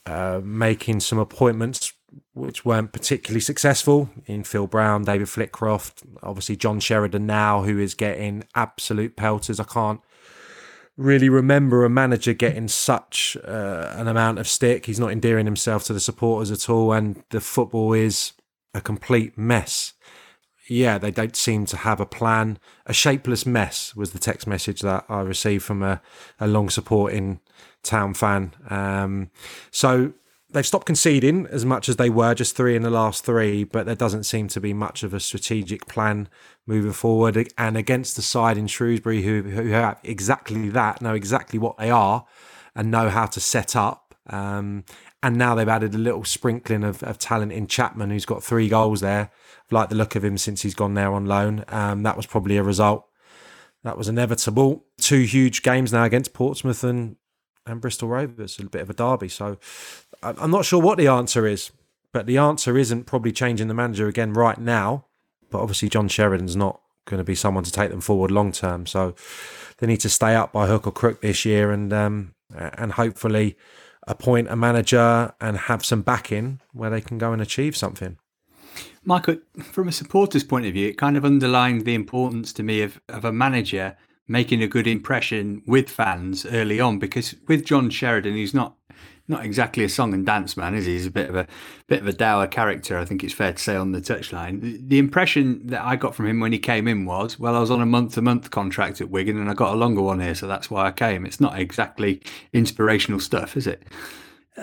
uh, 0.06 0.42
making 0.44 1.02
some 1.02 1.20
appointments 1.20 1.94
which 2.34 2.66
weren't 2.66 2.92
particularly 2.92 3.42
successful 3.42 4.10
in 4.26 4.44
Phil 4.44 4.66
Brown, 4.66 5.04
David 5.04 5.28
Flitcroft, 5.28 6.04
obviously 6.24 6.56
John 6.56 6.80
Sheridan 6.80 7.26
now, 7.26 7.64
who 7.64 7.78
is 7.78 7.94
getting 7.94 8.46
absolute 8.56 9.16
pelters. 9.16 9.60
I 9.60 9.66
can't 9.66 10.02
really 11.00 11.30
remember 11.30 11.86
a 11.86 11.90
manager 11.90 12.34
getting 12.34 12.68
such 12.68 13.38
uh, 13.46 13.94
an 13.96 14.08
amount 14.08 14.38
of 14.38 14.48
stick. 14.48 14.86
He's 14.86 15.00
not 15.00 15.12
endearing 15.12 15.46
himself 15.46 15.86
to 15.86 15.94
the 15.94 16.00
supporters 16.00 16.52
at 16.52 16.70
all, 16.70 16.92
and 16.92 17.24
the 17.30 17.40
football 17.40 17.94
is 17.94 18.34
a 18.74 18.82
complete 18.82 19.38
mess. 19.38 19.94
Yeah, 20.68 20.98
they 20.98 21.10
don't 21.10 21.36
seem 21.36 21.66
to 21.68 21.78
have 21.78 22.00
a 22.00 22.06
plan. 22.06 22.60
A 22.86 22.94
shapeless 22.94 23.46
mess 23.46 23.96
was 23.96 24.12
the 24.12 24.20
text 24.20 24.46
message 24.46 24.82
that 24.82 25.06
I 25.10 25.22
received 25.22 25.64
from 25.64 25.82
a, 25.82 26.02
a 26.40 26.48
long 26.48 26.70
supporting 26.70 27.40
town 27.82 28.14
fan. 28.14 28.54
Um, 28.70 29.32
so 29.72 30.14
they've 30.52 30.66
stopped 30.66 30.86
conceding 30.86 31.48
as 31.48 31.66
much 31.66 31.90
as 31.90 31.98
they 31.98 32.10
were, 32.10 32.34
just 32.34 32.56
three 32.56 32.76
in 32.76 32.82
the 32.82 32.90
last 32.90 33.24
three, 33.24 33.64
but 33.64 33.86
there 33.86 33.96
doesn't 33.96 34.24
seem 34.24 34.48
to 34.50 34.60
be 34.60 34.74
much 34.74 35.04
of 35.04 35.14
a 35.14 35.20
strategic 35.20 35.86
plan 35.88 36.28
moving 36.66 36.92
forward. 36.92 37.52
And 37.58 37.78
against 37.78 38.16
the 38.16 38.22
side 38.22 38.58
in 38.58 38.68
Shrewsbury 38.68 39.22
who, 39.22 39.44
who 39.44 39.70
have 39.70 40.00
exactly 40.04 40.70
that, 40.70 41.02
know 41.02 41.14
exactly 41.14 41.60
what 41.60 41.78
they 41.78 41.92
are, 41.92 42.26
and 42.76 42.92
know 42.92 43.10
how 43.10 43.26
to 43.28 43.40
set 43.40 43.76
up. 43.76 44.16
Um, 44.28 44.86
and 45.22 45.36
now 45.36 45.56
they've 45.56 45.68
added 45.68 45.94
a 45.94 46.00
little 46.00 46.24
sprinkling 46.24 46.84
of, 46.84 47.04
of 47.04 47.18
talent 47.18 47.52
in 47.52 47.68
Chapman, 47.68 48.10
who's 48.10 48.26
got 48.26 48.44
three 48.44 48.70
goals 48.70 49.02
there. 49.02 49.32
I've 49.66 49.72
liked 49.72 49.90
the 49.90 49.96
look 49.96 50.16
of 50.16 50.24
him 50.24 50.38
since 50.38 50.62
he's 50.62 50.76
gone 50.76 50.94
there 50.94 51.14
on 51.14 51.26
loan. 51.26 51.66
Um, 51.68 52.04
that 52.04 52.18
was 52.18 52.26
probably 52.26 52.58
a 52.58 52.64
result. 52.64 53.06
That 53.84 53.98
was 53.98 54.08
inevitable. 54.08 54.86
Two 55.00 55.22
huge 55.22 55.62
games 55.62 55.94
now 55.94 56.04
against 56.04 56.34
Portsmouth 56.34 56.84
and 56.84 57.18
and 57.66 57.82
Bristol 57.82 58.10
Rovers, 58.10 58.60
a 58.60 58.66
bit 58.66 58.82
of 58.82 58.90
a 58.90 58.94
derby. 58.94 59.30
So 59.30 59.58
I'm 60.24 60.52
not 60.52 60.66
sure 60.66 60.82
what 60.82 60.98
the 60.98 61.08
answer 61.08 61.46
is, 61.46 61.72
but 62.12 62.26
the 62.26 62.38
answer 62.38 62.78
isn't 62.78 63.06
probably 63.06 63.32
changing 63.32 63.68
the 63.68 63.74
manager 63.74 64.08
again 64.08 64.34
right 64.34 64.58
now. 64.58 65.06
But 65.50 65.62
obviously, 65.62 65.90
John 65.90 66.08
Sheridan's 66.08 66.56
not 66.56 66.82
going 67.06 67.20
to 67.20 67.24
be 67.24 67.36
someone 67.36 67.64
to 67.64 67.72
take 67.72 67.90
them 67.90 68.02
forward 68.02 68.32
long 68.32 68.52
term. 68.52 68.86
So 68.86 69.16
they 69.78 69.88
need 69.88 70.00
to 70.02 70.10
stay 70.10 70.36
up 70.36 70.52
by 70.52 70.68
hook 70.68 70.86
or 70.86 70.92
crook 70.92 71.22
this 71.22 71.46
year, 71.46 71.72
and 71.72 71.92
um, 71.92 72.34
and 72.56 72.94
hopefully 72.94 73.58
appoint 74.08 74.48
a 74.50 74.56
manager 74.56 75.34
and 75.40 75.58
have 75.58 75.86
some 75.86 76.02
backing 76.02 76.60
where 76.74 76.90
they 76.90 77.02
can 77.02 77.18
go 77.18 77.32
and 77.34 77.42
achieve 77.42 77.76
something. 77.78 78.18
Michael, 79.04 79.38
from 79.64 79.88
a 79.88 79.92
supporter's 79.92 80.44
point 80.44 80.66
of 80.66 80.74
view, 80.74 80.88
it 80.90 80.98
kind 80.98 81.18
of 81.18 81.26
underlined 81.26 81.86
the 81.86 81.96
importance 81.96 82.52
to 82.54 82.64
me 82.64 82.82
of, 82.82 83.00
of 83.08 83.26
a 83.26 83.32
manager 83.32 83.98
making 84.30 84.64
a 84.64 84.68
good 84.68 84.88
impression 84.88 85.62
with 85.66 85.90
fans 85.90 86.46
early 86.46 86.80
on 86.80 87.00
because 87.00 87.36
with 87.48 87.66
John 87.66 87.90
Sheridan, 87.90 88.36
he's 88.36 88.54
not 88.54 88.76
not 89.28 89.46
exactly 89.46 89.84
a 89.84 89.90
song 89.90 90.14
and 90.14 90.26
dance 90.26 90.58
man, 90.58 90.74
is 90.74 90.88
he? 90.88 90.94
He's 90.94 91.06
a 91.06 91.12
bit 91.12 91.30
of 91.30 91.36
a 91.36 91.48
bit 91.88 92.02
of 92.02 92.08
a 92.08 92.14
dour 92.14 92.48
character. 92.48 92.98
I 92.98 93.06
think 93.06 93.24
it's 93.24 93.34
fair 93.34 93.54
to 93.54 93.60
say 93.60 93.76
on 93.76 93.92
the 93.92 94.02
touchline. 94.02 94.88
The, 94.88 94.98
impression 94.98 95.68
that 95.68 95.84
I 95.84 95.96
got 95.96 96.16
from 96.16 96.26
him 96.26 96.40
when 96.40 96.52
he 96.52 96.58
came 96.58 96.88
in 96.88 97.06
was, 97.06 97.40
well, 97.40 97.56
I 97.56 97.60
was 97.60 97.70
on 97.70 97.82
a 97.82 97.86
month 97.86 98.16
to 98.16 98.24
month 98.24 98.50
contract 98.50 99.02
at 99.02 99.10
Wigan 99.12 99.40
and 99.40 99.50
I 99.50 99.54
got 99.54 99.74
a 99.74 99.78
longer 99.78 100.02
one 100.02 100.20
here, 100.20 100.34
so 100.34 100.48
that's 100.48 100.72
why 100.72 100.88
I 100.88 100.92
came. 100.92 101.26
It's 101.26 101.40
not 101.40 101.60
exactly 101.60 102.22
inspirational 102.54 103.20
stuff, 103.20 103.56
is 103.56 103.68
it? 103.68 103.84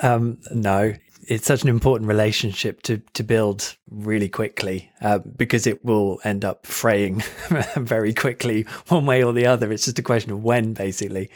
Um, 0.02 0.38
no, 0.52 0.94
it's 1.28 1.46
such 1.46 1.62
an 1.62 1.68
important 1.68 2.08
relationship 2.08 2.82
to 2.82 2.98
to 3.14 3.22
build 3.22 3.76
really 3.90 4.28
quickly 4.28 4.90
uh, 5.00 5.18
because 5.18 5.66
it 5.66 5.84
will 5.84 6.20
end 6.24 6.44
up 6.44 6.66
fraying 6.66 7.22
very 7.76 8.12
quickly 8.14 8.62
one 8.88 9.06
way 9.06 9.22
or 9.22 9.32
the 9.32 9.46
other. 9.46 9.72
It's 9.72 9.84
just 9.84 9.98
a 9.98 10.02
question 10.02 10.32
of 10.32 10.42
when, 10.42 10.72
basically. 10.72 11.30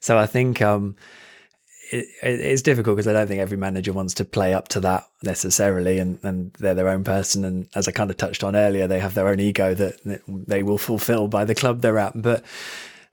So 0.00 0.18
I 0.18 0.26
think 0.26 0.62
um, 0.62 0.96
it, 1.90 2.06
it's 2.22 2.62
difficult 2.62 2.96
because 2.96 3.08
I 3.08 3.12
don't 3.12 3.26
think 3.26 3.40
every 3.40 3.56
manager 3.56 3.92
wants 3.92 4.14
to 4.14 4.24
play 4.24 4.54
up 4.54 4.68
to 4.68 4.80
that 4.80 5.08
necessarily, 5.22 5.98
and, 5.98 6.18
and 6.22 6.52
they're 6.54 6.74
their 6.74 6.88
own 6.88 7.04
person. 7.04 7.44
And 7.44 7.68
as 7.74 7.88
I 7.88 7.92
kind 7.92 8.10
of 8.10 8.16
touched 8.16 8.44
on 8.44 8.56
earlier, 8.56 8.86
they 8.86 9.00
have 9.00 9.14
their 9.14 9.28
own 9.28 9.40
ego 9.40 9.74
that, 9.74 10.02
that 10.04 10.22
they 10.26 10.62
will 10.62 10.78
fulfill 10.78 11.28
by 11.28 11.44
the 11.44 11.54
club 11.54 11.80
they're 11.80 11.98
at. 11.98 12.20
But 12.20 12.44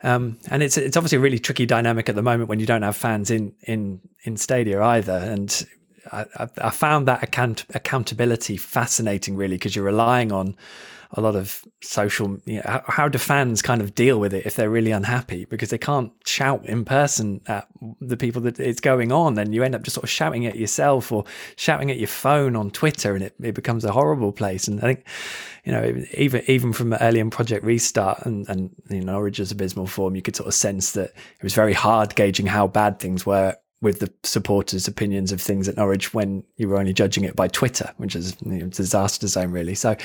um, 0.03 0.38
and 0.49 0.61
it's 0.61 0.78
it's 0.78 0.95
obviously 0.95 1.17
a 1.17 1.21
really 1.21 1.39
tricky 1.39 1.65
dynamic 1.65 2.07
at 2.07 2.15
the 2.15 2.21
moment 2.21 2.49
when 2.49 2.59
you 2.59 2.65
don't 2.65 2.84
have 2.84 2.95
fans 2.95 3.32
in 3.32 3.53
in 3.61 3.99
in 4.23 4.38
stadia 4.38 4.82
either. 4.82 5.13
And 5.13 5.65
I, 6.12 6.47
I 6.58 6.70
found 6.70 7.08
that 7.08 7.24
account 7.24 7.66
accountability 7.74 8.58
fascinating, 8.58 9.36
really, 9.36 9.55
because 9.55 9.76
you're 9.76 9.86
relying 9.86 10.32
on 10.32 10.55
a 11.12 11.22
lot 11.22 11.36
of 11.36 11.64
social 11.82 12.38
you 12.45 12.58
know, 12.58 12.82
how, 12.86 13.08
do 13.08 13.18
fans 13.18 13.62
kind 13.62 13.82
of 13.82 13.95
deal 13.95 14.20
with 14.20 14.34
it 14.34 14.45
if 14.45 14.55
they're 14.55 14.70
really 14.70 14.91
unhappy? 14.91 15.45
Because 15.45 15.70
they 15.70 15.78
can't 15.78 16.12
shout 16.26 16.66
in 16.66 16.84
person 16.84 17.41
at 17.47 17.68
the 18.01 18.18
people 18.18 18.41
that 18.41 18.60
it's 18.60 18.82
going 18.82 19.12
on 19.12 19.38
and 19.38 19.53
you 19.53 19.64
end 19.64 19.76
up 19.76 19.84
just 19.84 19.95
sort 19.95 20.03
of 20.03 20.10
shouting 20.10 20.45
at 20.45 20.58
yourself 20.58 21.12
or 21.12 21.24
shouting 21.55 21.89
at 21.89 21.97
your 21.97 22.08
phone 22.08 22.55
on 22.55 22.72
twitter 22.72 23.16
and 23.16 23.24
it, 23.24 23.34
it 23.41 23.55
becomes 23.55 23.86
a 23.86 23.91
horrible 23.91 24.32
place. 24.32 24.68
And 24.68 24.80
i 24.80 24.84
think 24.84 25.05
you 25.64 25.72
know 25.72 26.03
even 26.14 26.43
even 26.47 26.74
from 26.74 26.93
early 26.93 27.20
in 27.20 27.30
project 27.30 27.64
restart 27.64 28.26
and 28.26 28.47
and 28.49 28.76
you 28.89 29.01
know 29.01 29.14
Norwich's 29.14 29.51
abysmal 29.51 29.88
form 29.88 30.16
you 30.16 30.22
could 30.22 30.36
sort 30.36 30.47
of 30.47 30.53
sense 30.53 30.91
that 30.91 31.10
it 31.10 31.43
was 31.43 31.53
very 31.53 31.74
hard 31.74 32.16
gauging 32.16 32.47
how 32.47 32.68
bad 32.68 32.99
things 32.99 33.26
were 33.26 33.55
with 33.80 33.99
the 33.99 34.11
supporters' 34.23 34.88
opinions 34.88 35.32
of 35.32 35.39
things 35.39 35.67
at 35.67 35.78
Norwich 35.78 36.13
when 36.13 36.43
you 36.55 36.67
were 36.67 36.78
only 36.78 36.93
judging 36.93 37.23
it 37.23 37.36
by 37.36 37.47
Twitter, 37.47 37.91
which 37.97 38.15
is 38.15 38.36
you 38.43 38.53
know, 38.53 38.67
disaster 38.67 39.28
zone, 39.28 39.51
really. 39.51 39.75
So 39.75 39.95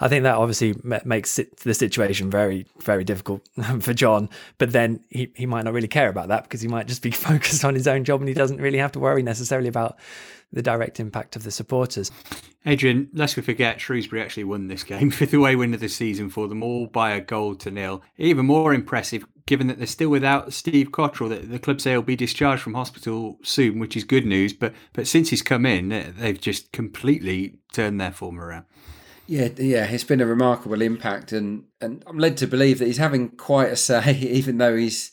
I 0.00 0.08
think 0.08 0.24
that 0.24 0.34
obviously 0.34 0.74
makes 1.04 1.38
it, 1.38 1.56
the 1.58 1.74
situation 1.74 2.28
very, 2.28 2.66
very 2.80 3.04
difficult 3.04 3.48
for 3.80 3.94
John. 3.94 4.28
But 4.58 4.72
then 4.72 5.04
he, 5.10 5.30
he 5.36 5.46
might 5.46 5.64
not 5.64 5.74
really 5.74 5.88
care 5.88 6.08
about 6.08 6.28
that 6.28 6.42
because 6.42 6.60
he 6.60 6.68
might 6.68 6.88
just 6.88 7.02
be 7.02 7.10
focused 7.12 7.64
on 7.64 7.74
his 7.74 7.86
own 7.86 8.04
job 8.04 8.20
and 8.20 8.28
he 8.28 8.34
doesn't 8.34 8.60
really 8.60 8.78
have 8.78 8.92
to 8.92 8.98
worry 8.98 9.22
necessarily 9.22 9.68
about 9.68 9.96
the 10.52 10.62
direct 10.62 11.00
impact 11.00 11.36
of 11.36 11.44
the 11.44 11.50
supporters. 11.50 12.10
Adrian, 12.66 13.08
lest 13.14 13.36
we 13.36 13.42
forget, 13.42 13.80
Shrewsbury 13.80 14.20
actually 14.20 14.44
won 14.44 14.68
this 14.68 14.84
game, 14.84 15.10
fifth 15.10 15.32
away 15.32 15.56
win 15.56 15.72
of 15.72 15.80
the 15.80 15.88
season 15.88 16.28
for 16.28 16.46
them, 16.48 16.62
all 16.62 16.86
by 16.86 17.12
a 17.12 17.20
goal 17.20 17.54
to 17.56 17.70
nil. 17.70 18.02
Even 18.18 18.46
more 18.46 18.74
impressive, 18.74 19.24
given 19.46 19.66
that 19.68 19.78
they're 19.78 19.86
still 19.86 20.10
without 20.10 20.52
Steve 20.52 20.90
Cotterill. 20.90 21.30
that 21.30 21.50
the 21.50 21.58
club 21.58 21.80
say 21.80 21.92
he'll 21.92 22.02
be 22.02 22.16
discharged 22.16 22.62
from 22.62 22.74
hospital 22.74 23.38
soon, 23.42 23.78
which 23.78 23.96
is 23.96 24.04
good 24.04 24.26
news. 24.26 24.52
But 24.52 24.74
but 24.92 25.06
since 25.06 25.30
he's 25.30 25.42
come 25.42 25.64
in, 25.64 26.14
they've 26.18 26.40
just 26.40 26.72
completely 26.72 27.58
turned 27.72 28.00
their 28.00 28.12
form 28.12 28.38
around. 28.38 28.66
Yeah, 29.26 29.48
yeah, 29.58 29.84
it's 29.84 30.04
been 30.04 30.20
a 30.20 30.26
remarkable 30.26 30.82
impact, 30.82 31.32
and 31.32 31.64
and 31.80 32.02
I'm 32.06 32.18
led 32.18 32.36
to 32.38 32.46
believe 32.46 32.78
that 32.80 32.86
he's 32.86 32.98
having 32.98 33.30
quite 33.30 33.70
a 33.70 33.76
say, 33.88 34.12
even 34.18 34.58
though 34.58 34.76
he's 34.76 35.12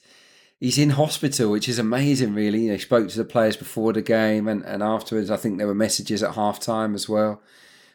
he's 0.60 0.78
in 0.78 0.91
hospital, 0.91 1.51
which 1.51 1.70
is 1.70 1.80
amazing, 1.80 2.34
really. 2.34 2.62
You 2.62 2.68
know, 2.70 2.74
he 2.74 2.80
spoke 2.80 3.10
to 3.10 3.18
the 3.18 3.26
players 3.26 3.58
before 3.58 3.93
the 3.93 4.01
game 4.01 4.47
and, 4.47 4.64
and 4.64 4.82
afterwards. 4.82 5.32
I 5.32 5.38
think 5.38 5.58
there 5.58 5.68
were 5.68 5.76
messages 5.76 6.24
at 6.24 6.36
half 6.36 6.60
time 6.60 6.95
as 6.95 7.08
well 7.08 7.41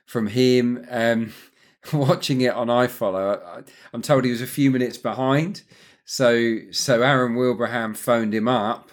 from 0.06 0.28
him. 0.28 0.86
Um, 0.90 1.32
watching 1.92 2.40
it 2.40 2.54
on 2.54 2.68
iFollow, 2.68 3.44
I, 3.44 3.62
I'm 3.92 4.02
told 4.02 4.24
he 4.24 4.30
was 4.30 4.42
a 4.42 4.46
few 4.46 4.70
minutes 4.70 4.98
behind. 4.98 5.62
So, 6.04 6.58
so 6.70 7.02
Aaron 7.02 7.34
Wilbraham 7.34 7.96
phoned 7.96 8.34
him 8.34 8.48
up 8.48 8.90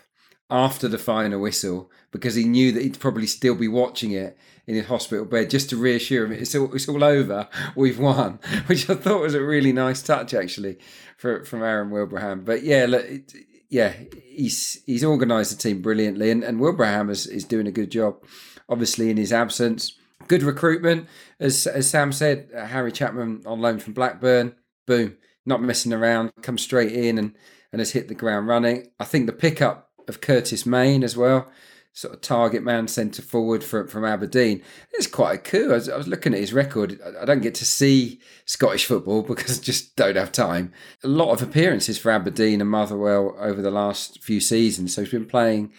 after 0.50 0.88
the 0.88 0.98
final 0.98 1.40
whistle 1.40 1.92
because 2.12 2.36
he 2.36 2.46
knew 2.46 2.72
that 2.72 2.82
he'd 2.82 3.00
probably 3.00 3.28
still 3.28 3.56
be 3.56 3.68
watching 3.68 4.12
it 4.12 4.38
in 4.66 4.76
his 4.76 4.88
hospital 4.88 5.26
bed 5.26 5.50
just 5.50 5.70
to 5.70 5.78
reassure 5.78 6.26
him 6.26 6.32
it's 6.32 6.54
all, 6.56 6.74
it's 6.74 6.88
all 6.88 7.04
over, 7.04 7.48
we've 7.76 8.00
won, 8.00 8.40
which 8.68 8.90
I 8.90 8.96
thought 8.96 9.22
was 9.22 9.34
a 9.34 9.42
really 9.44 9.74
nice 9.74 10.02
touch 10.02 10.34
actually 10.34 10.78
for, 11.18 11.44
from 11.46 11.64
Aaron 11.64 11.90
Wilbraham. 11.90 12.46
But 12.46 12.64
yeah, 12.64 12.86
look, 12.88 13.06
it, 13.06 13.34
yeah, 13.70 13.94
he's 14.26 14.82
he's 14.86 15.04
organised 15.04 15.52
the 15.52 15.58
team 15.58 15.82
brilliantly, 15.82 16.32
and, 16.32 16.44
and 16.44 16.60
Wilbraham 16.60 17.10
is, 17.10 17.28
is 17.28 17.44
doing 17.44 17.68
a 17.68 17.72
good 17.72 17.92
job. 17.92 18.24
Obviously, 18.68 19.10
in 19.10 19.18
his 19.18 19.32
absence, 19.32 19.98
good 20.28 20.44
recruitment, 20.44 21.08
as 21.40 21.68
as 21.68 21.90
Sam 21.90 22.12
said. 22.12 22.50
Uh, 22.56 22.66
Harry 22.66 22.92
Chapman 22.92 23.44
on 23.46 23.62
loan 23.62 23.80
from 23.80 23.94
Blackburn, 23.94 24.56
boom, 24.88 25.18
not 25.46 25.62
messing 25.62 25.94
around, 25.94 26.32
come 26.42 26.58
straight 26.58 26.92
in 26.92 27.18
and 27.18 27.36
and 27.72 27.80
has 27.80 27.92
hit 27.92 28.08
the 28.08 28.16
ground 28.16 28.48
running. 28.48 28.88
I 29.00 29.06
think 29.06 29.28
the 29.28 29.34
pickup 29.34 29.92
of 30.08 30.22
Curtis 30.22 30.66
Main 30.66 31.04
as 31.04 31.16
well 31.16 31.48
sort 31.94 32.14
of 32.14 32.22
target 32.22 32.64
man 32.64 32.88
centre 32.88 33.22
forward 33.22 33.64
from, 33.64 33.88
from 33.88 34.06
Aberdeen. 34.06 34.62
It's 34.94 35.08
quite 35.08 35.36
a 35.36 35.38
coup. 35.38 35.72
I 35.72 35.76
was, 35.76 35.90
I 35.90 35.98
was, 35.98 36.08
looking 36.08 36.34
at 36.34 36.40
his 36.40 36.54
record. 36.54 37.00
I 37.20 37.26
don't 37.26 37.42
get 37.42 37.56
to 37.56 37.66
see 37.66 38.20
Scottish 38.46 38.86
football 38.86 39.22
because 39.28 39.60
I 39.60 39.62
just 39.62 39.96
don't 39.96 40.16
have 40.16 40.32
time. 40.32 40.72
A 41.04 41.08
lot 41.08 41.32
of 41.32 41.42
appearances 41.42 41.98
for 41.98 42.12
Aberdeen 42.12 42.62
and 42.62 42.70
Motherwell 42.70 43.36
over 43.40 43.62
the 43.62 43.72
last 43.72 44.22
few 44.24 44.40
seasons. 44.40 44.94
So 44.94 45.02
he's 45.02 45.12
been 45.12 45.26
playing, 45.26 45.74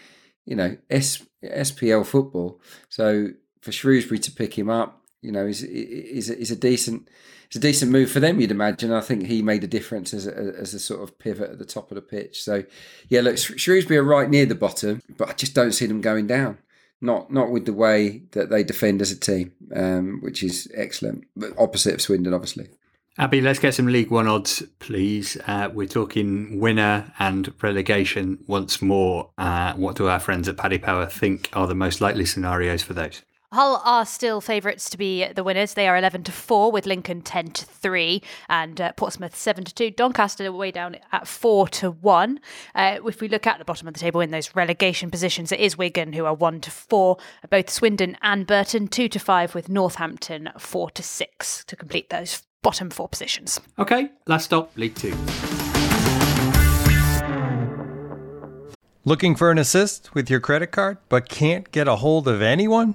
you 0.44 0.56
know, 0.56 0.76
S, 0.90 1.24
SPL 1.42 2.04
football. 2.04 2.60
So 2.88 3.28
for 3.60 3.72
Shrewsbury 3.72 4.18
to 4.20 4.32
pick 4.32 4.58
him 4.58 4.68
up, 4.68 5.02
you 5.22 5.32
know, 5.32 5.46
is 5.46 5.62
is 5.62 6.30
is 6.30 6.50
a 6.50 6.56
decent 6.56 7.08
it's 7.50 7.56
a 7.56 7.58
decent 7.60 7.90
move 7.90 8.12
for 8.12 8.20
them, 8.20 8.40
you'd 8.40 8.52
imagine. 8.52 8.92
I 8.92 9.00
think 9.00 9.26
he 9.26 9.42
made 9.42 9.64
a 9.64 9.66
difference 9.66 10.14
as 10.14 10.24
a, 10.24 10.54
as 10.56 10.72
a 10.72 10.78
sort 10.78 11.02
of 11.02 11.18
pivot 11.18 11.50
at 11.50 11.58
the 11.58 11.64
top 11.64 11.90
of 11.90 11.96
the 11.96 12.00
pitch. 12.00 12.44
So, 12.44 12.62
yeah, 13.08 13.22
look, 13.22 13.38
Shrewsbury 13.38 13.98
are 13.98 14.04
right 14.04 14.30
near 14.30 14.46
the 14.46 14.54
bottom, 14.54 15.02
but 15.18 15.30
I 15.30 15.32
just 15.32 15.52
don't 15.52 15.72
see 15.72 15.86
them 15.86 16.00
going 16.00 16.28
down. 16.28 16.58
Not 17.00 17.32
not 17.32 17.50
with 17.50 17.66
the 17.66 17.72
way 17.72 18.22
that 18.32 18.50
they 18.50 18.62
defend 18.62 19.02
as 19.02 19.10
a 19.10 19.18
team, 19.18 19.50
um, 19.74 20.20
which 20.22 20.44
is 20.44 20.70
excellent. 20.76 21.24
But 21.34 21.58
opposite 21.58 21.94
of 21.94 22.00
Swindon, 22.00 22.34
obviously. 22.34 22.68
Abby, 23.18 23.40
let's 23.40 23.58
get 23.58 23.74
some 23.74 23.86
League 23.86 24.12
One 24.12 24.28
odds, 24.28 24.62
please. 24.78 25.36
Uh, 25.44 25.70
we're 25.74 25.88
talking 25.88 26.60
winner 26.60 27.12
and 27.18 27.52
relegation 27.60 28.38
once 28.46 28.80
more. 28.80 29.30
Uh, 29.36 29.72
what 29.72 29.96
do 29.96 30.06
our 30.06 30.20
friends 30.20 30.46
at 30.46 30.56
Paddy 30.56 30.78
Power 30.78 31.06
think 31.06 31.48
are 31.52 31.66
the 31.66 31.74
most 31.74 32.00
likely 32.00 32.26
scenarios 32.26 32.84
for 32.84 32.92
those? 32.92 33.22
Hull 33.52 33.82
are 33.84 34.06
still 34.06 34.40
favourites 34.40 34.88
to 34.90 34.96
be 34.96 35.26
the 35.26 35.42
winners. 35.42 35.74
They 35.74 35.88
are 35.88 35.96
11 35.96 36.22
to 36.22 36.30
4 36.30 36.70
with 36.70 36.86
Lincoln 36.86 37.20
10 37.20 37.50
to 37.50 37.66
3 37.66 38.22
and 38.48 38.80
uh, 38.80 38.92
Portsmouth 38.92 39.34
7 39.34 39.64
to 39.64 39.74
2. 39.74 39.90
Doncaster 39.90 40.52
way 40.52 40.70
down 40.70 40.98
at 41.10 41.26
4 41.26 41.66
to 41.66 41.90
1. 41.90 42.38
Uh, 42.76 42.98
if 43.04 43.20
we 43.20 43.26
look 43.26 43.48
at 43.48 43.58
the 43.58 43.64
bottom 43.64 43.88
of 43.88 43.94
the 43.94 43.98
table 43.98 44.20
in 44.20 44.30
those 44.30 44.54
relegation 44.54 45.10
positions, 45.10 45.50
it 45.50 45.58
is 45.58 45.76
Wigan 45.76 46.12
who 46.12 46.26
are 46.26 46.34
1 46.34 46.60
to 46.60 46.70
4. 46.70 47.16
Both 47.50 47.70
Swindon 47.70 48.16
and 48.22 48.46
Burton 48.46 48.86
2 48.86 49.08
to 49.08 49.18
5 49.18 49.56
with 49.56 49.68
Northampton 49.68 50.50
4 50.56 50.90
to 50.92 51.02
6 51.02 51.64
to 51.64 51.74
complete 51.74 52.08
those 52.08 52.44
bottom 52.62 52.88
four 52.88 53.08
positions. 53.08 53.58
Okay, 53.80 54.10
last 54.28 54.44
stop, 54.44 54.70
League 54.76 54.94
Two. 54.94 55.16
Looking 59.04 59.34
for 59.34 59.50
an 59.50 59.58
assist 59.58 60.14
with 60.14 60.30
your 60.30 60.38
credit 60.38 60.68
card 60.68 60.98
but 61.08 61.28
can't 61.28 61.72
get 61.72 61.88
a 61.88 61.96
hold 61.96 62.28
of 62.28 62.42
anyone? 62.42 62.94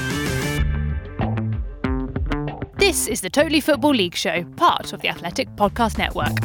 This 2.81 3.05
is 3.05 3.21
the 3.21 3.29
Totally 3.29 3.61
Football 3.61 3.91
League 3.91 4.15
Show, 4.15 4.43
part 4.55 4.91
of 4.91 5.01
the 5.01 5.07
Athletic 5.07 5.47
Podcast 5.55 5.99
Network. 5.99 6.35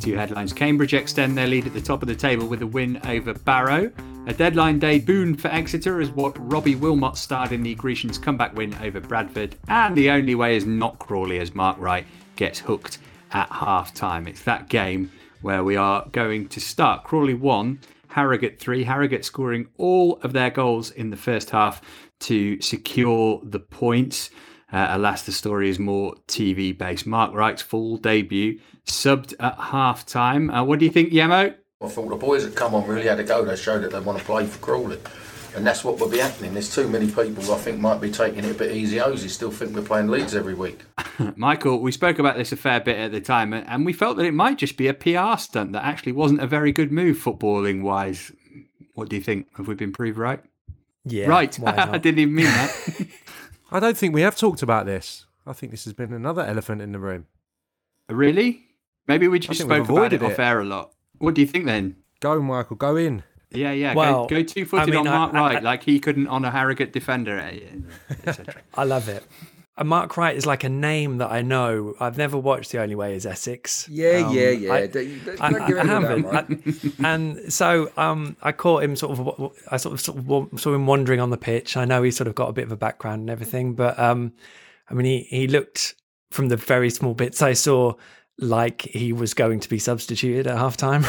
Two 0.00 0.14
headlines. 0.14 0.52
Cambridge 0.52 0.94
extend 0.94 1.36
their 1.36 1.48
lead 1.48 1.66
at 1.66 1.74
the 1.74 1.80
top 1.80 2.00
of 2.00 2.06
the 2.06 2.14
table 2.14 2.46
with 2.46 2.62
a 2.62 2.66
win 2.68 3.00
over 3.08 3.34
Barrow. 3.34 3.90
A 4.28 4.32
deadline 4.32 4.78
day 4.78 5.00
boon 5.00 5.36
for 5.36 5.48
Exeter 5.48 6.00
is 6.00 6.10
what 6.10 6.36
Robbie 6.52 6.76
Wilmot 6.76 7.16
starred 7.16 7.50
in 7.50 7.64
the 7.64 7.74
Grecians' 7.74 8.16
comeback 8.16 8.54
win 8.54 8.72
over 8.80 9.00
Bradford. 9.00 9.56
And 9.66 9.96
the 9.96 10.10
only 10.10 10.36
way 10.36 10.54
is 10.54 10.64
not 10.64 11.00
Crawley 11.00 11.40
as 11.40 11.56
Mark 11.56 11.76
Wright 11.80 12.06
gets 12.36 12.60
hooked 12.60 12.98
at 13.32 13.50
half 13.50 13.92
time. 13.92 14.28
It's 14.28 14.44
that 14.44 14.68
game 14.68 15.10
where 15.42 15.64
we 15.64 15.74
are 15.74 16.06
going 16.12 16.46
to 16.50 16.60
start. 16.60 17.02
Crawley 17.02 17.34
1, 17.34 17.80
Harrogate 18.06 18.60
3. 18.60 18.84
Harrogate 18.84 19.24
scoring 19.24 19.66
all 19.78 20.20
of 20.22 20.32
their 20.32 20.50
goals 20.50 20.92
in 20.92 21.10
the 21.10 21.16
first 21.16 21.50
half 21.50 21.82
to 22.20 22.60
secure 22.60 23.40
the 23.44 23.60
points. 23.60 24.30
Uh, 24.72 24.88
alas, 24.90 25.22
the 25.22 25.32
story 25.32 25.68
is 25.68 25.78
more 25.78 26.14
TV 26.28 26.76
based. 26.76 27.06
Mark 27.06 27.34
Wright's 27.34 27.62
full 27.62 27.96
debut, 27.96 28.60
subbed 28.86 29.34
at 29.40 29.58
half 29.58 30.06
time. 30.06 30.50
Uh, 30.50 30.62
what 30.62 30.78
do 30.78 30.84
you 30.84 30.90
think, 30.92 31.12
Yemo? 31.12 31.54
I 31.82 31.88
thought 31.88 32.08
the 32.08 32.16
boys 32.16 32.44
had 32.44 32.54
come 32.54 32.74
on 32.74 32.86
really 32.86 33.06
had 33.06 33.18
a 33.18 33.24
go. 33.24 33.44
They 33.44 33.56
showed 33.56 33.82
that 33.82 33.90
they 33.90 34.00
want 34.00 34.18
to 34.18 34.24
play 34.24 34.46
for 34.46 34.58
Crawley. 34.58 34.98
And 35.56 35.66
that's 35.66 35.82
what 35.82 35.98
will 35.98 36.08
be 36.08 36.18
happening. 36.18 36.52
There's 36.52 36.72
too 36.72 36.88
many 36.88 37.06
people 37.06 37.52
I 37.52 37.56
think 37.56 37.80
might 37.80 38.00
be 38.00 38.10
taking 38.10 38.44
it 38.44 38.50
a 38.50 38.54
bit 38.54 38.70
easy. 38.76 38.98
Ozzy 38.98 39.28
still 39.28 39.50
think 39.50 39.74
we're 39.74 39.82
playing 39.82 40.08
leagues 40.08 40.34
every 40.34 40.54
week. 40.54 40.80
Michael, 41.36 41.80
we 41.80 41.90
spoke 41.90 42.20
about 42.20 42.36
this 42.36 42.52
a 42.52 42.56
fair 42.56 42.80
bit 42.80 42.96
at 42.96 43.10
the 43.10 43.20
time, 43.20 43.52
and 43.52 43.84
we 43.84 43.92
felt 43.92 44.16
that 44.18 44.26
it 44.26 44.34
might 44.34 44.58
just 44.58 44.76
be 44.76 44.86
a 44.86 44.94
PR 44.94 45.36
stunt 45.38 45.72
that 45.72 45.84
actually 45.84 46.12
wasn't 46.12 46.40
a 46.40 46.46
very 46.46 46.70
good 46.70 46.92
move 46.92 47.16
footballing 47.16 47.82
wise. 47.82 48.30
What 48.94 49.08
do 49.08 49.16
you 49.16 49.22
think? 49.22 49.48
Have 49.56 49.66
we 49.66 49.74
been 49.74 49.92
proved 49.92 50.18
right? 50.18 50.40
Yeah. 51.10 51.26
Right. 51.26 51.58
I 51.66 51.98
didn't 51.98 52.18
even 52.20 52.34
mean 52.34 52.46
that. 52.46 53.06
I 53.72 53.80
don't 53.80 53.96
think 53.96 54.14
we 54.14 54.22
have 54.22 54.36
talked 54.36 54.62
about 54.62 54.86
this. 54.86 55.26
I 55.46 55.52
think 55.52 55.72
this 55.72 55.84
has 55.84 55.92
been 55.92 56.12
another 56.12 56.42
elephant 56.42 56.82
in 56.82 56.92
the 56.92 56.98
room. 56.98 57.26
Really? 58.08 58.66
Maybe 59.06 59.28
we 59.28 59.38
just 59.38 59.60
spoke 59.60 59.70
about 59.70 59.80
it, 59.80 59.90
avoided 59.90 60.22
off 60.22 60.32
it. 60.32 60.38
air 60.40 60.60
a 60.60 60.64
lot. 60.64 60.92
What 61.18 61.34
do 61.34 61.40
you 61.40 61.46
think 61.46 61.66
then? 61.66 61.96
Go, 62.20 62.40
Michael, 62.42 62.76
go 62.76 62.96
in. 62.96 63.22
Yeah, 63.50 63.72
yeah. 63.72 63.94
Well, 63.94 64.26
go, 64.26 64.36
go 64.36 64.42
two 64.42 64.64
footed 64.64 64.88
I 64.88 64.90
mean, 64.90 65.06
on 65.06 65.08
I- 65.08 65.10
Mark 65.10 65.34
I- 65.34 65.40
Wright, 65.40 65.56
I- 65.56 65.60
like 65.60 65.82
he 65.82 65.98
couldn't 65.98 66.26
on 66.28 66.44
a 66.44 66.50
Harrogate 66.50 66.92
defender. 66.92 67.38
eh, 67.38 67.60
etc. 68.26 68.54
I 68.74 68.84
love 68.84 69.08
it. 69.08 69.24
And 69.80 69.88
Mark 69.88 70.16
Wright 70.18 70.36
is 70.36 70.44
like 70.46 70.62
a 70.62 70.68
name 70.68 71.18
that 71.18 71.32
I 71.32 71.40
know. 71.40 71.94
I've 71.98 72.18
never 72.18 72.36
watched 72.38 72.70
The 72.70 72.80
Only 72.82 72.94
Way 72.94 73.14
is 73.16 73.24
Essex. 73.24 73.88
Yeah, 73.88 74.26
Um, 74.26 74.34
yeah, 74.36 74.50
yeah. 74.50 74.72
I, 74.74 74.86
Don't- 74.86 75.24
don't 75.24 75.40
I, 75.40 75.66
give 75.66 75.78
I 75.78 75.80
anyone 75.80 76.22
that, 76.22 76.32
haven't. 76.50 76.94
I- 77.02 77.12
and 77.12 77.52
so 77.52 77.90
um, 77.96 78.36
I 78.42 78.52
caught 78.52 78.82
him 78.84 78.94
sort 78.94 79.18
of. 79.18 79.52
I 79.70 79.78
sort 79.78 79.94
of, 79.94 80.00
sort 80.00 80.18
of 80.18 80.60
saw 80.60 80.74
him 80.74 80.86
wandering 80.86 81.18
on 81.18 81.30
the 81.30 81.38
pitch. 81.38 81.76
I 81.78 81.86
know 81.86 82.02
he's 82.02 82.14
sort 82.16 82.28
of 82.28 82.34
got 82.34 82.50
a 82.50 82.52
bit 82.52 82.64
of 82.64 82.72
a 82.72 82.76
background 82.76 83.20
and 83.22 83.30
everything, 83.30 83.74
but 83.74 83.98
um, 83.98 84.34
I 84.90 84.94
mean, 84.94 85.06
he 85.06 85.20
he 85.30 85.46
looked 85.48 85.94
from 86.30 86.48
the 86.48 86.56
very 86.56 86.90
small 86.90 87.14
bits 87.14 87.40
I 87.42 87.54
saw 87.54 87.94
like 88.38 88.82
he 88.82 89.12
was 89.12 89.34
going 89.34 89.60
to 89.60 89.68
be 89.68 89.78
substituted 89.78 90.46
at 90.46 90.56
halftime. 90.58 91.04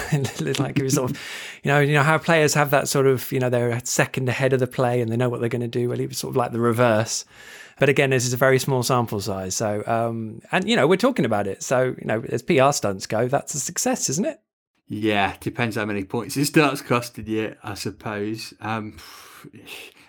Like 0.60 0.78
he 0.78 0.84
was 0.84 0.96
sort 0.96 1.12
of, 1.12 1.20
you 1.64 1.72
know, 1.72 1.80
you 1.80 1.94
know 1.94 2.04
how 2.04 2.18
players 2.18 2.54
have 2.56 2.72
that 2.72 2.88
sort 2.90 3.06
of, 3.08 3.32
you 3.32 3.40
know, 3.40 3.50
they're 3.50 3.70
a 3.70 3.86
second 3.86 4.28
ahead 4.30 4.52
of 4.54 4.60
the 4.60 4.68
play 4.68 5.00
and 5.02 5.12
they 5.12 5.16
know 5.18 5.30
what 5.30 5.40
they're 5.40 5.48
going 5.50 5.62
to 5.62 5.68
do. 5.68 5.88
Well, 5.90 5.98
he 5.98 6.08
was 6.08 6.18
sort 6.18 6.32
of 6.32 6.36
like 6.38 6.52
the 6.52 6.60
reverse. 6.60 7.24
But 7.82 7.90
again, 7.90 8.12
this 8.12 8.28
is 8.28 8.34
a 8.34 8.38
very 8.38 8.60
small 8.60 8.84
sample 8.84 9.20
size. 9.22 9.56
So, 9.56 9.84
um, 9.88 10.44
and 10.52 10.70
you 10.70 10.76
know, 10.76 10.86
we're 10.86 10.98
talking 10.98 11.26
about 11.26 11.48
it. 11.48 11.64
So, 11.64 11.96
you 11.98 12.06
know, 12.06 12.24
as 12.30 12.44
PR 12.44 12.72
stunts 12.74 13.08
go, 13.08 13.28
that's 13.28 13.56
a 13.56 13.60
success, 13.60 14.08
isn't 14.08 14.28
it? 14.28 14.40
Yeah, 14.88 15.36
depends 15.40 15.78
how 15.78 15.86
many 15.86 16.04
points 16.04 16.38
it 16.38 16.46
starts 16.46 16.84
costing 16.84 17.26
you, 17.26 17.56
I 17.64 17.74
suppose. 17.74 18.54
Um, 18.62 18.98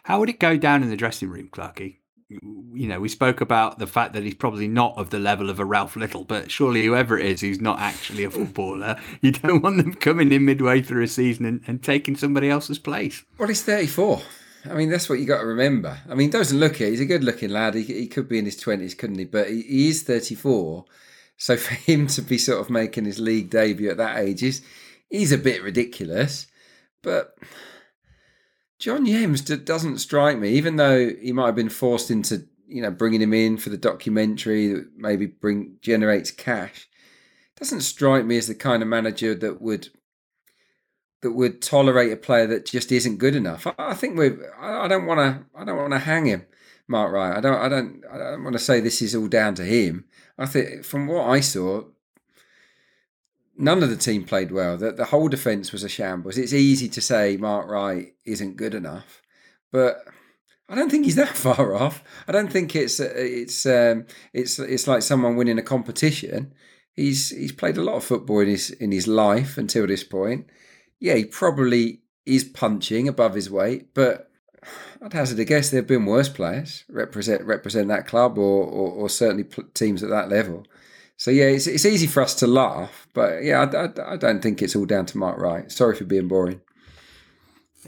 how 0.02 0.20
would 0.20 0.28
it 0.28 0.38
go 0.38 0.58
down 0.58 0.82
in 0.82 0.90
the 0.90 0.98
dressing 0.98 1.30
room, 1.30 1.48
Clarky? 1.50 1.96
You 2.28 2.88
know, 2.88 3.00
we 3.00 3.08
spoke 3.08 3.40
about 3.40 3.78
the 3.78 3.86
fact 3.86 4.12
that 4.12 4.22
he's 4.22 4.34
probably 4.34 4.68
not 4.68 4.98
of 4.98 5.08
the 5.08 5.18
level 5.18 5.48
of 5.48 5.58
a 5.58 5.64
Ralf 5.64 5.96
Little, 5.96 6.24
but 6.24 6.50
surely 6.50 6.84
whoever 6.84 7.18
it 7.18 7.24
is 7.24 7.40
who's 7.40 7.62
not 7.62 7.80
actually 7.80 8.24
a 8.24 8.30
footballer, 8.30 8.96
you 9.22 9.32
don't 9.32 9.62
want 9.62 9.78
them 9.78 9.94
coming 9.94 10.30
in 10.30 10.44
midway 10.44 10.82
through 10.82 11.04
a 11.04 11.08
season 11.08 11.46
and, 11.46 11.62
and 11.66 11.82
taking 11.82 12.16
somebody 12.16 12.50
else's 12.50 12.78
place. 12.78 13.24
Well, 13.38 13.48
he's 13.48 13.62
34. 13.62 14.20
I 14.64 14.74
mean, 14.74 14.90
that's 14.90 15.08
what 15.08 15.18
you 15.18 15.26
got 15.26 15.40
to 15.40 15.46
remember. 15.46 15.98
I 16.08 16.14
mean, 16.14 16.30
doesn't 16.30 16.58
look 16.58 16.80
it. 16.80 16.90
He's 16.90 17.00
a 17.00 17.06
good 17.06 17.24
looking 17.24 17.50
lad. 17.50 17.74
He, 17.74 17.82
he 17.82 18.06
could 18.06 18.28
be 18.28 18.38
in 18.38 18.44
his 18.44 18.60
20s, 18.60 18.96
couldn't 18.96 19.18
he? 19.18 19.24
But 19.24 19.48
he, 19.48 19.62
he 19.62 19.88
is 19.88 20.02
34. 20.02 20.84
So 21.36 21.56
for 21.58 21.74
him 21.74 22.06
to 22.08 22.22
be 22.22 22.38
sort 22.38 22.60
of 22.60 22.70
making 22.70 23.04
his 23.04 23.18
league 23.18 23.50
debut 23.50 23.90
at 23.90 23.96
that 23.96 24.18
age 24.18 24.42
is, 24.42 24.62
is 25.10 25.32
a 25.32 25.38
bit 25.38 25.62
ridiculous. 25.62 26.46
But 27.02 27.36
John 28.78 29.06
Yems 29.06 29.64
doesn't 29.64 29.98
strike 29.98 30.38
me, 30.38 30.50
even 30.50 30.76
though 30.76 31.10
he 31.20 31.32
might 31.32 31.46
have 31.46 31.56
been 31.56 31.68
forced 31.68 32.10
into, 32.10 32.46
you 32.66 32.82
know, 32.82 32.90
bringing 32.90 33.22
him 33.22 33.32
in 33.32 33.56
for 33.56 33.70
the 33.70 33.76
documentary 33.76 34.68
that 34.68 34.90
maybe 34.96 35.26
bring 35.26 35.76
generates 35.80 36.30
cash. 36.30 36.88
Doesn't 37.56 37.82
strike 37.82 38.24
me 38.24 38.38
as 38.38 38.46
the 38.46 38.54
kind 38.54 38.82
of 38.82 38.88
manager 38.88 39.34
that 39.34 39.60
would 39.60 39.88
that 41.22 41.32
would 41.32 41.62
tolerate 41.62 42.12
a 42.12 42.16
player 42.16 42.46
that 42.48 42.66
just 42.66 42.92
isn't 42.92 43.18
good 43.18 43.34
enough. 43.34 43.66
I, 43.66 43.74
I 43.78 43.94
think 43.94 44.18
we. 44.18 44.32
I 44.60 44.86
don't 44.88 45.06
want 45.06 45.18
to. 45.18 45.44
I 45.58 45.64
don't 45.64 45.78
want 45.78 45.92
to 45.92 45.98
hang 45.98 46.26
him, 46.26 46.46
Mark 46.86 47.12
Wright. 47.12 47.36
I 47.36 47.40
don't. 47.40 47.58
I 47.58 47.68
don't. 47.68 48.02
I 48.12 48.18
don't 48.18 48.44
want 48.44 48.54
to 48.54 48.58
say 48.58 48.80
this 48.80 49.00
is 49.00 49.14
all 49.14 49.28
down 49.28 49.54
to 49.56 49.64
him. 49.64 50.04
I 50.38 50.46
think 50.46 50.84
from 50.84 51.06
what 51.06 51.28
I 51.28 51.40
saw, 51.40 51.84
none 53.56 53.82
of 53.82 53.90
the 53.90 53.96
team 53.96 54.24
played 54.24 54.50
well. 54.50 54.76
The, 54.76 54.92
the 54.92 55.06
whole 55.06 55.28
defence 55.28 55.72
was 55.72 55.84
a 55.84 55.88
shambles. 55.88 56.38
It's 56.38 56.52
easy 56.52 56.88
to 56.88 57.00
say 57.00 57.36
Mark 57.36 57.68
Wright 57.68 58.14
isn't 58.24 58.56
good 58.56 58.74
enough, 58.74 59.22
but 59.70 60.04
I 60.68 60.74
don't 60.74 60.90
think 60.90 61.04
he's 61.04 61.16
that 61.22 61.36
far 61.36 61.74
off. 61.74 62.02
I 62.26 62.32
don't 62.32 62.52
think 62.52 62.74
it's 62.74 62.98
it's 62.98 63.64
um, 63.64 64.06
it's 64.32 64.58
it's 64.58 64.88
like 64.88 65.02
someone 65.02 65.36
winning 65.36 65.58
a 65.58 65.62
competition. 65.62 66.52
He's 66.94 67.30
he's 67.30 67.52
played 67.52 67.76
a 67.76 67.82
lot 67.82 67.94
of 67.94 68.04
football 68.04 68.40
in 68.40 68.48
his 68.48 68.70
in 68.70 68.90
his 68.90 69.06
life 69.06 69.56
until 69.56 69.86
this 69.86 70.04
point. 70.04 70.46
Yeah, 71.02 71.16
he 71.16 71.24
probably 71.24 72.02
is 72.24 72.44
punching 72.44 73.08
above 73.08 73.34
his 73.34 73.50
weight, 73.50 73.92
but 73.92 74.30
I'd 75.02 75.12
hazard 75.12 75.40
a 75.40 75.44
guess 75.44 75.68
there 75.68 75.80
have 75.80 75.88
been 75.88 76.06
worse 76.06 76.28
players 76.28 76.84
represent 76.88 77.42
represent 77.42 77.88
that 77.88 78.06
club 78.06 78.38
or 78.38 78.64
or, 78.64 78.92
or 78.92 79.08
certainly 79.08 79.44
teams 79.74 80.04
at 80.04 80.10
that 80.10 80.28
level. 80.28 80.64
So 81.16 81.32
yeah, 81.32 81.46
it's 81.46 81.66
it's 81.66 81.84
easy 81.84 82.06
for 82.06 82.22
us 82.22 82.36
to 82.36 82.46
laugh, 82.46 83.08
but 83.14 83.42
yeah, 83.42 83.62
I, 83.62 83.86
I, 83.86 84.14
I 84.14 84.16
don't 84.16 84.40
think 84.40 84.62
it's 84.62 84.76
all 84.76 84.84
down 84.84 85.06
to 85.06 85.18
Mark 85.18 85.38
Wright. 85.40 85.72
Sorry 85.72 85.96
for 85.96 86.04
being 86.04 86.28
boring. 86.28 86.60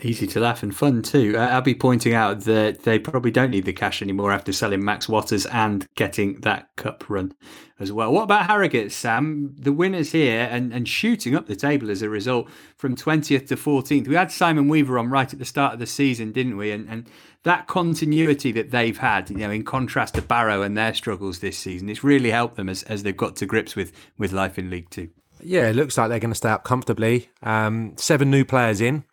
Easy 0.02 0.26
to 0.26 0.40
laugh 0.40 0.64
and 0.64 0.74
fun 0.74 1.02
too. 1.02 1.34
Uh, 1.36 1.46
I'll 1.46 1.60
be 1.60 1.74
pointing 1.74 2.14
out 2.14 2.40
that 2.40 2.82
they 2.82 2.98
probably 2.98 3.30
don't 3.30 3.50
need 3.50 3.64
the 3.64 3.72
cash 3.72 4.02
anymore 4.02 4.32
after 4.32 4.52
selling 4.52 4.84
Max 4.84 5.08
Watters 5.08 5.46
and 5.46 5.86
getting 5.94 6.40
that 6.40 6.74
cup 6.74 7.08
run 7.08 7.32
as 7.78 7.92
well. 7.92 8.12
What 8.12 8.24
about 8.24 8.46
Harrogate, 8.46 8.90
Sam? 8.90 9.54
The 9.56 9.72
winners 9.72 10.10
here 10.10 10.48
and, 10.50 10.72
and 10.72 10.88
shooting 10.88 11.36
up 11.36 11.46
the 11.46 11.54
table 11.54 11.90
as 11.90 12.02
a 12.02 12.08
result 12.08 12.50
from 12.76 12.96
20th 12.96 13.46
to 13.48 13.56
14th. 13.56 14.08
We 14.08 14.16
had 14.16 14.32
Simon 14.32 14.66
Weaver 14.66 14.98
on 14.98 15.10
right 15.10 15.32
at 15.32 15.38
the 15.38 15.44
start 15.44 15.74
of 15.74 15.78
the 15.78 15.86
season, 15.86 16.32
didn't 16.32 16.56
we? 16.56 16.72
And, 16.72 16.88
and 16.88 17.08
that 17.44 17.68
continuity 17.68 18.50
that 18.50 18.72
they've 18.72 18.98
had, 18.98 19.30
you 19.30 19.36
know, 19.36 19.50
in 19.50 19.62
contrast 19.62 20.14
to 20.14 20.22
Barrow 20.22 20.62
and 20.62 20.76
their 20.76 20.92
struggles 20.94 21.38
this 21.38 21.56
season, 21.56 21.88
it's 21.88 22.02
really 22.02 22.32
helped 22.32 22.56
them 22.56 22.68
as, 22.68 22.82
as 22.84 23.04
they've 23.04 23.16
got 23.16 23.36
to 23.36 23.46
grips 23.46 23.76
with, 23.76 23.92
with 24.18 24.32
life 24.32 24.58
in 24.58 24.70
League 24.70 24.90
Two. 24.90 25.10
Yeah, 25.40 25.68
it 25.68 25.76
looks 25.76 25.96
like 25.96 26.08
they're 26.08 26.20
going 26.20 26.32
to 26.32 26.36
stay 26.36 26.48
up 26.48 26.64
comfortably. 26.64 27.28
Um, 27.42 27.92
seven 27.96 28.30
new 28.30 28.44
players 28.44 28.80
in 28.80 29.04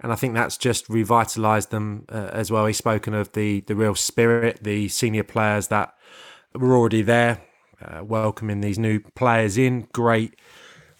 and 0.00 0.12
I 0.12 0.14
think 0.14 0.34
that's 0.34 0.56
just 0.56 0.88
revitalised 0.88 1.70
them 1.70 2.04
uh, 2.10 2.30
as 2.32 2.50
well. 2.50 2.66
He's 2.66 2.76
spoken 2.76 3.14
of 3.14 3.32
the 3.32 3.60
the 3.60 3.76
real 3.76 3.94
spirit, 3.94 4.60
the 4.62 4.88
senior 4.88 5.24
players 5.24 5.68
that 5.68 5.94
were 6.54 6.76
already 6.76 7.02
there, 7.02 7.42
uh, 7.80 8.04
welcoming 8.04 8.60
these 8.60 8.78
new 8.78 9.00
players 9.00 9.56
in. 9.56 9.88
Great 9.92 10.34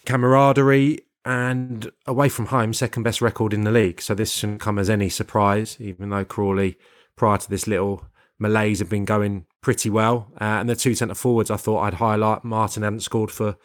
camaraderie 0.04 1.00
and 1.24 1.90
away 2.06 2.28
from 2.28 2.46
home, 2.46 2.72
second 2.72 3.02
best 3.02 3.20
record 3.20 3.52
in 3.52 3.64
the 3.64 3.72
league. 3.72 4.00
So 4.00 4.14
this 4.14 4.32
shouldn't 4.32 4.60
come 4.60 4.78
as 4.78 4.88
any 4.88 5.08
surprise, 5.08 5.76
even 5.80 6.10
though 6.10 6.24
Crawley 6.24 6.78
prior 7.16 7.38
to 7.38 7.50
this 7.50 7.66
little 7.66 8.06
malaise 8.38 8.78
have 8.78 8.88
been 8.88 9.04
going 9.04 9.46
pretty 9.60 9.90
well. 9.90 10.28
Uh, 10.40 10.60
and 10.60 10.68
the 10.68 10.76
two 10.76 10.94
centre 10.94 11.14
forwards, 11.14 11.50
I 11.50 11.56
thought 11.56 11.80
I'd 11.80 11.94
highlight. 11.94 12.44
Martin 12.44 12.84
hadn't 12.84 13.00
scored 13.00 13.30
for 13.30 13.56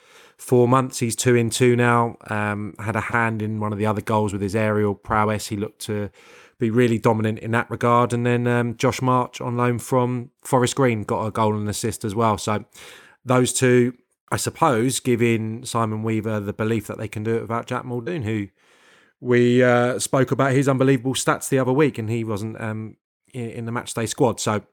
four 0.42 0.68
months. 0.68 0.98
He's 0.98 1.16
two 1.16 1.36
in 1.36 1.52
two 1.52 1.76
now. 1.76 2.18
Um, 2.28 2.74
had 2.80 2.96
a 2.96 3.02
hand 3.02 3.44
in 3.44 3.60
one 3.60 3.72
of 3.72 3.78
the 3.78 3.86
other 3.86 4.02
goals 4.02 4.34
with 4.34 4.42
his 4.42 4.56
aerial 4.56 4.96
prowess. 4.96 5.48
He 5.48 5.56
looked 5.56 5.82
to 5.82 6.10
be 6.58 6.72
really 6.72 6.98
dominant 6.98 7.38
in 7.40 7.52
that 7.52 7.70
regard. 7.70 8.12
And 8.12 8.26
then 8.26 8.48
um, 8.48 8.76
Josh 8.76 9.04
March 9.04 9.40
on 9.40 9.56
loan 9.56 9.78
from 9.78 10.32
Forest 10.42 10.76
Green 10.76 11.04
got 11.04 11.28
a 11.28 11.32
goal 11.32 11.56
and 11.56 11.70
assist 11.70 12.04
as 12.04 12.16
well. 12.16 12.40
So 12.40 12.66
those 13.24 13.54
two, 13.54 13.94
I 14.32 14.38
suppose, 14.38 15.00
giving 15.00 15.64
Simon 15.64 16.02
Weaver 16.02 16.40
the 16.40 16.54
belief 16.54 16.88
that 16.88 16.98
they 16.98 17.08
can 17.08 17.24
do 17.24 17.36
it 17.36 17.42
without 17.42 17.68
Jack 17.68 17.86
Muldoon, 17.86 18.24
who 18.24 18.48
we 19.20 19.64
uh, 19.64 20.00
spoke 20.00 20.32
about 20.32 20.54
his 20.54 20.68
unbelievable 20.68 21.14
stats 21.14 21.50
the 21.50 21.60
other 21.60 21.72
week, 21.72 22.00
and 22.00 22.10
he 22.10 22.24
wasn't 22.24 22.60
um, 22.60 22.98
in, 23.32 23.50
in 23.52 23.66
the 23.66 23.72
matchday 23.72 24.10
squad. 24.10 24.40
So 24.40 24.64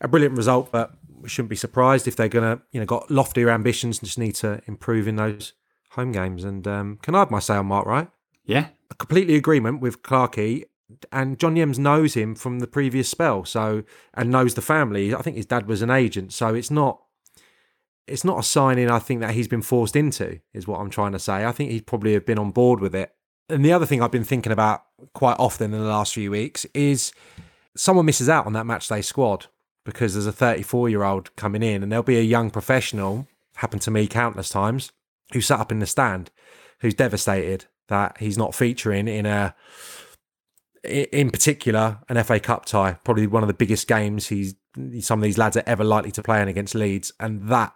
a 0.00 0.06
brilliant 0.06 0.36
result, 0.36 0.70
but 0.70 0.92
we 1.20 1.28
shouldn't 1.28 1.50
be 1.50 1.56
surprised 1.56 2.06
if 2.06 2.16
they're 2.16 2.28
going 2.28 2.56
to, 2.56 2.62
you 2.72 2.80
know, 2.80 2.86
got 2.86 3.10
loftier 3.10 3.50
ambitions 3.50 3.98
and 3.98 4.06
just 4.06 4.18
need 4.18 4.34
to 4.36 4.60
improve 4.66 5.08
in 5.08 5.16
those 5.16 5.52
home 5.90 6.12
games. 6.12 6.44
And 6.44 6.66
um, 6.66 6.98
can 7.02 7.14
I 7.14 7.20
have 7.20 7.30
my 7.30 7.38
say 7.38 7.56
on 7.56 7.66
Mark 7.66 7.86
Wright? 7.86 8.08
Yeah. 8.44 8.68
A 8.90 8.94
completely 8.94 9.36
agreement 9.36 9.80
with 9.80 10.02
Clarkey. 10.02 10.64
And 11.12 11.38
John 11.38 11.54
Yems 11.54 11.78
knows 11.78 12.14
him 12.14 12.34
from 12.34 12.60
the 12.60 12.66
previous 12.66 13.10
spell, 13.10 13.44
so 13.44 13.82
and 14.14 14.30
knows 14.30 14.54
the 14.54 14.62
family. 14.62 15.14
I 15.14 15.20
think 15.20 15.36
his 15.36 15.44
dad 15.44 15.66
was 15.66 15.82
an 15.82 15.90
agent, 15.90 16.32
so 16.32 16.54
it's 16.54 16.70
not 16.70 17.02
it's 18.06 18.24
not 18.24 18.38
a 18.38 18.42
signing 18.42 18.90
I 18.90 18.98
think 18.98 19.20
that 19.20 19.32
he's 19.32 19.48
been 19.48 19.60
forced 19.60 19.94
into, 19.94 20.40
is 20.54 20.66
what 20.66 20.80
I'm 20.80 20.88
trying 20.88 21.12
to 21.12 21.18
say. 21.18 21.44
I 21.44 21.52
think 21.52 21.70
he'd 21.70 21.86
probably 21.86 22.14
have 22.14 22.24
been 22.24 22.38
on 22.38 22.52
board 22.52 22.80
with 22.80 22.94
it. 22.94 23.14
And 23.50 23.62
the 23.62 23.72
other 23.72 23.84
thing 23.84 24.02
I've 24.02 24.10
been 24.10 24.24
thinking 24.24 24.50
about 24.50 24.82
quite 25.12 25.36
often 25.38 25.74
in 25.74 25.80
the 25.80 25.86
last 25.86 26.14
few 26.14 26.30
weeks 26.30 26.64
is 26.72 27.12
someone 27.76 28.06
misses 28.06 28.30
out 28.30 28.46
on 28.46 28.54
that 28.54 28.64
matchday 28.64 29.04
squad 29.04 29.46
because 29.88 30.12
there's 30.12 30.26
a 30.26 30.32
34 30.32 30.90
year 30.90 31.02
old 31.02 31.34
coming 31.34 31.62
in 31.62 31.82
and 31.82 31.90
there'll 31.90 32.02
be 32.02 32.18
a 32.18 32.22
young 32.22 32.50
professional, 32.50 33.26
happened 33.56 33.80
to 33.80 33.90
me 33.90 34.06
countless 34.06 34.50
times, 34.50 34.92
who 35.32 35.40
sat 35.40 35.58
up 35.58 35.72
in 35.72 35.78
the 35.78 35.86
stand, 35.86 36.30
who's 36.80 36.92
devastated 36.92 37.64
that 37.88 38.18
he's 38.20 38.36
not 38.36 38.54
featuring 38.54 39.08
in 39.08 39.24
a, 39.24 39.54
in 40.84 41.30
particular, 41.30 42.00
an 42.10 42.22
FA 42.22 42.38
Cup 42.38 42.66
tie, 42.66 42.98
probably 43.02 43.26
one 43.26 43.42
of 43.42 43.46
the 43.46 43.54
biggest 43.54 43.88
games 43.88 44.26
he's 44.26 44.56
some 45.00 45.18
of 45.18 45.22
these 45.22 45.38
lads 45.38 45.56
are 45.56 45.64
ever 45.66 45.82
likely 45.84 46.12
to 46.12 46.22
play 46.22 46.42
in 46.42 46.48
against 46.48 46.74
Leeds, 46.74 47.10
and 47.18 47.48
that 47.48 47.74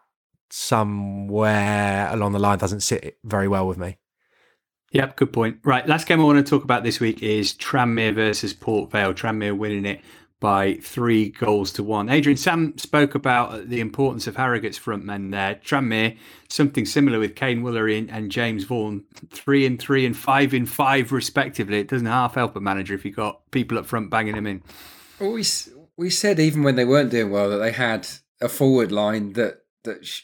somewhere 0.51 2.09
along 2.13 2.33
the 2.33 2.39
line 2.39 2.59
doesn't 2.59 2.81
sit 2.81 3.17
very 3.25 3.49
well 3.49 3.67
with 3.67 3.79
me. 3.79 3.97
Yep, 4.93 5.17
good 5.17 5.33
point. 5.33 5.57
Right, 5.65 5.89
last 5.89 6.07
game 6.07 6.21
I 6.21 6.25
want 6.25 6.45
to 6.45 6.49
talk 6.49 6.63
about 6.63 6.85
this 6.85 7.01
week 7.01 7.23
is 7.23 7.55
Tranmere 7.55 8.15
versus 8.15 8.53
Port 8.53 8.91
Vale. 8.91 9.15
Tranmere 9.15 9.57
winning 9.57 9.87
it 9.87 10.03
by 10.43 10.75
three 10.83 11.29
goals 11.29 11.71
to 11.71 11.85
one. 11.85 12.09
Adrian 12.09 12.37
Sam 12.37 12.77
spoke 12.77 13.15
about 13.15 13.69
the 13.69 13.81
importance 13.81 14.27
of 14.27 14.35
Harrogate's 14.35 14.77
front 14.77 15.05
men 15.05 15.31
there. 15.31 15.55
Tranmere, 15.65 16.19
something 16.49 16.85
similar 16.85 17.21
with 17.21 17.37
Kaiyne 17.37 17.63
Woolery 17.63 17.97
and, 17.97 18.11
and, 18.11 18.29
James 18.29 18.65
Vaughan, 18.65 19.05
three 19.31 19.65
and 19.65 19.81
three 19.81 20.05
and 20.05 20.17
five 20.17 20.53
in 20.53 20.67
five 20.67 21.13
respectively. 21.13 21.79
It 21.79 21.87
doesn't 21.87 22.09
half 22.09 22.35
help 22.35 22.57
a 22.57 22.61
manager 22.61 22.93
if 22.93 23.05
you've 23.05 23.15
got 23.15 23.49
people 23.53 23.79
up 23.79 23.87
front 23.87 24.11
banging 24.11 24.35
them 24.35 24.49
in. 24.49 24.65
Well, 25.21 25.31
we 25.31 25.45
we 25.97 26.11
said 26.11 26.41
even 26.41 26.65
when 26.65 26.75
they 26.75 26.85
weren't 26.85 27.13
doing 27.13 27.31
well 27.31 27.49
that 27.49 27.59
they 27.59 27.71
had 27.71 28.09
a 28.41 28.49
forward 28.49 28.91
line 28.91 29.35
that 29.35 29.63
that 29.85 30.05
sh- 30.05 30.23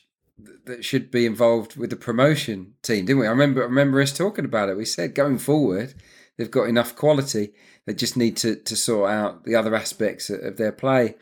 that 0.64 0.84
should 0.84 1.12
be 1.12 1.26
involved 1.26 1.76
with 1.76 1.90
the 1.90 1.96
promotion 1.96 2.74
team, 2.82 3.06
didn't 3.06 3.20
we? 3.20 3.26
I 3.28 3.30
remember 3.30 3.62
I 3.62 3.66
remember 3.66 4.00
us 4.00 4.12
talking 4.12 4.44
about 4.44 4.68
it. 4.68 4.76
We 4.76 4.84
said 4.84 5.14
going 5.14 5.38
forward, 5.38 5.94
they've 6.36 6.50
got 6.50 6.68
enough 6.68 6.96
quality 6.96 7.52
they 7.88 7.94
just 7.94 8.18
need 8.18 8.36
to 8.36 8.54
to 8.54 8.76
sort 8.76 9.10
out 9.10 9.44
the 9.44 9.54
other 9.54 9.74
aspects 9.74 10.28
of 10.28 10.58
their 10.58 10.72
play. 10.72 11.14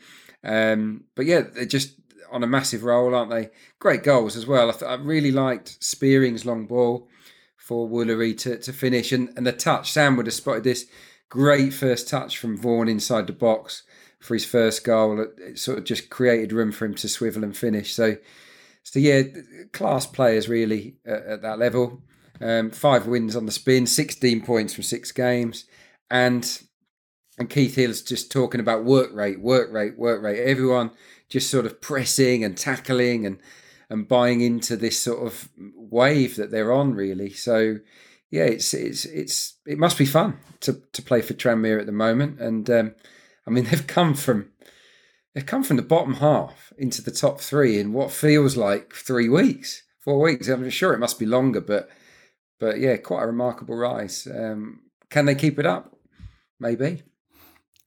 Um, 0.43 1.05
but 1.15 1.25
yeah, 1.25 1.41
they're 1.41 1.65
just 1.65 1.95
on 2.29 2.43
a 2.43 2.47
massive 2.47 2.83
roll, 2.83 3.15
aren't 3.15 3.31
they? 3.31 3.49
Great 3.79 4.03
goals 4.03 4.35
as 4.35 4.45
well. 4.45 4.69
I, 4.69 4.73
th- 4.73 4.83
I 4.83 4.95
really 4.95 5.31
liked 5.31 5.81
Spearing's 5.81 6.45
long 6.45 6.65
ball 6.65 7.07
for 7.55 7.87
Woolery 7.87 8.37
to, 8.39 8.57
to 8.57 8.73
finish, 8.73 9.13
and, 9.13 9.29
and 9.37 9.47
the 9.47 9.53
touch. 9.53 9.93
Sam 9.93 10.17
would 10.17 10.25
have 10.25 10.33
spotted 10.33 10.65
this 10.65 10.87
great 11.29 11.73
first 11.73 12.09
touch 12.09 12.37
from 12.37 12.57
Vaughan 12.57 12.89
inside 12.89 13.27
the 13.27 13.33
box 13.33 13.83
for 14.19 14.33
his 14.33 14.45
first 14.45 14.83
goal. 14.83 15.21
It, 15.21 15.29
it 15.37 15.59
sort 15.59 15.77
of 15.77 15.85
just 15.85 16.09
created 16.09 16.51
room 16.51 16.73
for 16.73 16.83
him 16.83 16.95
to 16.95 17.07
swivel 17.07 17.45
and 17.45 17.55
finish. 17.55 17.93
So, 17.93 18.17
so 18.83 18.99
yeah, 18.99 19.23
class 19.71 20.05
players 20.05 20.49
really 20.49 20.97
at, 21.05 21.25
at 21.25 21.41
that 21.43 21.59
level. 21.59 22.01
Um, 22.41 22.71
five 22.71 23.07
wins 23.07 23.37
on 23.37 23.45
the 23.45 23.53
spin, 23.53 23.87
16 23.87 24.41
points 24.41 24.73
from 24.73 24.83
six 24.83 25.13
games 25.13 25.65
and 26.09 26.61
and 27.37 27.49
Keith 27.49 27.75
Hill's 27.75 28.01
just 28.01 28.31
talking 28.31 28.59
about 28.59 28.83
work 28.83 29.13
rate, 29.13 29.39
work 29.39 29.71
rate, 29.71 29.97
work 29.97 30.23
rate. 30.23 30.39
Everyone 30.39 30.91
just 31.29 31.49
sort 31.49 31.65
of 31.65 31.81
pressing 31.81 32.43
and 32.43 32.57
tackling 32.57 33.25
and 33.25 33.39
and 33.89 34.07
buying 34.07 34.41
into 34.41 34.75
this 34.75 34.99
sort 34.99 35.25
of 35.25 35.49
wave 35.75 36.35
that 36.35 36.51
they're 36.51 36.73
on, 36.73 36.93
really. 36.93 37.31
So 37.31 37.77
yeah, 38.29 38.43
it's 38.43 38.73
it's 38.73 39.05
it's 39.05 39.55
it 39.65 39.77
must 39.77 39.97
be 39.97 40.05
fun 40.05 40.39
to 40.61 40.81
to 40.93 41.01
play 41.01 41.21
for 41.21 41.33
Tranmere 41.33 41.79
at 41.79 41.85
the 41.85 41.91
moment. 41.91 42.39
And 42.39 42.69
um, 42.69 42.95
I 43.45 43.51
mean, 43.51 43.63
they've 43.69 43.87
come 43.87 44.13
from 44.13 44.49
they've 45.33 45.45
come 45.45 45.63
from 45.63 45.77
the 45.77 45.83
bottom 45.83 46.15
half 46.15 46.73
into 46.77 47.01
the 47.01 47.11
top 47.11 47.39
three 47.39 47.79
in 47.79 47.93
what 47.93 48.11
feels 48.11 48.57
like 48.57 48.93
three 48.93 49.29
weeks, 49.29 49.83
four 49.99 50.19
weeks. 50.19 50.47
I'm 50.47 50.69
sure 50.69 50.93
it 50.93 50.99
must 50.99 51.19
be 51.19 51.25
longer, 51.25 51.61
but 51.61 51.89
but 52.59 52.79
yeah, 52.79 52.97
quite 52.97 53.23
a 53.23 53.27
remarkable 53.27 53.75
rise. 53.75 54.27
Um, 54.27 54.81
can 55.09 55.25
they 55.25 55.35
keep 55.35 55.59
it 55.59 55.65
up? 55.65 55.96
Maybe. 56.59 57.03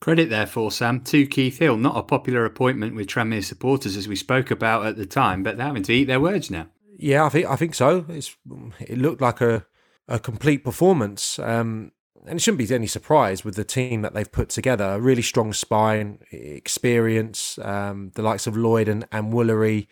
Credit 0.01 0.31
there 0.31 0.47
for 0.47 0.71
Sam 0.71 1.03
to 1.03 1.27
Keith 1.27 1.59
Hill. 1.59 1.77
Not 1.77 1.97
a 1.97 2.03
popular 2.03 2.47
appointment 2.47 2.95
with 2.95 3.07
Tranmere 3.07 3.45
supporters, 3.45 3.97
as 3.97 4.09
we 4.09 4.17
spoke 4.17 4.51
about 4.51 4.87
at 4.87 4.97
the 4.97 5.05
time, 5.05 5.43
but 5.43 5.57
they're 5.59 5.67
having 5.67 5.83
to 5.83 5.93
eat 5.93 6.05
their 6.05 6.21
words 6.21 6.51
now. 6.51 6.69
Yeah, 6.97 7.25
I 7.25 7.29
think 7.29 7.47
I 7.47 7.57
think 7.57 7.75
so. 7.75 8.07
It's 8.09 8.35
it 8.81 8.97
looked 8.99 9.21
like 9.21 9.41
a 9.43 9.67
a 10.09 10.19
complete 10.19 10.65
performance, 10.65 11.39
um, 11.39 11.93
and 12.27 12.39
it 12.39 12.43
shouldn't 12.43 12.67
be 12.67 12.75
any 12.75 12.87
surprise 12.87 13.45
with 13.45 13.57
the 13.57 13.65
team 13.65 14.01
that 14.03 14.15
they've 14.15 14.31
put 14.31 14.49
together. 14.49 14.85
A 14.85 15.01
really 15.01 15.23
strong 15.23 15.53
spine, 15.53 16.21
experience, 16.31 17.59
um, 17.59 18.11
the 18.15 18.23
likes 18.23 18.47
of 18.47 18.57
Lloyd 18.57 18.89
and 18.89 19.07
and 19.13 19.33
Woolery, 19.33 19.87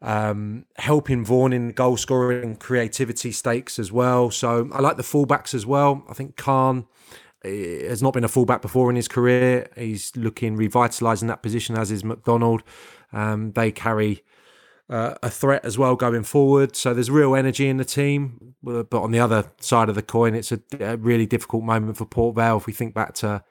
um, 0.00 0.64
helping 0.76 1.24
Vaughan 1.24 1.52
in 1.52 1.72
goal 1.72 1.96
scoring, 1.96 2.54
creativity 2.56 3.32
stakes 3.32 3.78
as 3.80 3.90
well. 3.90 4.30
So 4.30 4.68
I 4.72 4.80
like 4.80 4.96
the 4.96 5.02
fullbacks 5.02 5.54
as 5.54 5.66
well. 5.66 6.04
I 6.08 6.14
think 6.14 6.36
Khan 6.36 6.86
has 7.44 8.02
not 8.02 8.12
been 8.12 8.24
a 8.24 8.28
fullback 8.28 8.62
before 8.62 8.90
in 8.90 8.96
his 8.96 9.08
career. 9.08 9.68
He's 9.76 10.14
looking 10.16 10.56
revitalising 10.56 11.28
that 11.28 11.42
position, 11.42 11.76
as 11.76 11.90
is 11.90 12.04
McDonald. 12.04 12.62
Um, 13.12 13.52
they 13.52 13.72
carry 13.72 14.22
uh, 14.88 15.14
a 15.22 15.30
threat 15.30 15.64
as 15.64 15.78
well 15.78 15.96
going 15.96 16.24
forward. 16.24 16.76
So 16.76 16.92
there's 16.92 17.10
real 17.10 17.34
energy 17.34 17.68
in 17.68 17.76
the 17.76 17.84
team. 17.84 18.54
But 18.62 18.92
on 18.92 19.10
the 19.10 19.20
other 19.20 19.52
side 19.60 19.88
of 19.88 19.94
the 19.94 20.02
coin, 20.02 20.34
it's 20.34 20.52
a, 20.52 20.60
a 20.80 20.96
really 20.96 21.26
difficult 21.26 21.64
moment 21.64 21.96
for 21.96 22.04
Port 22.04 22.36
Vale. 22.36 22.58
If 22.58 22.66
we 22.66 22.72
think 22.72 22.94
back 22.94 23.14
to 23.14 23.42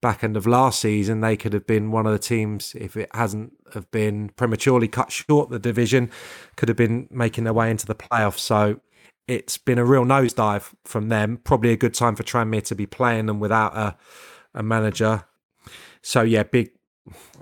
back 0.00 0.22
end 0.22 0.36
of 0.36 0.46
last 0.46 0.80
season, 0.80 1.20
they 1.20 1.36
could 1.36 1.52
have 1.52 1.66
been 1.66 1.90
one 1.90 2.06
of 2.06 2.12
the 2.12 2.18
teams, 2.18 2.74
if 2.78 2.96
it 2.96 3.08
hasn't 3.14 3.52
have 3.74 3.90
been 3.90 4.30
prematurely 4.30 4.88
cut 4.88 5.10
short 5.12 5.50
the 5.50 5.58
division, 5.58 6.10
could 6.56 6.68
have 6.68 6.76
been 6.76 7.08
making 7.10 7.44
their 7.44 7.52
way 7.52 7.70
into 7.70 7.86
the 7.86 7.94
playoffs. 7.94 8.38
So 8.38 8.80
it's 9.28 9.58
been 9.58 9.78
a 9.78 9.84
real 9.84 10.04
nosedive 10.04 10.74
from 10.84 11.08
them. 11.08 11.38
Probably 11.44 11.70
a 11.70 11.76
good 11.76 11.94
time 11.94 12.16
for 12.16 12.24
Tranmere 12.24 12.64
to 12.64 12.74
be 12.74 12.86
playing 12.86 13.26
them 13.26 13.38
without 13.38 13.76
a, 13.76 13.96
a 14.54 14.62
manager. 14.62 15.24
So 16.02 16.22
yeah, 16.22 16.42
big. 16.42 16.70